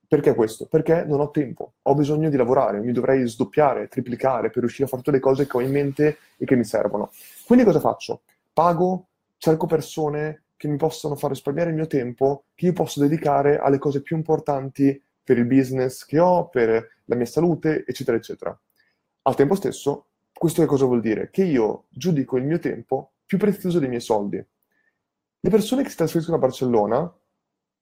Perché 0.07 0.35
questo? 0.35 0.65
Perché 0.65 1.05
non 1.05 1.21
ho 1.21 1.31
tempo, 1.31 1.75
ho 1.83 1.95
bisogno 1.95 2.29
di 2.29 2.35
lavorare, 2.35 2.81
mi 2.81 2.91
dovrei 2.91 3.25
sdoppiare, 3.25 3.87
triplicare 3.87 4.49
per 4.49 4.59
riuscire 4.59 4.83
a 4.83 4.87
fare 4.87 5.01
tutte 5.01 5.15
le 5.15 5.23
cose 5.23 5.47
che 5.47 5.55
ho 5.55 5.61
in 5.61 5.71
mente 5.71 6.17
e 6.37 6.45
che 6.45 6.57
mi 6.57 6.65
servono. 6.65 7.11
Quindi 7.45 7.63
cosa 7.63 7.79
faccio? 7.79 8.23
Pago, 8.51 9.07
cerco 9.37 9.67
persone, 9.67 10.43
che 10.57 10.67
mi 10.67 10.75
possono 10.75 11.15
far 11.15 11.29
risparmiare 11.29 11.69
il 11.69 11.75
mio 11.75 11.87
tempo, 11.87 12.43
che 12.53 12.65
io 12.65 12.73
posso 12.73 12.99
dedicare 12.99 13.57
alle 13.57 13.77
cose 13.77 14.01
più 14.01 14.17
importanti 14.17 15.01
per 15.23 15.37
il 15.37 15.45
business 15.45 16.03
che 16.05 16.19
ho, 16.19 16.49
per 16.49 16.87
la 17.05 17.15
mia 17.15 17.25
salute, 17.25 17.85
eccetera, 17.87 18.17
eccetera. 18.17 18.59
Al 19.23 19.35
tempo 19.35 19.55
stesso, 19.55 20.07
questo 20.41 20.61
che 20.61 20.67
cosa 20.67 20.85
vuol 20.85 21.01
dire? 21.01 21.29
Che 21.29 21.43
io 21.43 21.85
giudico 21.89 22.35
il 22.35 22.45
mio 22.45 22.57
tempo 22.57 23.11
più 23.27 23.37
prezioso 23.37 23.77
dei 23.77 23.87
miei 23.87 24.01
soldi. 24.01 24.37
Le 24.37 25.49
persone 25.51 25.83
che 25.83 25.91
si 25.91 25.97
trasferiscono 25.97 26.37
a 26.37 26.39
Barcellona, 26.39 27.15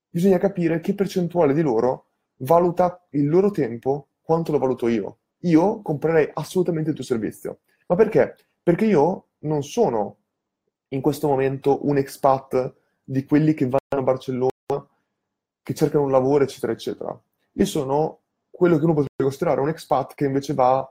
bisogna 0.10 0.38
capire 0.40 0.82
che 0.82 0.94
percentuale 0.94 1.54
di 1.54 1.62
loro 1.62 2.08
valuta 2.40 3.08
il 3.12 3.30
loro 3.30 3.50
tempo 3.52 4.10
quanto 4.20 4.52
lo 4.52 4.58
valuto 4.58 4.90
io. 4.90 5.20
Io 5.44 5.82
comprerei 5.82 6.32
assolutamente 6.34 6.90
il 6.90 6.98
tuo 6.98 7.06
servizio. 7.06 7.60
Ma 7.88 7.96
perché? 7.96 8.36
Perché 8.62 8.84
io 8.84 9.28
non 9.44 9.64
sono 9.64 10.18
in 10.90 11.00
questo 11.00 11.30
momento 11.30 11.88
un 11.88 11.96
expat 11.96 12.74
di 13.02 13.24
quelli 13.24 13.54
che 13.54 13.70
vanno 13.70 13.80
a 13.88 14.02
Barcellona, 14.02 14.52
che 15.64 15.74
cercano 15.74 16.04
un 16.04 16.12
lavoro, 16.12 16.44
eccetera, 16.44 16.74
eccetera. 16.74 17.18
Io 17.54 17.66
sono 17.66 18.20
quello 18.52 18.78
che 18.78 18.84
uno 18.84 18.96
potrebbe 18.96 19.24
considerare 19.24 19.62
un 19.62 19.70
expat 19.70 20.14
che 20.14 20.26
invece 20.26 20.54
va, 20.54 20.86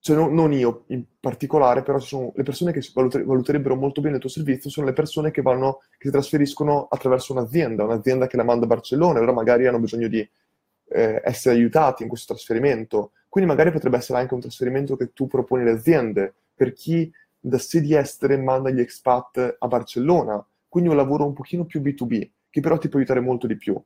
cioè 0.00 0.16
no, 0.16 0.28
non 0.28 0.52
io 0.52 0.84
in 0.88 1.04
particolare, 1.20 1.82
però 1.82 1.98
sono 1.98 2.32
le 2.34 2.42
persone 2.42 2.72
che 2.72 2.80
valuterebbero 2.94 3.76
molto 3.76 4.00
bene 4.00 4.14
il 4.14 4.20
tuo 4.20 4.30
servizio, 4.30 4.70
sono 4.70 4.86
le 4.86 4.94
persone 4.94 5.30
che 5.30 5.42
vanno, 5.42 5.82
che 5.98 6.06
si 6.06 6.10
trasferiscono 6.10 6.86
attraverso 6.90 7.32
un'azienda, 7.32 7.84
un'azienda 7.84 8.26
che 8.26 8.38
la 8.38 8.44
manda 8.44 8.64
a 8.64 8.68
Barcellona, 8.68 9.18
allora 9.18 9.32
magari 9.32 9.66
hanno 9.66 9.78
bisogno 9.78 10.08
di 10.08 10.26
eh, 10.92 11.20
essere 11.22 11.54
aiutati 11.54 12.02
in 12.02 12.08
questo 12.08 12.32
trasferimento. 12.32 13.12
Quindi 13.28 13.50
magari 13.50 13.70
potrebbe 13.70 13.98
essere 13.98 14.18
anche 14.18 14.34
un 14.34 14.40
trasferimento 14.40 14.96
che 14.96 15.12
tu 15.12 15.26
proponi 15.26 15.62
alle 15.62 15.72
aziende, 15.72 16.34
per 16.54 16.72
chi 16.72 17.12
da 17.38 17.58
sedi 17.58 17.94
estere 17.94 18.38
manda 18.38 18.70
gli 18.70 18.80
expat 18.80 19.56
a 19.58 19.66
Barcellona, 19.66 20.44
quindi 20.66 20.88
un 20.88 20.96
lavoro 20.96 21.26
un 21.26 21.34
pochino 21.34 21.64
più 21.64 21.80
B2B, 21.80 22.30
che 22.48 22.60
però 22.60 22.78
ti 22.78 22.88
può 22.88 22.98
aiutare 22.98 23.20
molto 23.20 23.46
di 23.46 23.56
più. 23.56 23.80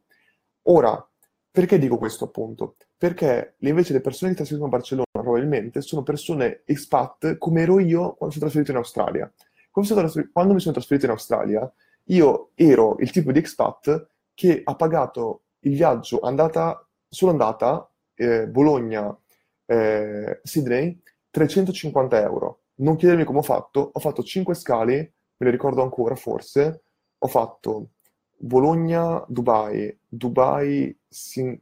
Ora, 0.62 1.08
perché 1.55 1.78
dico 1.78 1.98
questo 1.98 2.24
appunto? 2.24 2.74
Perché 2.98 3.55
invece 3.61 3.92
le 3.92 4.00
persone 4.00 4.32
che 4.32 4.38
trasferiscono 4.38 4.74
a 4.74 4.76
Barcellona 4.76 5.07
probabilmente 5.12 5.82
sono 5.82 6.02
persone 6.02 6.62
expat 6.64 7.38
come 7.38 7.62
ero 7.62 7.78
io 7.78 8.14
quando 8.14 8.34
sono 8.34 8.50
trasferito 8.50 8.72
in 8.72 8.78
Australia. 8.78 9.32
Quando 9.70 10.52
mi 10.52 10.59
sono 10.59 10.74
trasferito 10.74 11.07
in 11.07 11.12
Australia, 11.12 11.72
io 12.07 12.50
ero 12.55 12.96
il 12.98 13.12
tipo 13.12 13.30
di 13.30 13.38
expat 13.38 14.09
che 14.34 14.62
ha 14.64 14.74
pagato 14.74 15.42
il 15.61 15.76
viaggio 15.76 16.18
andata, 16.18 16.84
solo 17.09 17.30
andata 17.30 17.88
eh, 18.14 18.48
Bologna-Sydney 18.48 20.88
eh, 20.88 20.98
350 21.30 22.20
euro 22.20 22.62
non 22.76 22.96
chiedermi 22.96 23.22
come 23.22 23.38
ho 23.38 23.42
fatto, 23.42 23.90
ho 23.92 24.00
fatto 24.00 24.24
5 24.24 24.57
scale, 24.57 24.96
me 25.36 25.46
le 25.46 25.50
ricordo 25.50 25.82
ancora 25.82 26.16
forse, 26.16 26.82
ho 27.16 27.28
fatto 27.28 27.90
Bologna, 28.36 29.24
Dubai, 29.28 29.96
Dubai, 30.09 30.98
Sin... 31.14 31.56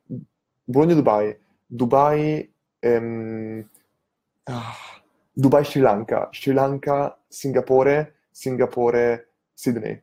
Bologna, 0.64 0.94
Dubai, 1.66 2.53
ehm... 2.78 3.68
ah, 4.44 4.74
Dubai, 5.30 5.64
Sri 5.64 5.80
Lanka, 5.80 6.30
Sri 6.32 6.55
Lanka, 6.55 7.18
Singapore, 7.28 8.14
Singapore, 8.30 9.28
Sydney. 9.53 10.03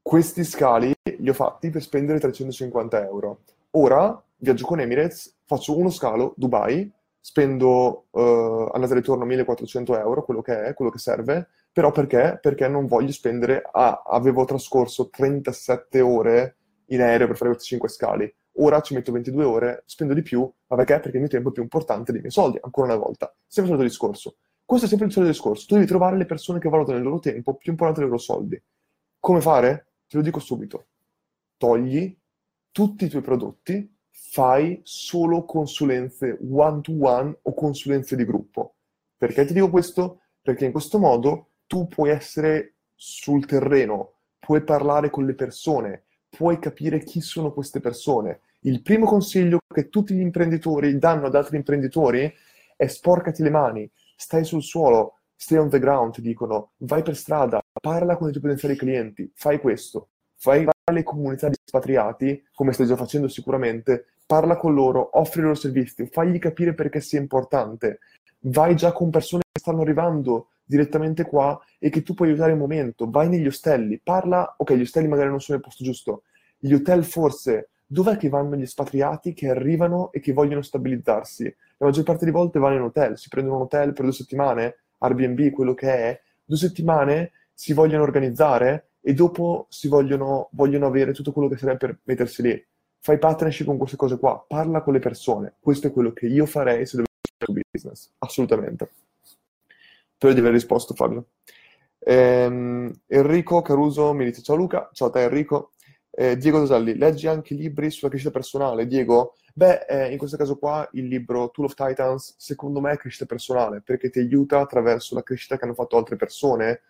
Questi 0.00 0.44
scali 0.44 0.94
li 1.18 1.28
ho 1.28 1.34
fatti 1.34 1.70
per 1.70 1.82
spendere 1.82 2.20
350 2.20 3.04
euro. 3.04 3.40
Ora 3.72 4.22
viaggio 4.36 4.66
con 4.66 4.80
Emirates, 4.80 5.38
faccio 5.44 5.76
uno 5.76 5.90
scalo, 5.90 6.32
Dubai, 6.36 6.90
spendo 7.18 8.06
uh, 8.10 8.70
andata 8.72 8.92
e 8.92 8.96
ritorno 8.96 9.24
1400 9.24 9.98
euro, 9.98 10.24
quello 10.24 10.42
che 10.42 10.62
è, 10.62 10.74
quello 10.74 10.92
che 10.92 10.98
serve, 10.98 11.48
però 11.72 11.90
perché? 11.90 12.38
Perché 12.40 12.68
non 12.68 12.86
voglio 12.86 13.12
spendere, 13.12 13.62
ah, 13.70 14.02
avevo 14.06 14.44
trascorso 14.44 15.08
37 15.08 16.00
ore 16.00 16.56
in 16.90 17.02
aereo 17.02 17.26
per 17.26 17.36
fare 17.36 17.50
questi 17.50 17.68
5 17.68 17.88
scali, 17.88 18.34
ora 18.54 18.80
ci 18.80 18.94
metto 18.94 19.12
22 19.12 19.44
ore, 19.44 19.82
spendo 19.86 20.14
di 20.14 20.22
più, 20.22 20.40
ma 20.40 20.76
perché? 20.76 20.94
Perché 20.94 21.16
il 21.16 21.22
mio 21.22 21.28
tempo 21.28 21.48
è 21.50 21.52
più 21.52 21.62
importante 21.62 22.12
dei 22.12 22.20
miei 22.20 22.32
soldi, 22.32 22.58
ancora 22.60 22.92
una 22.92 23.02
volta. 23.02 23.34
Sempre 23.46 23.72
il 23.72 23.78
solito 23.78 23.82
discorso. 23.82 24.36
Questo 24.64 24.86
è 24.86 24.88
sempre 24.88 25.06
il 25.06 25.12
solito 25.12 25.32
discorso. 25.32 25.66
Tu 25.66 25.74
devi 25.74 25.86
trovare 25.86 26.16
le 26.16 26.26
persone 26.26 26.58
che 26.58 26.68
valutano 26.68 26.98
il 26.98 27.04
loro 27.04 27.18
tempo 27.18 27.54
più 27.54 27.70
importante 27.70 28.00
dei 28.00 28.08
loro 28.08 28.20
soldi. 28.20 28.60
Come 29.18 29.40
fare? 29.40 29.86
Te 30.06 30.16
lo 30.16 30.22
dico 30.22 30.40
subito. 30.40 30.86
Togli 31.56 32.16
tutti 32.72 33.04
i 33.04 33.08
tuoi 33.08 33.22
prodotti 33.22 33.96
fai 34.10 34.80
solo 34.84 35.44
consulenze 35.44 36.38
one 36.52 36.80
to 36.82 36.92
one 37.00 37.36
o 37.42 37.54
consulenze 37.54 38.14
di 38.14 38.24
gruppo. 38.24 38.74
Perché 39.16 39.44
ti 39.44 39.52
dico 39.52 39.70
questo? 39.70 40.20
Perché 40.40 40.66
in 40.66 40.72
questo 40.72 40.98
modo 40.98 41.48
tu 41.66 41.88
puoi 41.88 42.10
essere 42.10 42.74
sul 42.94 43.46
terreno, 43.46 44.12
puoi 44.38 44.62
parlare 44.62 45.10
con 45.10 45.26
le 45.26 45.34
persone, 45.34 46.04
puoi 46.30 46.58
capire 46.58 47.02
chi 47.02 47.20
sono 47.20 47.52
queste 47.52 47.80
persone. 47.80 48.40
Il 48.60 48.82
primo 48.82 49.06
consiglio 49.06 49.58
che 49.66 49.88
tutti 49.88 50.14
gli 50.14 50.20
imprenditori 50.20 50.96
danno 50.98 51.26
ad 51.26 51.34
altri 51.34 51.56
imprenditori 51.56 52.32
è 52.76 52.86
sporcati 52.86 53.42
le 53.42 53.50
mani, 53.50 53.90
stai 54.16 54.44
sul 54.44 54.62
suolo, 54.62 55.18
stay 55.34 55.58
on 55.58 55.68
the 55.68 55.78
ground, 55.78 56.12
ti 56.12 56.22
dicono, 56.22 56.72
vai 56.78 57.02
per 57.02 57.16
strada, 57.16 57.60
parla 57.80 58.16
con 58.16 58.28
i 58.28 58.30
tuoi 58.30 58.42
potenziali 58.42 58.76
clienti, 58.76 59.30
fai 59.34 59.58
questo, 59.60 60.08
fai 60.36 60.66
le 60.92 61.02
comunità 61.02 61.48
di 61.48 61.56
espatriati, 61.62 62.42
come 62.52 62.72
stai 62.72 62.86
già 62.86 62.96
facendo 62.96 63.28
sicuramente, 63.28 64.06
parla 64.26 64.56
con 64.56 64.74
loro, 64.74 65.18
offri 65.18 65.40
i 65.40 65.42
loro 65.42 65.54
servizi, 65.54 66.06
fagli 66.06 66.38
capire 66.38 66.74
perché 66.74 67.00
sia 67.00 67.18
importante. 67.18 67.98
Vai 68.42 68.74
già 68.74 68.92
con 68.92 69.10
persone 69.10 69.42
che 69.50 69.60
stanno 69.60 69.82
arrivando 69.82 70.48
direttamente 70.64 71.24
qua 71.24 71.60
e 71.78 71.90
che 71.90 72.02
tu 72.02 72.14
puoi 72.14 72.28
aiutare 72.28 72.52
il 72.52 72.58
momento. 72.58 73.10
Vai 73.10 73.28
negli 73.28 73.46
ostelli, 73.46 74.00
parla, 74.02 74.54
ok, 74.56 74.72
gli 74.74 74.82
ostelli 74.82 75.08
magari 75.08 75.28
non 75.28 75.40
sono 75.40 75.58
nel 75.58 75.66
posto 75.66 75.84
giusto. 75.84 76.22
Gli 76.58 76.72
hotel 76.72 77.04
forse, 77.04 77.70
dov'è 77.86 78.16
che 78.16 78.28
vanno 78.28 78.56
gli 78.56 78.62
espatriati 78.62 79.32
che 79.34 79.50
arrivano 79.50 80.12
e 80.12 80.20
che 80.20 80.32
vogliono 80.32 80.62
stabilizzarsi? 80.62 81.44
La 81.78 81.86
maggior 81.86 82.04
parte 82.04 82.24
delle 82.24 82.36
volte 82.36 82.58
vanno 82.58 82.76
in 82.76 82.82
hotel, 82.82 83.18
si 83.18 83.28
prendono 83.28 83.56
un 83.56 83.62
hotel 83.62 83.92
per 83.92 84.04
due 84.04 84.14
settimane, 84.14 84.76
Airbnb, 84.98 85.50
quello 85.50 85.74
che 85.74 85.92
è, 85.92 86.20
due 86.44 86.58
settimane 86.58 87.32
si 87.52 87.72
vogliono 87.72 88.02
organizzare 88.02 88.90
e 89.00 89.12
dopo 89.14 89.66
si 89.70 89.88
vogliono, 89.88 90.48
vogliono 90.52 90.86
avere 90.86 91.12
tutto 91.12 91.32
quello 91.32 91.48
che 91.48 91.56
serve 91.56 91.76
per 91.76 91.98
mettersi 92.04 92.42
lì 92.42 92.64
fai 93.02 93.18
partnership 93.18 93.66
con 93.66 93.78
queste 93.78 93.96
cose 93.96 94.18
qua, 94.18 94.44
parla 94.46 94.82
con 94.82 94.92
le 94.92 94.98
persone. 94.98 95.54
Questo 95.58 95.86
è 95.86 95.92
quello 95.92 96.12
che 96.12 96.26
io 96.26 96.44
farei 96.46 96.84
se 96.86 96.96
dovessi 96.98 97.09
un 97.09 97.09
business, 97.72 98.10
assolutamente. 98.18 98.90
Spero 100.14 100.34
di 100.34 100.40
aver 100.40 100.52
risposto, 100.52 100.94
Fabio. 100.94 101.26
Ehm, 101.98 102.92
Enrico 103.06 103.62
Caruso 103.62 104.12
mi 104.14 104.24
dice 104.24 104.42
ciao 104.42 104.56
Luca, 104.56 104.88
ciao 104.92 105.08
a 105.08 105.10
te 105.10 105.22
Enrico. 105.22 105.72
Eh, 106.10 106.36
Diego 106.36 106.58
Doselli, 106.58 106.96
leggi 106.96 107.28
anche 107.28 107.54
libri 107.54 107.90
sulla 107.90 108.10
crescita 108.10 108.32
personale. 108.32 108.86
Diego, 108.86 109.36
beh, 109.54 109.86
eh, 109.88 110.12
in 110.12 110.18
questo 110.18 110.36
caso 110.36 110.58
qua 110.58 110.88
il 110.92 111.06
libro 111.06 111.50
Tool 111.50 111.66
of 111.66 111.74
Titans, 111.74 112.34
secondo 112.36 112.80
me 112.80 112.92
è 112.92 112.96
crescita 112.96 113.26
personale, 113.26 113.80
perché 113.80 114.10
ti 114.10 114.18
aiuta 114.18 114.60
attraverso 114.60 115.14
la 115.14 115.22
crescita 115.22 115.56
che 115.56 115.64
hanno 115.64 115.74
fatto 115.74 115.96
altre 115.96 116.16
persone, 116.16 116.82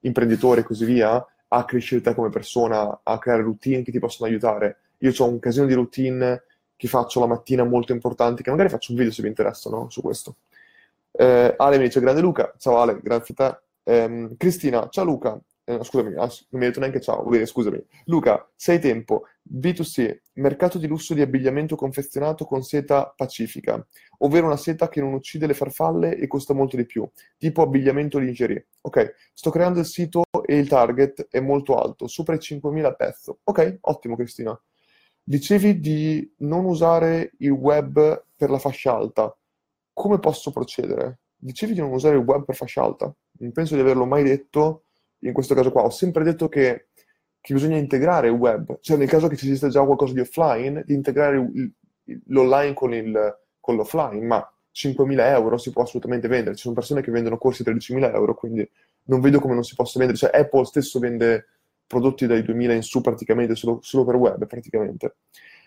imprenditori 0.00 0.60
e 0.60 0.64
così 0.64 0.84
via, 0.84 1.24
a 1.48 1.64
crescere 1.64 2.00
te 2.00 2.14
come 2.14 2.28
persona, 2.30 3.00
a 3.02 3.18
creare 3.18 3.42
routine 3.42 3.82
che 3.82 3.90
ti 3.90 3.98
possono 3.98 4.28
aiutare. 4.28 4.78
Io 4.98 5.12
ho 5.16 5.28
un 5.28 5.38
casino 5.38 5.66
di 5.66 5.74
routine 5.74 6.44
che 6.78 6.86
faccio 6.86 7.18
la 7.18 7.26
mattina 7.26 7.64
molto 7.64 7.92
importanti, 7.92 8.44
che 8.44 8.50
magari 8.50 8.68
faccio 8.68 8.92
un 8.92 8.98
video 8.98 9.12
se 9.12 9.20
vi 9.20 9.28
interessano 9.28 9.90
su 9.90 10.00
questo. 10.00 10.36
Eh, 11.10 11.54
Ale 11.56 11.76
mi 11.76 11.84
dice, 11.84 12.00
grande 12.00 12.20
Luca, 12.20 12.54
ciao 12.56 12.78
Ale, 12.78 13.00
grazie 13.02 13.34
a 13.36 13.60
te. 13.82 13.92
Eh, 13.92 14.34
Cristina, 14.36 14.88
ciao 14.88 15.04
Luca, 15.04 15.38
eh, 15.64 15.82
scusami, 15.82 16.14
non 16.14 16.28
mi 16.50 16.60
hai 16.60 16.66
detto 16.68 16.78
neanche 16.78 17.00
ciao, 17.00 17.24
bene, 17.24 17.46
scusami. 17.46 17.84
Luca, 18.04 18.48
sei 18.54 18.78
tempo, 18.78 19.24
B2C, 19.42 20.20
mercato 20.34 20.78
di 20.78 20.86
lusso 20.86 21.14
di 21.14 21.20
abbigliamento 21.20 21.74
confezionato 21.74 22.44
con 22.44 22.62
seta 22.62 23.12
pacifica, 23.16 23.84
ovvero 24.18 24.46
una 24.46 24.56
seta 24.56 24.88
che 24.88 25.00
non 25.00 25.14
uccide 25.14 25.48
le 25.48 25.54
farfalle 25.54 26.16
e 26.16 26.28
costa 26.28 26.54
molto 26.54 26.76
di 26.76 26.86
più, 26.86 27.08
tipo 27.36 27.62
abbigliamento 27.62 28.18
lingerie. 28.18 28.68
Ok, 28.82 29.14
sto 29.34 29.50
creando 29.50 29.80
il 29.80 29.86
sito 29.86 30.22
e 30.46 30.56
il 30.56 30.68
target 30.68 31.26
è 31.28 31.40
molto 31.40 31.74
alto, 31.74 32.06
sopra 32.06 32.36
i 32.36 32.38
5.000 32.38 32.84
a 32.84 32.94
pezzo. 32.94 33.40
Ok, 33.42 33.78
ottimo 33.80 34.14
Cristina. 34.14 34.56
Dicevi 35.28 35.78
di 35.78 36.34
non 36.38 36.64
usare 36.64 37.32
il 37.40 37.50
web 37.50 38.24
per 38.34 38.48
la 38.48 38.58
fascia 38.58 38.94
alta. 38.94 39.36
Come 39.92 40.18
posso 40.20 40.50
procedere? 40.50 41.18
Dicevi 41.36 41.74
di 41.74 41.80
non 41.80 41.92
usare 41.92 42.16
il 42.16 42.22
web 42.22 42.46
per 42.46 42.56
fascia 42.56 42.82
alta? 42.82 43.14
Non 43.40 43.52
penso 43.52 43.74
di 43.74 43.82
averlo 43.82 44.06
mai 44.06 44.22
detto 44.22 44.84
in 45.18 45.34
questo 45.34 45.54
caso 45.54 45.70
qua. 45.70 45.82
Ho 45.82 45.90
sempre 45.90 46.24
detto 46.24 46.48
che, 46.48 46.86
che 47.42 47.52
bisogna 47.52 47.76
integrare 47.76 48.28
il 48.28 48.32
web, 48.32 48.78
cioè 48.80 48.96
nel 48.96 49.06
caso 49.06 49.28
che 49.28 49.36
ci 49.36 49.44
esista 49.44 49.68
già 49.68 49.84
qualcosa 49.84 50.14
di 50.14 50.20
offline, 50.20 50.82
di 50.86 50.94
integrare 50.94 51.36
il, 51.36 51.72
l'online 52.28 52.72
con, 52.72 52.94
il, 52.94 53.38
con 53.60 53.76
l'offline, 53.76 54.24
ma 54.24 54.50
5.000 54.74 55.18
euro 55.18 55.58
si 55.58 55.72
può 55.72 55.82
assolutamente 55.82 56.26
vendere. 56.26 56.56
Ci 56.56 56.62
sono 56.62 56.74
persone 56.74 57.02
che 57.02 57.10
vendono 57.10 57.36
corsi 57.36 57.68
a 57.68 57.70
13.000 57.70 58.14
euro, 58.14 58.34
quindi 58.34 58.66
non 59.04 59.20
vedo 59.20 59.40
come 59.40 59.52
non 59.52 59.62
si 59.62 59.74
possa 59.74 59.98
vendere. 59.98 60.18
Cioè 60.18 60.30
Apple 60.34 60.64
stesso 60.64 60.98
vende 60.98 61.48
prodotti 61.88 62.26
dai 62.26 62.44
2000 62.44 62.74
in 62.74 62.82
su 62.82 63.00
praticamente, 63.00 63.56
solo, 63.56 63.80
solo 63.82 64.04
per 64.04 64.14
web 64.14 64.46
praticamente. 64.46 65.16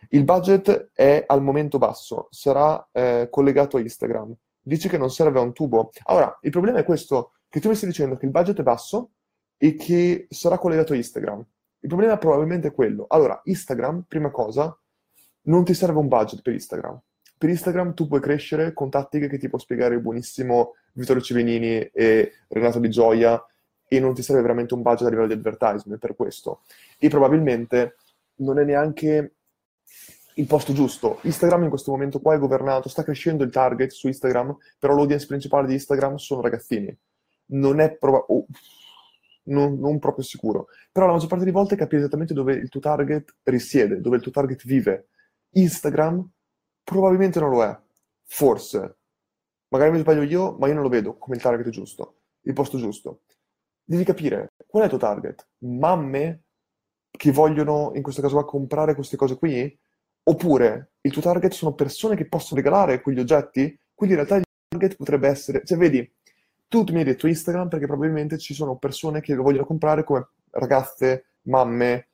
Il 0.09 0.24
budget 0.24 0.91
è 0.93 1.26
al 1.28 1.41
momento 1.41 1.78
basso, 1.78 2.28
sarà 2.30 2.88
eh, 2.93 3.28
collegato 3.30 3.76
a 3.76 3.82
Instagram. 3.82 4.34
Dici 4.61 4.88
che 4.88 4.97
non 4.97 5.09
serve 5.09 5.39
a 5.39 5.41
un 5.41 5.51
tubo. 5.51 5.89
Allora, 6.03 6.38
il 6.41 6.51
problema 6.51 6.80
è 6.80 6.84
questo, 6.86 7.34
che 7.49 7.59
tu 7.59 7.67
mi 7.67 7.76
stai 7.76 7.89
dicendo 7.89 8.15
che 8.15 8.26
il 8.26 8.32
budget 8.32 8.59
è 8.59 8.63
basso 8.63 9.11
e 9.57 9.76
che 9.76 10.28
sarà 10.30 10.57
collegato 10.57 10.93
a 10.93 10.95
Instagram. 10.95 11.45
Il 11.80 11.89
problema 11.89 12.17
probabilmente 12.17 12.69
è 12.69 12.74
quello. 12.74 13.05
Allora, 13.09 13.41
Instagram, 13.43 14.05
prima 14.07 14.30
cosa, 14.30 14.78
non 15.43 15.65
ti 15.65 15.74
serve 15.74 15.97
un 15.99 16.07
budget 16.07 16.41
per 16.41 16.53
Instagram. 16.53 17.01
Per 17.38 17.49
Instagram 17.49 17.95
tu 17.95 18.07
puoi 18.07 18.22
crescere 18.22 18.72
con 18.74 18.91
tattiche 18.91 19.28
che 19.28 19.39
ti 19.39 19.49
può 19.49 19.57
spiegare 19.57 19.95
il 19.95 20.01
buonissimo 20.01 20.76
Vittorio 20.93 21.24
Civenini 21.24 21.80
e 21.80 22.34
Renato 22.47 22.78
Di 22.78 22.89
Gioia 22.89 23.43
e 23.93 23.99
non 23.99 24.13
ti 24.13 24.21
serve 24.23 24.41
veramente 24.41 24.73
un 24.73 24.81
budget 24.81 25.07
a 25.07 25.09
livello 25.09 25.27
di 25.27 25.33
advertisement 25.33 25.99
per 25.99 26.15
questo. 26.15 26.61
E 26.97 27.09
probabilmente 27.09 27.97
non 28.35 28.57
è 28.57 28.63
neanche 28.63 29.33
il 30.35 30.47
posto 30.47 30.71
giusto. 30.71 31.19
Instagram 31.23 31.63
in 31.63 31.69
questo 31.69 31.91
momento 31.91 32.21
qua 32.21 32.33
è 32.33 32.39
governato, 32.39 32.87
sta 32.87 33.03
crescendo 33.03 33.43
il 33.43 33.51
target 33.51 33.89
su 33.89 34.07
Instagram, 34.07 34.55
però 34.79 34.95
l'audience 34.95 35.25
principale 35.25 35.67
di 35.67 35.73
Instagram 35.73 36.15
sono 36.15 36.39
ragazzini. 36.39 36.97
Non 37.47 37.81
è 37.81 37.91
probabile... 37.97 38.39
Oh, 38.39 38.45
non, 39.43 39.77
non, 39.77 39.99
proprio 39.99 40.23
sicuro. 40.23 40.67
Però 40.89 41.05
la 41.05 41.11
maggior 41.11 41.27
parte 41.27 41.43
delle 41.43 41.57
volte 41.57 41.75
capi 41.75 41.97
esattamente 41.97 42.33
dove 42.33 42.53
il 42.53 42.69
tuo 42.69 42.79
target 42.79 43.35
risiede, 43.43 43.99
dove 43.99 44.15
il 44.15 44.21
tuo 44.21 44.31
target 44.31 44.65
vive. 44.65 45.07
Instagram 45.49 46.25
probabilmente 46.81 47.41
non 47.41 47.49
lo 47.49 47.61
è. 47.61 47.77
Forse. 48.23 48.95
Magari 49.67 49.91
mi 49.91 49.99
sbaglio 49.99 50.21
io, 50.21 50.55
ma 50.57 50.67
io 50.67 50.75
non 50.75 50.83
lo 50.83 50.89
vedo 50.89 51.17
come 51.17 51.35
il 51.35 51.41
target 51.41 51.67
giusto, 51.69 52.19
il 52.43 52.53
posto 52.53 52.77
giusto 52.77 53.23
devi 53.91 54.05
capire 54.05 54.53
qual 54.67 54.83
è 54.83 54.85
il 54.85 54.91
tuo 54.91 54.99
target. 54.99 55.45
Mamme 55.59 56.43
che 57.11 57.31
vogliono, 57.31 57.91
in 57.93 58.01
questo 58.01 58.21
caso 58.21 58.43
comprare 58.45 58.95
queste 58.95 59.17
cose 59.17 59.37
qui? 59.37 59.77
Oppure 60.23 60.93
il 61.01 61.11
tuo 61.11 61.21
target 61.21 61.51
sono 61.51 61.73
persone 61.73 62.15
che 62.15 62.27
possono 62.27 62.61
regalare 62.61 63.01
quegli 63.01 63.19
oggetti? 63.19 63.77
Quindi 63.93 64.15
in 64.15 64.25
realtà 64.25 64.37
il 64.37 64.43
target 64.69 64.95
potrebbe 64.95 65.27
essere... 65.27 65.63
Cioè, 65.65 65.77
vedi, 65.77 66.09
tu 66.69 66.85
mi 66.89 66.99
hai 66.99 67.03
detto 67.03 67.27
Instagram 67.27 67.67
perché 67.67 67.85
probabilmente 67.85 68.37
ci 68.37 68.53
sono 68.53 68.77
persone 68.77 69.19
che 69.19 69.33
lo 69.33 69.43
vogliono 69.43 69.65
comprare 69.65 70.05
come 70.05 70.29
ragazze, 70.51 71.25
mamme, 71.43 72.07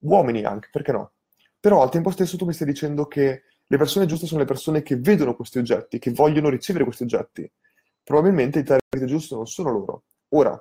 uomini 0.00 0.42
anche, 0.42 0.68
perché 0.72 0.90
no? 0.90 1.12
Però 1.60 1.80
al 1.80 1.90
tempo 1.90 2.10
stesso 2.10 2.36
tu 2.36 2.44
mi 2.44 2.52
stai 2.52 2.66
dicendo 2.66 3.06
che 3.06 3.42
le 3.64 3.76
persone 3.76 4.06
giuste 4.06 4.26
sono 4.26 4.40
le 4.40 4.46
persone 4.46 4.82
che 4.82 4.96
vedono 4.96 5.36
questi 5.36 5.58
oggetti, 5.58 6.00
che 6.00 6.10
vogliono 6.10 6.48
ricevere 6.48 6.84
questi 6.84 7.04
oggetti. 7.04 7.48
Probabilmente 8.02 8.58
il 8.58 8.64
target 8.64 9.08
giusto 9.08 9.36
non 9.36 9.46
sono 9.46 9.70
loro. 9.70 10.02
Ora, 10.30 10.60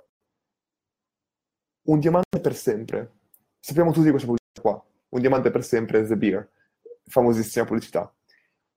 un 1.90 2.00
diamante 2.00 2.40
per 2.40 2.56
sempre. 2.56 3.18
Sappiamo 3.60 3.92
tutti 3.92 4.10
questa 4.10 4.28
pubblicità 4.28 4.62
qua. 4.62 4.86
Un 5.10 5.20
diamante 5.20 5.50
per 5.50 5.64
sempre 5.64 6.06
The 6.06 6.18
Beer, 6.18 6.50
famosissima 7.06 7.66
pubblicità. 7.66 8.14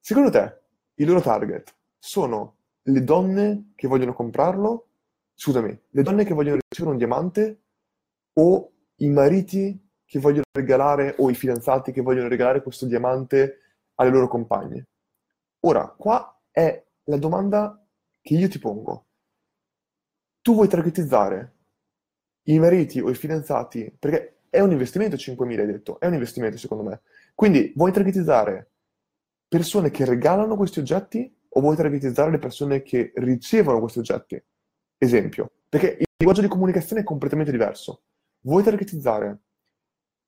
Secondo 0.01 0.31
te, 0.31 0.61
il 0.95 1.07
loro 1.07 1.21
target 1.21 1.75
sono 1.99 2.57
le 2.83 3.05
donne 3.05 3.73
che 3.77 3.87
vogliono 3.87 4.15
comprarlo? 4.15 4.89
Scusami, 5.35 5.79
le 5.91 6.03
donne 6.03 6.25
che 6.25 6.35
vogliono 6.35 6.59
ricevere 6.69 6.93
un 6.93 6.99
diamante 6.99 7.61
o 8.35 8.73
i 8.97 9.09
mariti 9.11 9.79
che 10.05 10.19
vogliono 10.19 10.45
regalare 10.53 11.15
o 11.19 11.31
i 11.31 11.35
fidanzati 11.35 11.93
che 11.93 12.01
vogliono 12.01 12.29
regalare 12.29 12.63
questo 12.63 12.87
diamante 12.87 13.59
alle 13.97 14.11
loro 14.11 14.27
compagne? 14.27 14.89
Ora, 15.61 15.87
qua 15.87 16.41
è 16.51 16.83
la 17.05 17.17
domanda 17.19 17.79
che 18.23 18.35
io 18.35 18.49
ti 18.49 18.59
pongo. 18.59 19.07
Tu 20.41 20.55
vuoi 20.55 20.69
targetizzare 20.69 21.62
i 22.45 22.59
mariti 22.59 23.01
o 23.01 23.11
i 23.11 23.14
fidanzati, 23.14 23.95
perché 23.99 24.40
è 24.51 24.61
un 24.61 24.70
investimento 24.70 25.16
5.000, 25.16 25.61
hai 25.61 25.66
detto, 25.66 26.01
è 26.01 26.07
un 26.07 26.14
investimento 26.14 26.59
secondo 26.59 26.84
me. 26.84 27.01
Quindi 27.34 27.72
vuoi 27.74 27.93
targetizzare 27.93 28.70
persone 29.49 29.90
che 29.90 30.05
regalano 30.05 30.57
questi 30.57 30.78
oggetti 30.78 31.34
o 31.49 31.61
vuoi 31.61 31.76
targetizzare 31.76 32.30
le 32.30 32.38
persone 32.38 32.82
che 32.82 33.12
ricevono 33.16 33.80
questi 33.80 33.99
oggetti? 33.99 34.43
Esempio, 34.99 35.53
perché 35.68 35.97
il 35.99 36.07
linguaggio 36.16 36.43
di 36.43 36.53
comunicazione 36.53 37.03
è 37.03 37.05
completamente 37.05 37.51
diverso. 37.51 38.03
Vuoi 38.40 38.62
targetizzare 38.62 39.40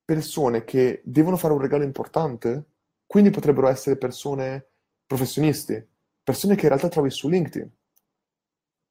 persone 0.04 0.64
che 0.64 1.00
devono 1.04 1.36
fare 1.36 1.54
un 1.54 1.60
regalo 1.60 1.84
importante? 1.84 2.64
Quindi 3.06 3.30
potrebbero 3.30 3.68
essere 3.68 3.96
persone 3.96 4.68
professionisti, 5.06 5.86
persone 6.22 6.54
che 6.54 6.62
in 6.62 6.68
realtà 6.68 6.88
trovi 6.88 7.10
su 7.10 7.28
LinkedIn. 7.28 7.70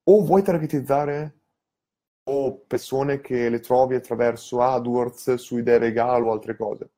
O 0.06 0.24
vuoi 0.24 0.42
targetizzare 0.42 1.42
o 2.26 2.64
persone 2.66 3.22
che 3.22 3.50
le 3.50 3.60
trovi 3.60 3.96
attraverso 3.96 4.62
AdWords 4.62 5.36
su 5.36 5.58
idee 5.58 5.78
regalo 5.78 6.30
o 6.30 6.32
altre 6.32 6.56
cose. 6.56 6.92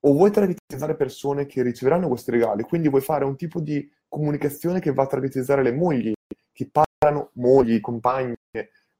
O 0.00 0.12
vuoi 0.12 0.30
targetizzare 0.30 0.96
persone 0.96 1.46
che 1.46 1.62
riceveranno 1.62 2.08
questi 2.08 2.30
regali, 2.30 2.62
quindi 2.62 2.88
vuoi 2.88 3.02
fare 3.02 3.24
un 3.24 3.36
tipo 3.36 3.60
di 3.60 3.90
comunicazione 4.08 4.80
che 4.80 4.92
va 4.92 5.04
a 5.04 5.06
targetizzare 5.06 5.62
le 5.62 5.72
mogli, 5.72 6.12
che 6.52 6.70
parlano, 6.70 7.30
mogli, 7.34 7.80
compagne, 7.80 8.36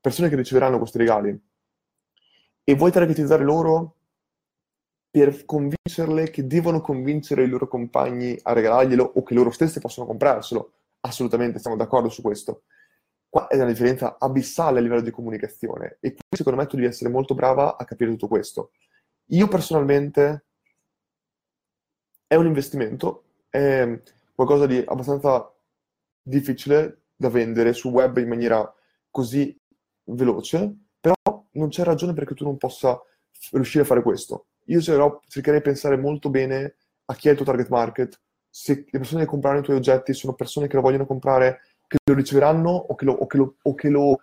persone 0.01 0.29
che 0.29 0.37
riceveranno 0.37 0.79
questi 0.79 0.99
regali. 0.99 1.41
E 2.65 2.75
vuoi 2.75 2.93
targetizzare 2.93 3.43
loro 3.43 3.97
per 5.11 5.45
convincerle 5.45 6.31
che 6.31 6.47
devono 6.47 6.81
convincere 6.81 7.43
i 7.43 7.49
loro 7.49 7.67
compagni 7.67 8.39
a 8.43 8.53
regalarglielo 8.53 9.13
o 9.17 9.23
che 9.23 9.35
loro 9.35 9.51
stessi 9.51 9.81
possono 9.81 10.07
comprarselo. 10.07 10.73
Assolutamente, 11.01 11.59
siamo 11.59 11.77
d'accordo 11.77 12.09
su 12.09 12.23
questo. 12.23 12.63
Qua 13.31 13.47
è 13.47 13.55
una 13.55 13.67
differenza 13.67 14.19
abissale 14.19 14.81
a 14.81 14.83
livello 14.83 15.03
di 15.03 15.13
comunicazione 15.13 15.99
e 16.01 16.15
qui 16.15 16.37
secondo 16.37 16.59
me 16.59 16.67
tu 16.67 16.75
devi 16.75 16.89
essere 16.89 17.11
molto 17.11 17.35
brava 17.35 17.77
a 17.77 17.85
capire 17.85 18.11
tutto 18.11 18.27
questo. 18.27 18.73
Io 19.27 19.47
personalmente 19.47 20.47
è 22.27 22.35
un 22.35 22.47
investimento, 22.47 23.25
è 23.49 23.89
qualcosa 24.35 24.67
di 24.67 24.83
abbastanza 24.85 25.49
difficile 26.21 27.03
da 27.15 27.29
vendere 27.29 27.73
sul 27.73 27.93
web 27.93 28.17
in 28.17 28.29
maniera 28.29 28.75
così 29.11 29.57
veloce, 30.05 30.77
però 30.99 31.15
non 31.53 31.69
c'è 31.69 31.85
ragione 31.85 32.15
perché 32.15 32.35
tu 32.35 32.43
non 32.43 32.57
possa 32.57 33.01
riuscire 33.53 33.85
a 33.85 33.87
fare 33.87 34.03
questo. 34.03 34.47
Io 34.65 34.81
cercherei 34.81 35.61
di 35.61 35.65
pensare 35.65 35.97
molto 35.97 36.31
bene 36.31 36.75
a 37.05 37.15
chi 37.15 37.29
è 37.29 37.31
il 37.31 37.37
tuo 37.37 37.47
target 37.47 37.69
market, 37.69 38.21
se 38.49 38.85
le 38.89 38.99
persone 38.99 39.23
che 39.23 39.29
comprano 39.29 39.61
i 39.61 39.63
tuoi 39.63 39.77
oggetti 39.77 40.13
sono 40.15 40.35
persone 40.35 40.67
che 40.67 40.75
lo 40.75 40.83
vogliono 40.83 41.07
comprare 41.07 41.61
che 41.91 41.99
lo 42.05 42.15
riceveranno 42.15 42.71
o 42.71 42.95
che 42.95 43.05
lo, 43.05 43.13
o 43.13 43.27
che 43.27 43.37
lo, 43.37 43.57
o 43.61 43.75
che 43.75 43.89
lo 43.89 44.21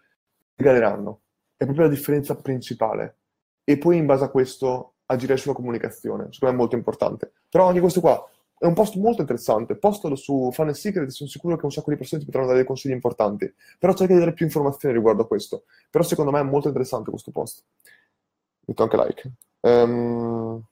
regaleranno. 0.56 1.20
È 1.58 1.66
proprio 1.66 1.88
la 1.88 1.94
differenza 1.94 2.36
principale. 2.36 3.16
E 3.66 3.78
poi 3.78 3.98
in 3.98 4.06
base 4.06 4.24
a 4.24 4.30
questo 4.30 4.94
agire 5.08 5.36
sulla 5.36 5.54
comunicazione, 5.54 6.30
secondo 6.32 6.46
me 6.46 6.52
è 6.52 6.56
molto 6.56 6.76
importante. 6.76 7.32
Però 7.50 7.68
anche 7.68 7.82
questo 7.82 8.00
qua 8.00 8.26
è 8.58 8.66
un 8.66 8.74
post 8.74 8.96
molto 8.96 9.20
interessante, 9.22 9.76
postalo 9.76 10.16
su 10.16 10.50
Fun 10.54 10.74
Secret, 10.74 11.10
sono 11.10 11.30
sicuro 11.30 11.58
che 11.58 11.66
un 11.66 11.72
sacco 11.72 11.92
di 11.92 11.98
persone 11.98 12.22
ti 12.22 12.26
potranno 12.26 12.48
dare 12.48 12.60
dei 12.60 12.68
consigli 12.68 12.94
importanti. 12.94 13.54
Però 13.78 13.94
cerca 13.94 14.14
di 14.14 14.20
dare 14.20 14.32
più 14.32 14.46
informazioni 14.46 14.96
riguardo 14.96 15.24
a 15.24 15.28
questo. 15.28 15.66
Però 15.90 16.04
secondo 16.06 16.32
me 16.32 16.40
è 16.40 16.44
molto 16.44 16.68
interessante 16.68 17.10
questo 17.10 17.32
post. 17.32 17.64
Metto 18.66 18.84
anche 18.84 18.98
like. 18.98 19.32
Um, 19.60 20.64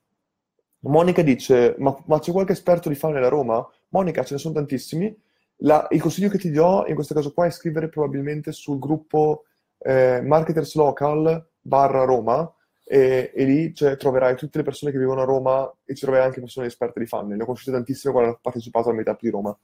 Monica 0.80 1.22
dice, 1.22 1.76
ma, 1.80 1.93
ma 2.06 2.20
c'è 2.20 2.32
qualche 2.32 2.54
esperto 2.54 2.88
di 2.88 2.96
funnel 2.96 3.24
a 3.24 3.30
Roma? 3.30 3.68
Monica, 3.89 4.24
ce 4.24 4.36
ne 4.36 4.39
sono 4.39 4.54
tantissimi. 4.54 5.14
La, 5.60 5.88
il 5.91 6.01
consiglio 6.01 6.30
che 6.30 6.38
ti 6.38 6.51
do 6.51 6.84
in 6.88 6.95
questo 6.95 7.14
caso 7.14 7.34
qua 7.34 7.45
è 7.45 7.51
scrivere 7.51 7.89
probabilmente 7.89 8.51
sul 8.51 8.78
gruppo 8.78 9.45
eh, 9.80 10.22
Marketers 10.22 10.76
Local 10.76 11.49
barra 11.62 12.03
Roma 12.03 12.51
e, 12.84 13.32
e 13.34 13.43
lì 13.45 13.74
cioè, 13.74 13.97
troverai 13.97 14.36
tutte 14.36 14.60
le 14.60 14.64
persone 14.64 14.91
che 14.91 14.99
vivono 14.99 15.22
a 15.22 15.26
Roma 15.26 15.72
e 15.84 15.95
ci 15.95 16.01
troverai 16.01 16.28
anche 16.28 16.39
persone 16.39 16.68
esperte 16.68 16.99
di 16.99 17.08
funnel. 17.08 17.36
Ne 17.36 17.43
ho 17.43 17.45
conosciute 17.45 17.72
tantissime 17.72 18.14
quando 18.14 18.32
hanno 18.32 18.39
partecipato 18.41 18.89
al 18.89 18.95
meetup 18.95 19.20
di 19.20 19.30
Roma. 19.30 19.58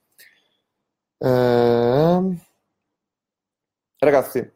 Eh, 1.17 2.41
ragazzi, 3.99 4.51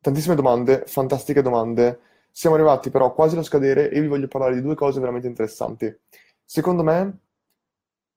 tantissime 0.00 0.34
domande, 0.34 0.84
fantastiche 0.86 1.42
domande. 1.42 2.00
Siamo 2.30 2.56
arrivati 2.56 2.90
però 2.90 3.12
quasi 3.12 3.34
allo 3.34 3.44
scadere 3.44 3.90
e 3.90 4.00
vi 4.00 4.06
voglio 4.06 4.28
parlare 4.28 4.54
di 4.54 4.62
due 4.62 4.74
cose 4.74 5.00
veramente 5.00 5.26
interessanti. 5.26 5.94
Secondo 6.44 6.82
me, 6.82 7.18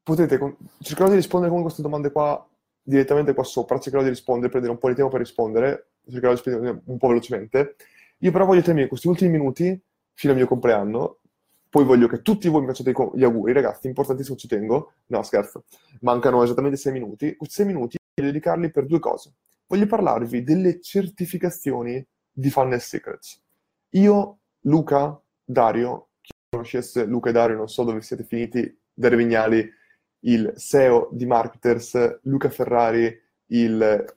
potete, 0.05 0.57
cercherò 0.79 1.09
di 1.09 1.15
rispondere 1.15 1.51
con 1.51 1.63
queste 1.63 1.81
domande 1.81 2.11
qua 2.11 2.47
direttamente 2.81 3.33
qua 3.33 3.43
sopra, 3.43 3.79
cercherò 3.79 4.03
di 4.03 4.09
rispondere, 4.09 4.49
prendere 4.49 4.71
un 4.71 4.79
po' 4.79 4.89
di 4.89 4.95
tempo 4.95 5.09
per 5.09 5.19
rispondere, 5.19 5.87
cercherò 6.07 6.33
di 6.33 6.41
rispondere 6.41 6.81
un 6.85 6.97
po' 6.97 7.07
velocemente. 7.07 7.75
Io 8.19 8.31
però 8.31 8.45
voglio 8.45 8.61
terminare 8.61 8.87
questi 8.87 9.07
ultimi 9.07 9.31
minuti 9.31 9.81
fino 10.13 10.31
al 10.31 10.37
mio 10.37 10.47
compleanno, 10.47 11.17
poi 11.67 11.83
voglio 11.83 12.07
che 12.07 12.21
tutti 12.21 12.47
voi 12.47 12.61
mi 12.61 12.67
facciate 12.67 12.93
gli 13.15 13.23
auguri, 13.23 13.51
ragazzi, 13.51 13.87
importantissimo, 13.87 14.37
ci 14.37 14.47
tengo. 14.47 14.93
No, 15.07 15.23
scherzo, 15.23 15.65
mancano 16.01 16.43
esattamente 16.43 16.77
sei 16.77 16.93
minuti. 16.93 17.35
Questi 17.35 17.55
sei 17.55 17.65
minuti 17.65 17.97
voglio 18.13 18.31
dedicarli 18.31 18.71
per 18.71 18.85
due 18.85 18.99
cose. 18.99 19.33
Voglio 19.65 19.87
parlarvi 19.87 20.43
delle 20.43 20.79
certificazioni 20.79 22.05
di 22.31 22.49
Funnel 22.51 22.79
Secrets. 22.79 23.41
Io, 23.89 24.37
Luca, 24.61 25.19
Dario, 25.43 26.09
chi 26.21 26.31
conoscesse 26.49 27.05
Luca 27.05 27.29
e 27.29 27.33
Dario, 27.33 27.57
non 27.57 27.67
so 27.67 27.83
dove 27.83 28.01
siete 28.01 28.23
finiti, 28.23 28.79
Dario 28.93 29.17
Vignali, 29.17 29.69
il 30.25 30.53
CEO 30.57 31.09
di 31.11 31.25
Marketers, 31.25 32.19
Luca 32.23 32.49
Ferrari, 32.49 33.21
il 33.47 34.15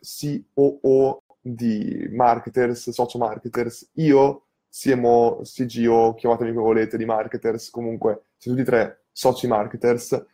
COO 0.54 1.22
di 1.40 2.08
Marketers, 2.10 2.90
Socio 2.90 3.18
Marketers, 3.18 3.90
io, 3.94 4.44
CMO, 4.70 5.40
CGO, 5.42 6.14
chiamatemi 6.14 6.52
come 6.52 6.64
volete, 6.64 6.96
di 6.96 7.04
Marketers, 7.04 7.70
comunque 7.70 8.22
siamo 8.36 8.56
tutti 8.56 8.68
e 8.68 8.72
tre 8.72 9.02
soci 9.12 9.46
Marketers, 9.46 10.24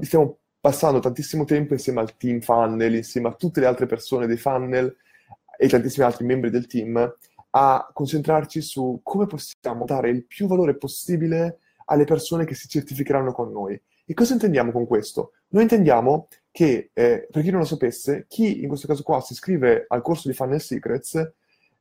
stiamo 0.00 0.38
passando 0.60 0.98
tantissimo 1.00 1.44
tempo 1.44 1.74
insieme 1.74 2.00
al 2.00 2.16
team 2.16 2.40
funnel, 2.40 2.94
insieme 2.94 3.28
a 3.28 3.34
tutte 3.34 3.60
le 3.60 3.66
altre 3.66 3.86
persone 3.86 4.26
dei 4.26 4.36
funnel 4.36 4.94
e 5.58 5.68
tantissimi 5.68 6.04
altri 6.04 6.24
membri 6.24 6.50
del 6.50 6.66
team, 6.66 7.16
a 7.50 7.90
concentrarci 7.92 8.60
su 8.62 9.00
come 9.02 9.26
possiamo 9.26 9.84
dare 9.84 10.08
il 10.08 10.24
più 10.24 10.46
valore 10.46 10.74
possibile 10.74 11.58
alle 11.86 12.04
persone 12.04 12.44
che 12.44 12.54
si 12.54 12.68
certificheranno 12.68 13.32
con 13.32 13.52
noi. 13.52 13.80
E 14.04 14.14
cosa 14.14 14.32
intendiamo 14.32 14.72
con 14.72 14.86
questo? 14.86 15.32
Noi 15.48 15.62
intendiamo 15.62 16.28
che, 16.50 16.90
eh, 16.92 17.26
per 17.30 17.42
chi 17.42 17.50
non 17.50 17.60
lo 17.60 17.66
sapesse, 17.66 18.26
chi 18.28 18.62
in 18.62 18.68
questo 18.68 18.86
caso 18.86 19.02
qua 19.02 19.20
si 19.20 19.32
iscrive 19.32 19.84
al 19.88 20.02
corso 20.02 20.28
di 20.28 20.34
Funnel 20.34 20.60
Secrets, 20.60 21.32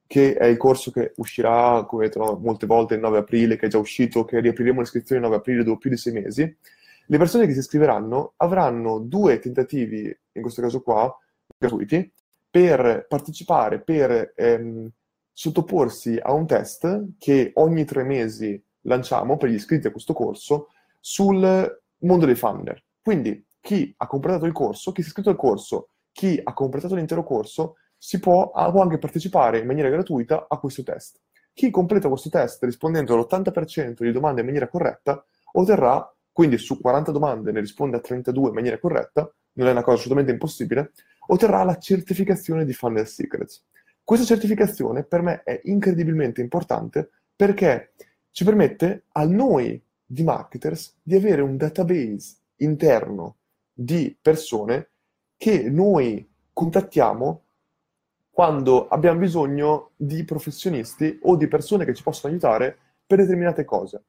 che 0.06 0.36
è 0.36 0.46
il 0.46 0.58
corso 0.58 0.92
che 0.92 1.14
uscirà, 1.18 1.86
come 1.88 2.06
detto 2.06 2.38
molte 2.42 2.66
volte, 2.66 2.96
il 2.96 3.00
9 3.00 3.20
aprile, 3.20 3.58
che 3.58 3.68
è 3.68 3.70
già 3.70 3.78
uscito, 3.78 4.26
che 4.26 4.40
riapriremo 4.40 4.82
l'iscrizione 4.82 5.22
il 5.22 5.28
9 5.28 5.40
aprile 5.40 5.64
dopo 5.64 5.78
più 5.78 5.90
di 5.90 5.98
sei 5.98 6.14
mesi, 6.14 6.58
le 7.06 7.18
persone 7.18 7.46
che 7.46 7.54
si 7.54 7.60
iscriveranno 7.60 8.34
avranno 8.38 9.00
due 9.00 9.40
tentativi, 9.40 10.16
in 10.34 10.42
questo 10.42 10.62
caso 10.62 10.82
qua, 10.82 11.14
gratuiti, 11.58 12.12
per 12.50 13.06
partecipare, 13.08 13.80
per 13.80 14.34
ehm, 14.36 14.90
sottoporsi 15.32 16.20
a 16.22 16.34
un 16.34 16.46
test 16.46 17.06
che 17.18 17.52
ogni 17.56 17.86
tre 17.86 18.04
mesi 18.04 18.62
lanciamo 18.82 19.38
per 19.38 19.50
gli 19.50 19.56
iscritti 19.56 19.88
a 19.88 19.92
questo 19.92 20.14
corso 20.14 20.68
sul 21.00 21.81
mondo 22.02 22.26
dei 22.26 22.36
funnel. 22.36 22.82
Quindi 23.02 23.46
chi 23.60 23.94
ha 23.98 24.08
completato 24.08 24.46
il 24.46 24.54
corso, 24.54 24.92
chi 24.92 25.02
si 25.02 25.08
è 25.08 25.10
iscritto 25.10 25.30
al 25.30 25.36
corso, 25.36 25.90
chi 26.12 26.40
ha 26.44 26.54
completato 26.54 26.96
l'intero 26.96 27.24
corso, 27.24 27.76
si 27.98 28.20
può, 28.20 28.50
può 28.50 28.82
anche 28.82 28.98
partecipare 28.98 29.60
in 29.60 29.68
maniera 29.68 29.90
gratuita 29.90 30.48
a 30.50 30.58
questo 30.58 30.84
test. 30.84 31.20
Chi 31.54 31.70
completa 31.70 32.08
questo 32.08 32.30
test 32.30 32.64
rispondendo 32.64 33.14
all'80% 33.14 34.04
di 34.04 34.12
domande 34.12 34.40
in 34.42 34.48
maniera 34.48 34.68
corretta 34.68 35.24
otterrà, 35.54 36.12
quindi 36.32 36.58
su 36.58 36.80
40 36.80 37.12
domande 37.12 37.52
ne 37.52 37.60
risponde 37.60 37.98
a 37.98 38.00
32 38.00 38.50
in 38.50 38.56
maniera 38.56 38.80
corretta, 38.80 39.32
non 39.54 39.68
è 39.68 39.72
una 39.72 39.84
cosa 39.84 39.98
assolutamente 39.98 40.32
impossibile, 40.32 40.94
otterrà 41.28 41.64
la 41.64 41.78
certificazione 41.78 42.66
di 42.66 42.74
Funnel 42.74 43.06
Secrets. 43.06 43.64
Questa 44.04 44.26
certificazione 44.26 45.04
per 45.04 45.22
me 45.22 45.44
è 45.44 45.60
incredibilmente 45.66 46.42
importante 46.42 47.10
perché 47.36 47.94
ci 48.32 48.44
permette 48.44 49.06
a 49.12 49.26
noi 49.26 49.82
di 50.12 50.24
marketers 50.24 50.98
di 51.02 51.16
avere 51.16 51.42
un 51.42 51.56
database 51.56 52.36
interno 52.58 53.38
di 53.72 54.16
persone 54.22 54.90
che 55.38 55.70
noi 55.70 56.30
contattiamo 56.52 57.44
quando 58.30 58.90
abbiamo 58.90 59.20
bisogno 59.20 59.92
di 59.96 60.26
professionisti 60.26 61.18
o 61.24 61.38
di 61.38 61.48
persone 61.48 61.86
che 61.86 61.94
ci 61.94 62.04
possono 62.04 62.34
aiutare 62.34 62.78
per 63.08 63.20
determinate 63.20 63.64
cose. 63.64 64.04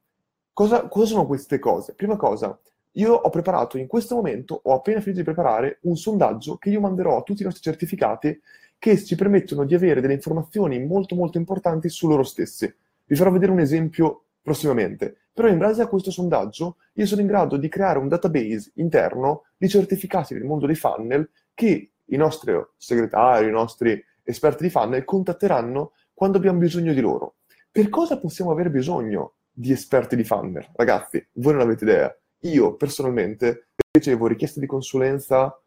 Cosa, 0.52 0.88
cosa 0.88 1.06
sono 1.06 1.26
queste 1.26 1.60
cose? 1.60 1.94
Prima 1.94 2.16
cosa, 2.16 2.58
io 2.92 3.14
ho 3.14 3.30
preparato 3.30 3.78
in 3.78 3.86
questo 3.86 4.16
momento, 4.16 4.60
ho 4.64 4.74
appena 4.74 5.00
finito 5.00 5.20
di 5.20 5.24
preparare 5.24 5.78
un 5.82 5.96
sondaggio 5.96 6.56
che 6.56 6.70
io 6.70 6.80
manderò 6.80 7.16
a 7.16 7.22
tutti 7.22 7.42
i 7.42 7.44
nostri 7.44 7.62
certificati 7.62 8.40
che 8.76 9.02
ci 9.02 9.14
permettono 9.14 9.64
di 9.64 9.74
avere 9.74 10.00
delle 10.00 10.14
informazioni 10.14 10.84
molto 10.84 11.14
molto 11.14 11.38
importanti 11.38 11.88
su 11.88 12.08
loro 12.08 12.24
stessi. 12.24 12.72
Vi 13.04 13.14
farò 13.14 13.30
vedere 13.30 13.52
un 13.52 13.60
esempio 13.60 14.24
prossimamente. 14.42 15.18
Però 15.32 15.48
in 15.48 15.58
base 15.58 15.82
a 15.82 15.86
questo 15.86 16.10
sondaggio 16.10 16.76
io 16.94 17.06
sono 17.06 17.22
in 17.22 17.26
grado 17.26 17.56
di 17.56 17.68
creare 17.68 17.98
un 17.98 18.08
database 18.08 18.72
interno 18.74 19.44
di 19.56 19.68
certificati 19.68 20.34
nel 20.34 20.44
mondo 20.44 20.66
dei 20.66 20.74
funnel 20.74 21.28
che 21.54 21.92
i 22.04 22.16
nostri 22.16 22.52
segretari, 22.76 23.48
i 23.48 23.52
nostri 23.52 24.02
esperti 24.22 24.64
di 24.64 24.70
funnel 24.70 25.04
contatteranno 25.04 25.92
quando 26.12 26.36
abbiamo 26.36 26.58
bisogno 26.58 26.92
di 26.92 27.00
loro. 27.00 27.36
Per 27.70 27.88
cosa 27.88 28.18
possiamo 28.18 28.50
avere 28.50 28.70
bisogno 28.70 29.34
di 29.50 29.72
esperti 29.72 30.16
di 30.16 30.24
funnel? 30.24 30.68
Ragazzi, 30.74 31.26
voi 31.34 31.54
non 31.54 31.62
avete 31.62 31.84
idea. 31.84 32.16
Io 32.40 32.74
personalmente 32.74 33.68
ricevo 33.90 34.26
richieste 34.26 34.60
di 34.60 34.66
consulenza, 34.66 35.58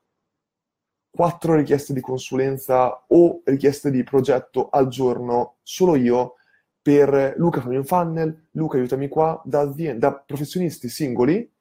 quattro 1.09 1.55
richieste 1.55 1.93
di 1.93 2.01
consulenza 2.01 3.05
o 3.07 3.41
richieste 3.45 3.89
di 3.89 4.03
progetto 4.03 4.69
al 4.69 4.89
giorno, 4.89 5.55
solo 5.63 5.95
io, 5.95 6.35
per 6.85 7.33
Luca 7.37 7.61
fammi 7.61 7.77
un 7.77 7.83
funnel, 7.83 8.49
Luca 8.51 8.77
aiutami 8.77 9.07
qua, 9.07 9.41
da, 9.43 9.61
aziende, 9.61 9.97
da 9.97 10.13
professionisti 10.13 10.87
singoli 10.87 11.51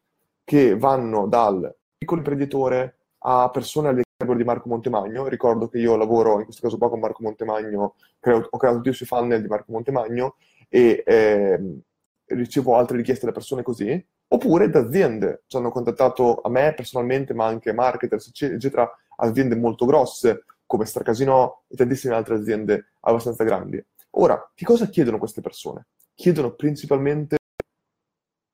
che 0.45 0.77
vanno 0.77 1.27
dal 1.27 1.75
piccolo 1.97 2.21
imprenditore 2.21 2.97
a 3.21 3.49
persone 3.49 3.89
al 3.89 4.03
livello 4.19 4.37
di 4.37 4.45
Marco 4.45 4.69
Montemagno. 4.69 5.27
Ricordo 5.27 5.69
che 5.69 5.79
io 5.79 5.97
lavoro 5.97 6.41
in 6.41 6.45
questo 6.45 6.61
caso 6.61 6.77
qua 6.77 6.91
con 6.91 7.01
Marco 7.01 7.23
Montemagno, 7.23 7.95
creo, 8.21 8.47
ho 8.51 8.59
creato 8.59 8.77
tutti 8.77 8.93
sui 8.93 9.07
funnel 9.07 9.41
di 9.41 9.49
Marco 9.49 9.73
Montemagno 9.73 10.37
e 10.69 11.03
eh, 11.07 11.79
ricevo 12.27 12.77
altre 12.77 12.99
richieste 12.99 13.25
da 13.25 13.33
persone 13.33 13.63
così, 13.63 14.07
oppure 14.29 14.69
da 14.69 14.81
aziende. 14.81 15.45
Ci 15.47 15.57
hanno 15.57 15.71
contattato 15.71 16.43
a 16.43 16.51
me 16.51 16.75
personalmente, 16.77 17.33
ma 17.33 17.47
anche 17.47 17.73
marketers, 17.73 18.27
eccetera, 18.27 18.87
aziende 19.17 19.57
molto 19.57 19.87
grosse 19.87 20.45
come 20.67 20.85
Stracasino 20.85 21.63
e 21.69 21.77
tantissime 21.77 22.15
altre 22.15 22.35
aziende 22.35 22.89
abbastanza 23.01 23.43
grandi. 23.43 23.83
Ora, 24.17 24.51
che 24.55 24.65
cosa 24.65 24.87
chiedono 24.87 25.19
queste 25.19 25.41
persone? 25.41 25.87
Chiedono 26.15 26.53
principalmente 26.55 27.37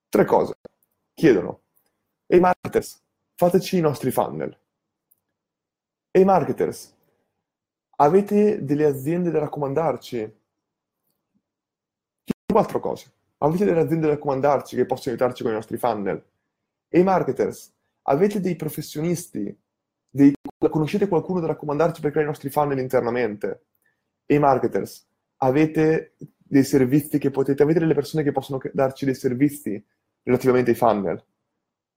tre 0.09 0.25
cose. 0.25 0.55
Chiedono, 1.13 1.63
ehi 2.27 2.41
marketers, 2.41 3.03
fateci 3.35 3.77
i 3.77 3.81
nostri 3.81 4.11
funnel. 4.11 4.57
Ehi 6.13 6.25
marketers, 6.25 6.95
avete 7.97 8.65
delle 8.65 8.87
aziende 8.87 9.31
da 9.31 9.41
raccomandarci? 9.41 10.17
Chiedono 12.25 12.53
quattro 12.53 12.81
cose. 12.81 13.13
Avete 13.39 13.67
delle 13.67 13.81
aziende 13.81 14.07
da 14.07 14.15
raccomandarci 14.15 14.77
che 14.77 14.87
possono 14.87 15.15
aiutarci 15.15 15.43
con 15.43 15.53
i 15.53 15.57
nostri 15.57 15.77
funnel? 15.77 16.25
Ehi 16.89 17.03
marketers, 17.03 17.71
avete 18.03 18.41
dei 18.41 18.57
professionisti? 18.57 19.55
Dei... 20.09 20.33
Conoscete 20.71 21.07
qualcuno 21.07 21.41
da 21.41 21.49
raccomandarci 21.49 22.01
per 22.01 22.11
creare 22.11 22.29
i 22.29 22.31
nostri 22.33 22.49
funnel 22.49 22.79
internamente? 22.79 23.67
Ehi 24.25 24.39
marketers, 24.39 25.09
avete 25.43 26.15
dei 26.37 26.65
servizi 26.65 27.19
che 27.19 27.31
potete, 27.31 27.63
avete 27.63 27.79
delle 27.79 27.95
persone 27.95 28.23
che 28.23 28.33
possono 28.33 28.61
darci 28.73 29.05
dei 29.05 29.15
servizi 29.15 29.83
relativamente 30.23 30.71
ai 30.71 30.77
funnel. 30.77 31.25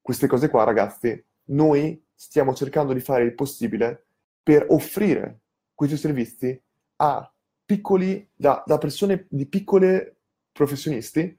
Queste 0.02 0.28
cose 0.28 0.50
qua, 0.50 0.64
ragazzi, 0.64 1.24
noi 1.46 2.02
stiamo 2.14 2.54
cercando 2.54 2.94
di 2.94 3.00
fare 3.00 3.24
il 3.24 3.34
possibile 3.34 4.06
per 4.42 4.66
offrire 4.70 5.42
questi 5.74 5.98
servizi 5.98 6.62
a 6.98 7.34
piccoli, 7.66 8.30
da, 8.34 8.64
da 8.66 8.78
persone 8.78 9.26
di 9.30 9.48
piccole 9.48 10.18
professionisti, 10.52 11.38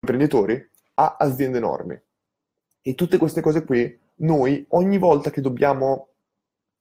imprenditori, 0.00 0.70
a 0.94 1.16
aziende 1.18 1.58
enormi. 1.58 2.00
E 2.80 2.94
tutte 2.94 3.18
queste 3.18 3.40
cose 3.40 3.64
qui, 3.64 3.98
noi 4.16 4.64
ogni 4.70 4.98
volta 4.98 5.30
che 5.30 5.40
dobbiamo 5.40 6.08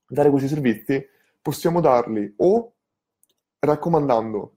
dare 0.08 0.30
questi 0.30 0.48
servizi, 0.48 1.06
possiamo 1.42 1.82
darli 1.82 2.34
o 2.38 2.77
raccomandando 3.60 4.56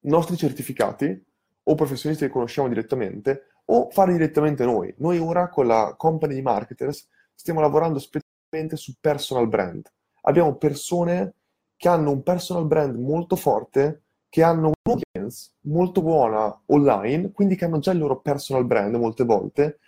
nostri 0.00 0.36
certificati 0.36 1.24
o 1.66 1.74
professionisti 1.74 2.24
che 2.24 2.30
conosciamo 2.30 2.68
direttamente, 2.68 3.46
o 3.66 3.88
fare 3.90 4.12
direttamente 4.12 4.64
noi. 4.64 4.92
Noi 4.98 5.18
ora 5.18 5.48
con 5.48 5.66
la 5.66 5.94
company 5.96 6.34
di 6.34 6.42
marketers 6.42 7.08
stiamo 7.34 7.60
lavorando 7.60 7.98
specialmente 7.98 8.76
su 8.76 8.94
personal 9.00 9.48
brand. 9.48 9.90
Abbiamo 10.22 10.56
persone 10.56 11.34
che 11.76 11.88
hanno 11.88 12.10
un 12.10 12.22
personal 12.22 12.66
brand 12.66 12.96
molto 12.96 13.36
forte, 13.36 14.02
che 14.28 14.42
hanno 14.42 14.72
un'audience 14.84 15.52
molto 15.62 16.02
buona 16.02 16.62
online, 16.66 17.32
quindi 17.32 17.56
che 17.56 17.64
hanno 17.64 17.78
già 17.78 17.92
il 17.92 17.98
loro 17.98 18.20
personal 18.20 18.66
brand 18.66 18.94
molte 18.96 19.24
volte 19.24 19.78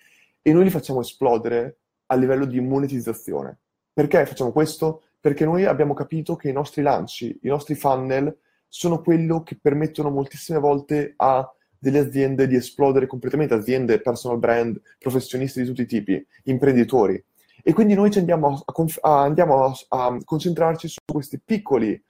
e 0.40 0.52
noi 0.52 0.64
li 0.64 0.70
facciamo 0.70 1.00
esplodere 1.00 1.78
a 2.06 2.14
livello 2.14 2.44
di 2.44 2.60
monetizzazione. 2.60 3.58
Perché 3.92 4.24
facciamo 4.26 4.52
questo? 4.52 5.02
Perché 5.26 5.44
noi 5.44 5.64
abbiamo 5.64 5.92
capito 5.92 6.36
che 6.36 6.50
i 6.50 6.52
nostri 6.52 6.82
lanci, 6.82 7.36
i 7.42 7.48
nostri 7.48 7.74
funnel 7.74 8.32
sono 8.68 9.00
quello 9.00 9.42
che 9.42 9.58
permettono 9.60 10.08
moltissime 10.08 10.60
volte 10.60 11.14
a 11.16 11.52
delle 11.76 11.98
aziende 11.98 12.46
di 12.46 12.54
esplodere 12.54 13.08
completamente, 13.08 13.52
aziende, 13.52 14.00
personal 14.00 14.38
brand, 14.38 14.80
professionisti 15.00 15.62
di 15.62 15.66
tutti 15.66 15.82
i 15.82 15.86
tipi, 15.86 16.24
imprenditori. 16.44 17.20
E 17.60 17.72
quindi 17.72 17.94
noi 17.94 18.16
andiamo 18.16 18.62
a, 18.64 18.84
a, 19.00 19.22
andiamo 19.22 19.64
a, 19.64 19.74
a 19.88 20.16
concentrarci 20.24 20.86
su 20.86 20.98
questi 21.04 21.40
piccoli, 21.44 22.00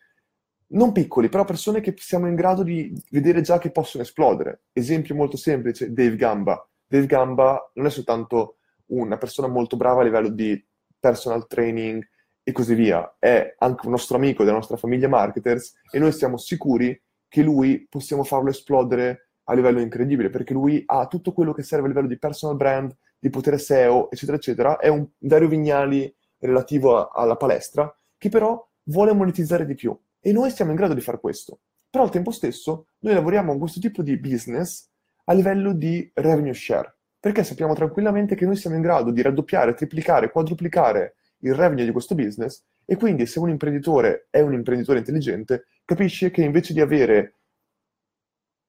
non 0.72 0.92
piccoli, 0.92 1.30
però 1.30 1.46
persone 1.46 1.80
che 1.80 1.94
siamo 1.96 2.28
in 2.28 2.34
grado 2.34 2.62
di 2.62 3.02
vedere 3.12 3.40
già 3.40 3.56
che 3.56 3.70
possono 3.70 4.02
esplodere. 4.02 4.64
Esempio 4.74 5.14
molto 5.14 5.38
semplice, 5.38 5.90
Dave 5.90 6.16
Gamba. 6.16 6.68
Dave 6.86 7.06
Gamba 7.06 7.70
non 7.76 7.86
è 7.86 7.90
soltanto 7.90 8.58
una 8.88 9.16
persona 9.16 9.48
molto 9.48 9.78
brava 9.78 10.02
a 10.02 10.04
livello 10.04 10.28
di 10.28 10.62
personal 11.00 11.46
training 11.46 12.06
e 12.48 12.52
così 12.52 12.76
via, 12.76 13.16
è 13.18 13.56
anche 13.58 13.86
un 13.86 13.90
nostro 13.90 14.16
amico 14.16 14.44
della 14.44 14.54
nostra 14.54 14.76
famiglia 14.76 15.08
marketers 15.08 15.80
e 15.90 15.98
noi 15.98 16.12
siamo 16.12 16.36
sicuri 16.36 16.96
che 17.26 17.42
lui 17.42 17.88
possiamo 17.90 18.22
farlo 18.22 18.50
esplodere 18.50 19.30
a 19.46 19.54
livello 19.54 19.80
incredibile, 19.80 20.30
perché 20.30 20.52
lui 20.52 20.80
ha 20.86 21.08
tutto 21.08 21.32
quello 21.32 21.52
che 21.52 21.64
serve 21.64 21.86
a 21.86 21.88
livello 21.88 22.06
di 22.06 22.20
personal 22.20 22.54
brand, 22.54 22.96
di 23.18 23.30
potere 23.30 23.58
SEO, 23.58 24.12
eccetera, 24.12 24.36
eccetera. 24.36 24.78
È 24.78 24.86
un 24.86 25.04
Dario 25.18 25.48
Vignali 25.48 26.14
relativo 26.38 26.96
a, 26.96 27.10
alla 27.12 27.34
palestra, 27.34 27.92
che 28.16 28.28
però 28.28 28.64
vuole 28.84 29.12
monetizzare 29.12 29.66
di 29.66 29.74
più. 29.74 29.98
E 30.20 30.30
noi 30.30 30.52
siamo 30.52 30.70
in 30.70 30.76
grado 30.76 30.94
di 30.94 31.00
fare 31.00 31.18
questo. 31.18 31.58
Però 31.90 32.04
al 32.04 32.10
tempo 32.10 32.30
stesso 32.30 32.86
noi 33.00 33.14
lavoriamo 33.14 33.50
con 33.50 33.58
questo 33.58 33.80
tipo 33.80 34.02
di 34.02 34.16
business 34.18 34.88
a 35.24 35.32
livello 35.32 35.72
di 35.72 36.08
revenue 36.14 36.54
share, 36.54 36.94
perché 37.18 37.42
sappiamo 37.42 37.74
tranquillamente 37.74 38.36
che 38.36 38.46
noi 38.46 38.54
siamo 38.54 38.76
in 38.76 38.82
grado 38.82 39.10
di 39.10 39.20
raddoppiare, 39.20 39.74
triplicare, 39.74 40.30
quadruplicare 40.30 41.16
il 41.40 41.54
revenue 41.54 41.84
di 41.84 41.92
questo 41.92 42.14
business 42.14 42.64
e 42.84 42.96
quindi 42.96 43.26
se 43.26 43.40
un 43.40 43.50
imprenditore 43.50 44.28
è 44.30 44.40
un 44.40 44.52
imprenditore 44.52 45.00
intelligente, 45.00 45.66
capisce 45.84 46.30
che 46.30 46.42
invece 46.42 46.72
di 46.72 46.80
avere 46.80 47.34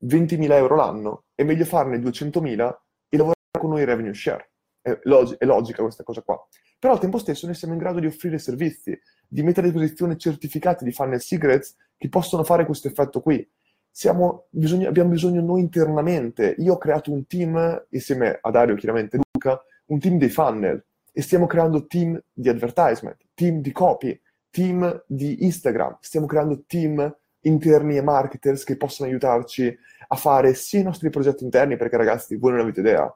20.000 0.05 0.51
euro 0.53 0.75
l'anno, 0.75 1.25
è 1.35 1.43
meglio 1.43 1.65
farne 1.65 1.97
200.000 1.99 2.75
e 3.09 3.17
lavorare 3.17 3.35
con 3.59 3.69
noi 3.69 3.85
revenue 3.85 4.13
share. 4.13 4.51
È, 4.81 4.99
log- 5.03 5.37
è, 5.37 5.45
logica 5.45 5.83
questa 5.83 6.03
cosa 6.03 6.21
qua. 6.21 6.39
Però 6.79 6.93
al 6.93 6.99
tempo 6.99 7.17
stesso 7.17 7.45
noi 7.45 7.55
siamo 7.55 7.73
in 7.73 7.79
grado 7.79 7.99
di 7.99 8.07
offrire 8.07 8.39
servizi, 8.39 8.97
di 9.27 9.43
mettere 9.43 9.67
a 9.67 9.69
disposizione 9.71 10.17
certificati 10.17 10.83
di 10.83 10.91
funnel 10.91 11.21
secrets 11.21 11.75
che 11.95 12.09
possono 12.09 12.43
fare 12.43 12.65
questo 12.65 12.87
effetto 12.87 13.21
qui. 13.21 13.47
Siamo, 13.89 14.47
bisogno, 14.49 14.87
abbiamo 14.87 15.09
bisogno 15.09 15.41
noi 15.41 15.61
internamente. 15.61 16.55
Io 16.59 16.73
ho 16.73 16.77
creato 16.77 17.11
un 17.11 17.25
team, 17.25 17.85
insieme 17.89 18.37
a 18.41 18.51
Dario, 18.51 18.75
chiaramente 18.75 19.19
Luca, 19.31 19.59
un 19.85 19.99
team 19.99 20.17
dei 20.17 20.29
funnel 20.29 20.83
e 21.17 21.23
stiamo 21.23 21.47
creando 21.47 21.87
team 21.87 22.21
di 22.31 22.47
advertisement, 22.47 23.17
team 23.33 23.59
di 23.59 23.71
copy, 23.71 24.21
team 24.51 25.03
di 25.07 25.45
Instagram, 25.45 25.97
stiamo 25.99 26.27
creando 26.27 26.63
team 26.67 27.17
interni 27.39 27.97
e 27.97 28.03
marketers 28.03 28.63
che 28.63 28.77
possono 28.77 29.09
aiutarci 29.09 29.75
a 30.09 30.15
fare 30.15 30.53
sia 30.53 30.81
i 30.81 30.83
nostri 30.83 31.09
progetti 31.09 31.43
interni, 31.43 31.75
perché 31.75 31.97
ragazzi, 31.97 32.35
voi 32.35 32.51
non 32.51 32.59
avete 32.59 32.81
idea, 32.81 33.11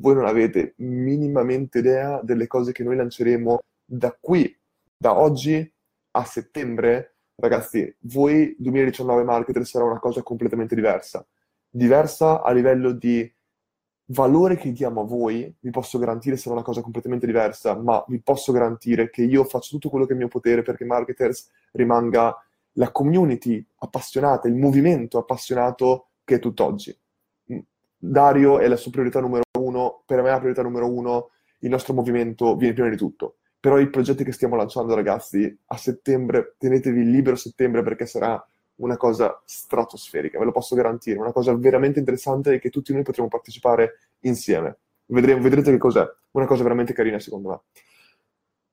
voi 0.00 0.16
non 0.16 0.26
avete 0.26 0.74
minimamente 0.78 1.78
idea 1.78 2.20
delle 2.24 2.48
cose 2.48 2.72
che 2.72 2.82
noi 2.82 2.96
lanceremo 2.96 3.60
da 3.84 4.16
qui, 4.18 4.52
da 4.96 5.16
oggi 5.16 5.72
a 6.10 6.24
settembre. 6.24 7.18
Ragazzi, 7.36 7.96
voi 8.00 8.56
2019 8.58 9.22
marketer 9.22 9.64
sarà 9.64 9.84
una 9.84 10.00
cosa 10.00 10.24
completamente 10.24 10.74
diversa. 10.74 11.24
Diversa 11.70 12.42
a 12.42 12.50
livello 12.50 12.90
di 12.90 13.32
valore 14.06 14.56
che 14.56 14.72
diamo 14.72 15.02
a 15.02 15.04
voi, 15.04 15.52
vi 15.60 15.70
posso 15.70 15.98
garantire 15.98 16.36
sarà 16.36 16.54
una 16.54 16.64
cosa 16.64 16.82
completamente 16.82 17.26
diversa, 17.26 17.76
ma 17.76 18.04
vi 18.08 18.20
posso 18.20 18.52
garantire 18.52 19.10
che 19.10 19.22
io 19.22 19.44
faccio 19.44 19.70
tutto 19.70 19.88
quello 19.88 20.04
che 20.04 20.12
è 20.12 20.16
mio 20.16 20.28
potere 20.28 20.62
perché 20.62 20.84
Marketers 20.84 21.50
rimanga 21.72 22.36
la 22.72 22.90
community 22.90 23.64
appassionata, 23.78 24.48
il 24.48 24.54
movimento 24.54 25.18
appassionato 25.18 26.08
che 26.24 26.36
è 26.36 26.38
tutt'oggi. 26.38 26.96
Mm. 27.52 27.58
Dario 27.96 28.58
è 28.58 28.68
la 28.68 28.76
sua 28.76 28.90
priorità 28.90 29.20
numero 29.20 29.44
uno, 29.58 30.02
per 30.04 30.20
me 30.20 30.28
è 30.28 30.32
la 30.32 30.38
priorità 30.38 30.62
numero 30.62 30.90
uno, 30.90 31.30
il 31.60 31.70
nostro 31.70 31.94
movimento 31.94 32.56
viene 32.56 32.74
prima 32.74 32.90
di 32.90 32.96
tutto. 32.96 33.36
Però 33.58 33.78
i 33.78 33.88
progetti 33.88 34.24
che 34.24 34.32
stiamo 34.32 34.56
lanciando, 34.56 34.94
ragazzi, 34.94 35.58
a 35.66 35.76
settembre, 35.78 36.56
tenetevi 36.58 37.02
libero 37.10 37.36
settembre 37.36 37.82
perché 37.82 38.04
sarà 38.04 38.44
una 38.76 38.96
cosa 38.96 39.40
stratosferica, 39.44 40.38
ve 40.38 40.44
lo 40.44 40.52
posso 40.52 40.74
garantire, 40.74 41.18
una 41.18 41.32
cosa 41.32 41.54
veramente 41.54 41.98
interessante 41.98 42.54
e 42.54 42.58
che 42.58 42.70
tutti 42.70 42.92
noi 42.92 43.02
potremo 43.02 43.28
partecipare 43.28 43.98
insieme. 44.20 44.78
Vedremo, 45.06 45.42
vedrete 45.42 45.70
che 45.70 45.78
cos'è, 45.78 46.04
una 46.32 46.46
cosa 46.46 46.62
veramente 46.62 46.92
carina 46.92 47.18
secondo 47.18 47.48
me. 47.48 47.60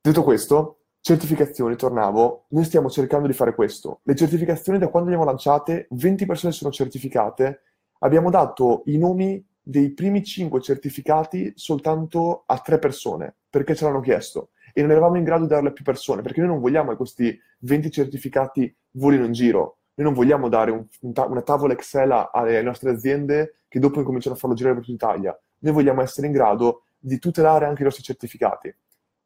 Detto 0.01 0.23
questo, 0.23 0.81
Certificazioni, 1.03 1.75
tornavo, 1.75 2.45
noi 2.49 2.63
stiamo 2.63 2.87
cercando 2.87 3.25
di 3.25 3.33
fare 3.33 3.55
questo. 3.55 4.01
Le 4.03 4.13
certificazioni 4.13 4.77
da 4.77 4.87
quando 4.89 5.09
le 5.09 5.15
abbiamo 5.15 5.31
lanciate, 5.31 5.87
20 5.89 6.27
persone 6.27 6.53
sono 6.53 6.69
certificate, 6.69 7.61
abbiamo 8.01 8.29
dato 8.29 8.83
i 8.85 8.99
nomi 8.99 9.43
dei 9.59 9.93
primi 9.93 10.23
5 10.23 10.61
certificati 10.61 11.53
soltanto 11.55 12.43
a 12.45 12.59
3 12.59 12.77
persone, 12.77 13.33
perché 13.49 13.73
ce 13.73 13.85
l'hanno 13.85 13.99
chiesto. 13.99 14.49
E 14.73 14.81
non 14.81 14.91
eravamo 14.91 15.17
in 15.17 15.23
grado 15.23 15.45
di 15.45 15.49
darle 15.49 15.69
a 15.69 15.71
più 15.71 15.83
persone, 15.83 16.21
perché 16.21 16.39
noi 16.41 16.49
non 16.49 16.59
vogliamo 16.59 16.91
che 16.91 16.97
questi 16.97 17.35
20 17.61 17.89
certificati 17.89 18.71
volino 18.91 19.25
in 19.25 19.31
giro. 19.31 19.79
Noi 19.93 20.05
non 20.05 20.13
vogliamo 20.13 20.49
dare 20.49 20.71
un, 20.71 20.85
una 20.99 21.41
tavola 21.41 21.73
Excel 21.73 22.29
alle 22.31 22.61
nostre 22.61 22.91
aziende 22.91 23.61
che 23.67 23.79
dopo 23.79 23.99
incominciano 23.99 24.35
a 24.35 24.37
farlo 24.37 24.55
girare 24.55 24.75
per 24.75 24.85
tutta 24.85 25.05
Italia. 25.05 25.39
Noi 25.59 25.73
vogliamo 25.73 26.01
essere 26.01 26.27
in 26.27 26.33
grado 26.33 26.83
di 26.97 27.19
tutelare 27.19 27.65
anche 27.65 27.81
i 27.81 27.85
nostri 27.85 28.03
certificati. 28.03 28.73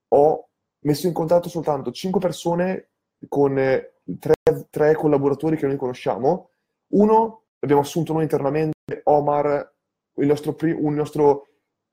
Ho 0.09 0.47
messo 0.79 1.07
in 1.07 1.13
contatto 1.13 1.49
soltanto 1.49 1.91
5 1.91 2.19
persone 2.19 2.89
con 3.27 3.55
3, 3.55 4.33
eh, 4.43 4.67
3 4.69 4.95
collaboratori 4.95 5.57
che 5.57 5.67
noi 5.67 5.77
conosciamo. 5.77 6.49
Uno 6.89 7.43
abbiamo 7.59 7.81
assunto 7.81 8.13
noi 8.13 8.23
internamente, 8.23 9.01
Omar, 9.03 9.73
il 10.17 10.27
nostro, 10.27 10.55
un 10.61 10.93
nostro 10.93 11.47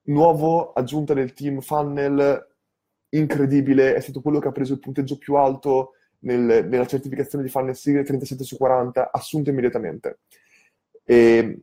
nuovo 0.04 0.72
aggiunta 0.72 1.14
del 1.14 1.32
team 1.32 1.60
Funnel, 1.60 2.48
incredibile, 3.10 3.94
è 3.94 4.00
stato 4.00 4.20
quello 4.20 4.38
che 4.38 4.48
ha 4.48 4.52
preso 4.52 4.74
il 4.74 4.78
punteggio 4.78 5.18
più 5.18 5.34
alto 5.34 5.92
nel, 6.22 6.66
nella 6.68 6.86
certificazione 6.86 7.44
di 7.44 7.50
Funnel 7.50 7.76
Sigre 7.76 8.02
37 8.02 8.44
su 8.44 8.56
40, 8.56 9.10
assunto 9.12 9.50
immediatamente. 9.50 10.20
E, 11.04 11.60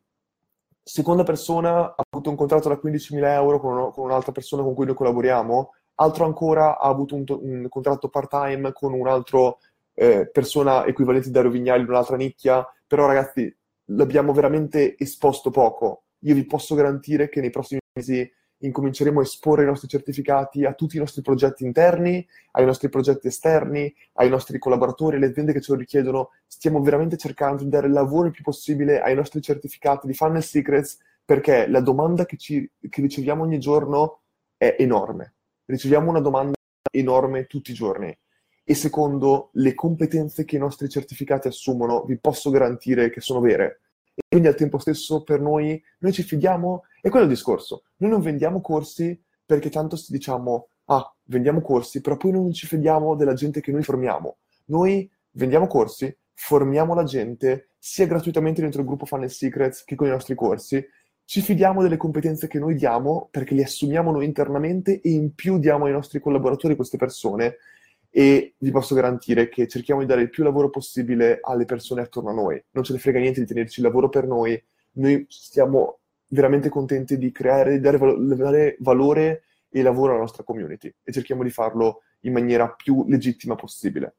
seconda 0.83 1.23
persona 1.23 1.95
ha 1.95 2.03
avuto 2.09 2.29
un 2.29 2.35
contratto 2.35 2.69
da 2.69 2.79
15.000 2.81 3.23
euro 3.33 3.59
con, 3.59 3.91
con 3.91 4.05
un'altra 4.05 4.31
persona 4.31 4.63
con 4.63 4.73
cui 4.73 4.85
noi 4.85 4.95
collaboriamo, 4.95 5.73
altro 5.95 6.25
ancora 6.25 6.79
ha 6.79 6.87
avuto 6.87 7.15
un, 7.15 7.23
un 7.27 7.67
contratto 7.69 8.09
part-time 8.09 8.71
con 8.73 8.93
un'altra 8.93 9.55
eh, 9.93 10.29
persona 10.31 10.85
equivalente 10.85 11.27
di 11.27 11.33
Dario 11.33 11.51
Vignali 11.51 11.81
in 11.81 11.89
un'altra 11.89 12.15
nicchia, 12.15 12.65
però 12.87 13.05
ragazzi 13.05 13.53
l'abbiamo 13.91 14.33
veramente 14.33 14.95
esposto 14.97 15.51
poco. 15.51 16.03
Io 16.19 16.35
vi 16.35 16.45
posso 16.45 16.75
garantire 16.75 17.29
che 17.29 17.41
nei 17.41 17.49
prossimi 17.49 17.79
mesi 17.93 18.29
incominceremo 18.59 19.19
a 19.19 19.23
esporre 19.23 19.63
i 19.63 19.65
nostri 19.65 19.87
certificati 19.87 20.65
a 20.65 20.73
tutti 20.73 20.97
i 20.97 20.99
nostri 20.99 21.21
progetti 21.21 21.63
interni, 21.63 22.25
ai 22.51 22.65
nostri 22.65 22.89
progetti 22.89 23.27
esterni, 23.27 23.93
ai 24.13 24.29
nostri 24.29 24.59
collaboratori, 24.59 25.15
alle 25.15 25.27
aziende 25.27 25.53
che 25.53 25.61
ce 25.61 25.73
lo 25.73 25.79
richiedono. 25.79 26.31
Stiamo 26.47 26.81
veramente 26.81 27.17
cercando 27.17 27.63
di 27.63 27.69
dare 27.69 27.87
il 27.87 27.93
lavoro 27.93 28.27
il 28.27 28.33
più 28.33 28.43
possibile 28.43 29.01
ai 29.01 29.15
nostri 29.15 29.41
certificati 29.41 30.07
di 30.07 30.13
Funnel 30.13 30.43
Secrets 30.43 30.97
perché 31.23 31.67
la 31.67 31.81
domanda 31.81 32.25
che, 32.25 32.37
ci, 32.37 32.69
che 32.89 33.01
riceviamo 33.01 33.43
ogni 33.43 33.59
giorno 33.59 34.21
è 34.57 34.75
enorme 34.79 35.33
riceviamo 35.69 36.09
una 36.09 36.19
domanda 36.19 36.53
enorme 36.91 37.45
tutti 37.45 37.71
i 37.71 37.75
giorni. 37.75 38.15
E 38.63 38.75
secondo, 38.75 39.49
le 39.53 39.73
competenze 39.73 40.45
che 40.45 40.57
i 40.57 40.59
nostri 40.59 40.89
certificati 40.89 41.47
assumono, 41.47 42.03
vi 42.03 42.17
posso 42.17 42.49
garantire 42.49 43.09
che 43.09 43.21
sono 43.21 43.39
vere. 43.39 43.81
E 44.19 44.27
quindi 44.29 44.47
al 44.47 44.55
tempo 44.55 44.77
stesso 44.77 45.23
per 45.23 45.41
noi, 45.41 45.81
noi 45.99 46.11
ci 46.13 46.23
fidiamo, 46.23 46.83
e 47.01 47.09
quello 47.09 47.25
è 47.25 47.27
il 47.27 47.33
discorso. 47.33 47.83
Noi 47.97 48.09
non 48.11 48.21
vendiamo 48.21 48.61
corsi 48.61 49.19
perché 49.45 49.69
tanto 49.69 49.97
diciamo, 50.07 50.67
ah, 50.85 51.15
vendiamo 51.23 51.61
corsi, 51.61 52.01
però 52.01 52.17
poi 52.17 52.31
non 52.31 52.51
ci 52.51 52.67
fidiamo 52.67 53.15
della 53.15 53.33
gente 53.33 53.61
che 53.61 53.71
noi 53.71 53.83
formiamo. 53.83 54.37
Noi 54.65 55.09
vendiamo 55.31 55.67
corsi, 55.67 56.15
formiamo 56.33 56.93
la 56.93 57.03
gente 57.03 57.69
sia 57.77 58.05
gratuitamente 58.05 58.61
dentro 58.61 58.81
il 58.81 58.87
gruppo 58.87 59.05
Funnel 59.05 59.31
Secrets 59.31 59.83
che 59.83 59.95
con 59.95 60.07
i 60.07 60.11
nostri 60.11 60.35
corsi 60.35 60.85
ci 61.23 61.41
fidiamo 61.41 61.81
delle 61.81 61.97
competenze 61.97 62.47
che 62.47 62.59
noi 62.59 62.75
diamo 62.75 63.27
perché 63.31 63.53
le 63.53 63.63
assumiamo 63.63 64.11
noi 64.11 64.25
internamente 64.25 64.99
e 64.99 65.11
in 65.11 65.33
più 65.33 65.59
diamo 65.59 65.85
ai 65.85 65.91
nostri 65.91 66.19
collaboratori 66.19 66.75
queste 66.75 66.97
persone 66.97 67.57
e 68.09 68.55
vi 68.57 68.71
posso 68.71 68.95
garantire 68.95 69.49
che 69.49 69.67
cerchiamo 69.67 70.01
di 70.01 70.07
dare 70.07 70.21
il 70.21 70.29
più 70.29 70.43
lavoro 70.43 70.69
possibile 70.69 71.39
alle 71.41 71.65
persone 71.65 72.01
attorno 72.01 72.29
a 72.29 72.33
noi. 72.33 72.63
Non 72.71 72.83
ce 72.83 72.93
ne 72.93 72.99
frega 72.99 73.19
niente 73.19 73.41
di 73.41 73.45
tenerci 73.45 73.79
il 73.79 73.85
lavoro 73.85 74.09
per 74.09 74.25
noi, 74.25 74.61
noi 74.93 75.25
stiamo 75.29 75.99
veramente 76.29 76.69
contenti 76.69 77.17
di 77.17 77.31
creare, 77.31 77.73
di 77.73 77.79
dare, 77.79 77.97
dare 77.97 78.77
valore 78.79 79.43
e 79.69 79.81
lavoro 79.81 80.11
alla 80.11 80.21
nostra 80.21 80.43
community 80.43 80.93
e 81.03 81.11
cerchiamo 81.11 81.43
di 81.43 81.49
farlo 81.49 82.01
in 82.21 82.33
maniera 82.33 82.69
più 82.69 83.05
legittima 83.07 83.55
possibile. 83.55 84.15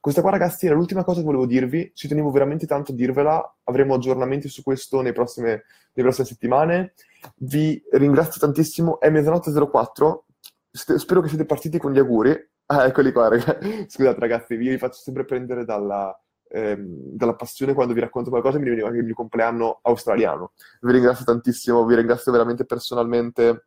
Questa 0.00 0.20
qua, 0.20 0.32
ragazzi, 0.32 0.66
era 0.66 0.74
l'ultima 0.74 1.02
cosa 1.02 1.20
che 1.20 1.24
volevo 1.24 1.46
dirvi. 1.46 1.90
Ci 1.94 2.08
tenevo 2.08 2.30
veramente 2.30 2.66
tanto 2.66 2.92
a 2.92 2.94
dirvela. 2.94 3.56
Avremo 3.64 3.94
aggiornamenti 3.94 4.48
su 4.48 4.62
questo 4.62 5.00
nei 5.00 5.14
prossime, 5.14 5.48
nelle 5.48 6.08
prossime 6.08 6.26
settimane. 6.26 6.92
Vi 7.36 7.82
ringrazio 7.92 8.38
tantissimo. 8.38 9.00
È 9.00 9.08
mezzanotte 9.08 9.50
04. 9.50 10.26
Spero 10.70 11.22
che 11.22 11.28
siete 11.28 11.46
partiti 11.46 11.78
con 11.78 11.94
gli 11.94 11.98
auguri. 11.98 12.36
Ah, 12.66 12.86
eccoli 12.86 13.12
qua, 13.12 13.28
ragazzi. 13.28 13.84
Scusate, 13.88 14.20
ragazzi, 14.20 14.56
vi 14.56 14.78
faccio 14.78 14.98
sempre 15.00 15.24
prendere 15.24 15.64
dalla, 15.64 16.18
ehm, 16.48 17.14
dalla 17.14 17.34
passione 17.34 17.74
quando 17.74 17.92
vi 17.92 18.00
racconto 18.00 18.30
qualcosa. 18.30 18.58
Mi 18.58 18.68
veniva 18.68 18.86
anche 18.86 19.00
il 19.00 19.04
mio 19.04 19.14
compleanno 19.14 19.80
australiano. 19.82 20.52
Vi 20.80 20.92
ringrazio 20.92 21.24
tantissimo. 21.26 21.84
Vi 21.84 21.94
ringrazio 21.94 22.32
veramente 22.32 22.64
personalmente 22.64 23.66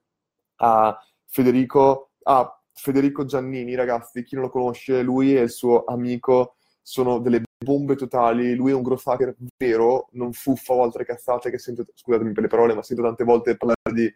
a 0.58 0.98
Federico. 1.26 2.12
A 2.24 2.52
Federico 2.74 3.26
Giannini, 3.26 3.76
ragazzi, 3.76 4.24
chi 4.24 4.36
non 4.36 4.46
lo 4.46 4.50
conosce, 4.50 5.02
lui 5.02 5.36
e 5.36 5.42
il 5.42 5.50
suo 5.50 5.84
amico 5.86 6.56
sono 6.82 7.20
delle 7.20 7.44
bombe 7.64 7.96
totali. 7.96 8.56
Lui 8.56 8.72
è 8.72 8.74
un 8.74 8.82
growth 8.84 9.08
hacker 9.08 9.36
vero, 9.58 10.10
non 10.14 10.34
fuffa 10.34 10.74
o 10.74 10.84
altre 10.84 11.06
cazzate 11.06 11.50
che 11.52 11.60
sento, 11.60 11.86
scusatemi 11.94 12.32
per 12.34 12.44
le 12.44 12.50
parole, 12.50 12.74
ma 12.74 12.82
sento 12.84 13.04
tante 13.04 13.24
volte 13.24 13.58
parlare 13.58 13.94
di, 13.94 14.12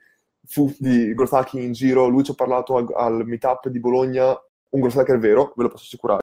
di 0.80 1.14
growth 1.14 1.34
hacking 1.34 1.64
in 1.64 1.72
giro. 1.72 2.08
Lui 2.08 2.24
ci 2.24 2.32
ho 2.32 2.36
parlato 2.36 2.78
al, 2.78 2.88
al 2.96 3.26
meetup 3.26 3.68
di 3.70 3.80
Bologna, 3.80 4.38
un 4.72 4.80
growth 4.82 4.98
hacker 4.98 5.18
vero, 5.18 5.54
ve 5.56 5.64
lo 5.64 5.70
posso 5.70 5.86
assicurare. 5.86 6.22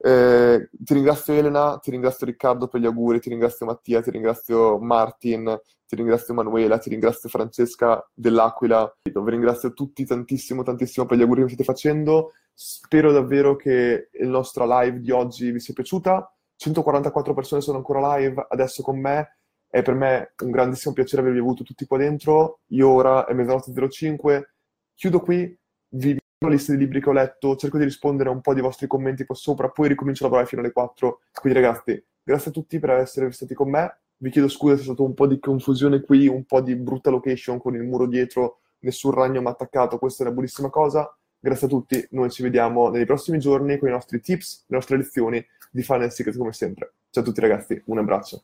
Eh, 0.00 0.68
ti 0.70 0.94
ringrazio 0.94 1.34
Elena, 1.34 1.78
ti 1.78 1.90
ringrazio 1.90 2.26
Riccardo 2.26 2.68
per 2.68 2.80
gli 2.80 2.86
auguri, 2.86 3.20
ti 3.20 3.28
ringrazio 3.30 3.66
Mattia, 3.66 4.00
ti 4.00 4.10
ringrazio 4.10 4.78
Martin, 4.78 5.60
ti 5.86 5.96
ringrazio 5.96 6.34
Manuela, 6.34 6.78
ti 6.78 6.90
ringrazio 6.90 7.28
Francesca 7.28 8.06
dell'Aquila, 8.14 8.94
vi 9.02 9.30
ringrazio 9.30 9.72
tutti 9.72 10.04
tantissimo, 10.04 10.62
tantissimo 10.62 11.06
per 11.06 11.16
gli 11.16 11.22
auguri 11.22 11.40
che 11.40 11.46
mi 11.46 11.52
state 11.52 11.64
facendo. 11.64 12.32
Spero 12.52 13.10
davvero 13.12 13.56
che 13.56 14.10
il 14.12 14.28
nostro 14.28 14.66
live 14.66 15.00
di 15.00 15.10
oggi 15.10 15.50
vi 15.50 15.60
sia 15.60 15.74
piaciuta. 15.74 16.32
144 16.56 17.34
persone 17.34 17.60
sono 17.60 17.78
ancora 17.78 18.16
live 18.16 18.46
adesso 18.50 18.82
con 18.82 19.00
me. 19.00 19.38
È 19.66 19.82
per 19.82 19.94
me 19.94 20.34
un 20.42 20.50
grandissimo 20.50 20.94
piacere 20.94 21.22
avervi 21.22 21.38
avuto 21.38 21.62
tutti 21.62 21.86
qua 21.86 21.98
dentro. 21.98 22.60
Io 22.68 22.88
ora 22.88 23.26
è 23.26 23.32
mezzanotte 23.32 23.72
05. 23.88 24.54
Chiudo 24.94 25.20
qui, 25.20 25.56
vi 25.90 26.17
la 26.40 26.48
lista 26.48 26.72
di 26.72 26.78
libri 26.78 27.00
che 27.00 27.08
ho 27.08 27.12
letto, 27.12 27.56
cerco 27.56 27.78
di 27.78 27.84
rispondere 27.84 28.28
a 28.28 28.32
un 28.32 28.40
po' 28.40 28.54
dei 28.54 28.62
vostri 28.62 28.86
commenti 28.86 29.24
qua 29.24 29.34
sopra, 29.34 29.68
poi 29.70 29.88
ricomincio 29.88 30.22
a 30.22 30.26
lavorare 30.26 30.48
fino 30.48 30.60
alle 30.60 30.70
4. 30.70 31.20
Quindi 31.32 31.60
ragazzi, 31.60 32.04
grazie 32.22 32.50
a 32.50 32.54
tutti 32.54 32.78
per 32.78 32.90
essere 32.90 33.30
stati 33.32 33.54
con 33.54 33.70
me. 33.70 33.98
Vi 34.18 34.30
chiedo 34.30 34.48
scusa 34.48 34.74
se 34.74 34.82
è 34.82 34.84
stato 34.84 35.04
un 35.04 35.14
po' 35.14 35.26
di 35.26 35.38
confusione 35.40 36.00
qui, 36.00 36.28
un 36.28 36.44
po' 36.44 36.60
di 36.60 36.76
brutta 36.76 37.10
location 37.10 37.58
con 37.58 37.74
il 37.74 37.82
muro 37.82 38.06
dietro, 38.06 38.60
nessun 38.80 39.12
ragno 39.12 39.40
mi 39.40 39.48
ha 39.48 39.50
attaccato, 39.50 39.98
questa 39.98 40.22
è 40.22 40.26
una 40.26 40.34
buonissima 40.34 40.70
cosa. 40.70 41.12
Grazie 41.40 41.66
a 41.66 41.70
tutti, 41.70 42.06
noi 42.10 42.30
ci 42.30 42.42
vediamo 42.42 42.88
nei 42.88 43.04
prossimi 43.04 43.38
giorni 43.38 43.78
con 43.78 43.88
i 43.88 43.92
nostri 43.92 44.20
tips, 44.20 44.64
le 44.68 44.76
nostre 44.76 44.96
lezioni 44.96 45.44
di 45.70 45.82
Final 45.82 46.12
Secret 46.12 46.36
come 46.36 46.52
sempre. 46.52 46.92
Ciao 47.10 47.22
a 47.22 47.26
tutti 47.26 47.40
ragazzi, 47.40 47.80
un 47.86 47.98
abbraccio. 47.98 48.42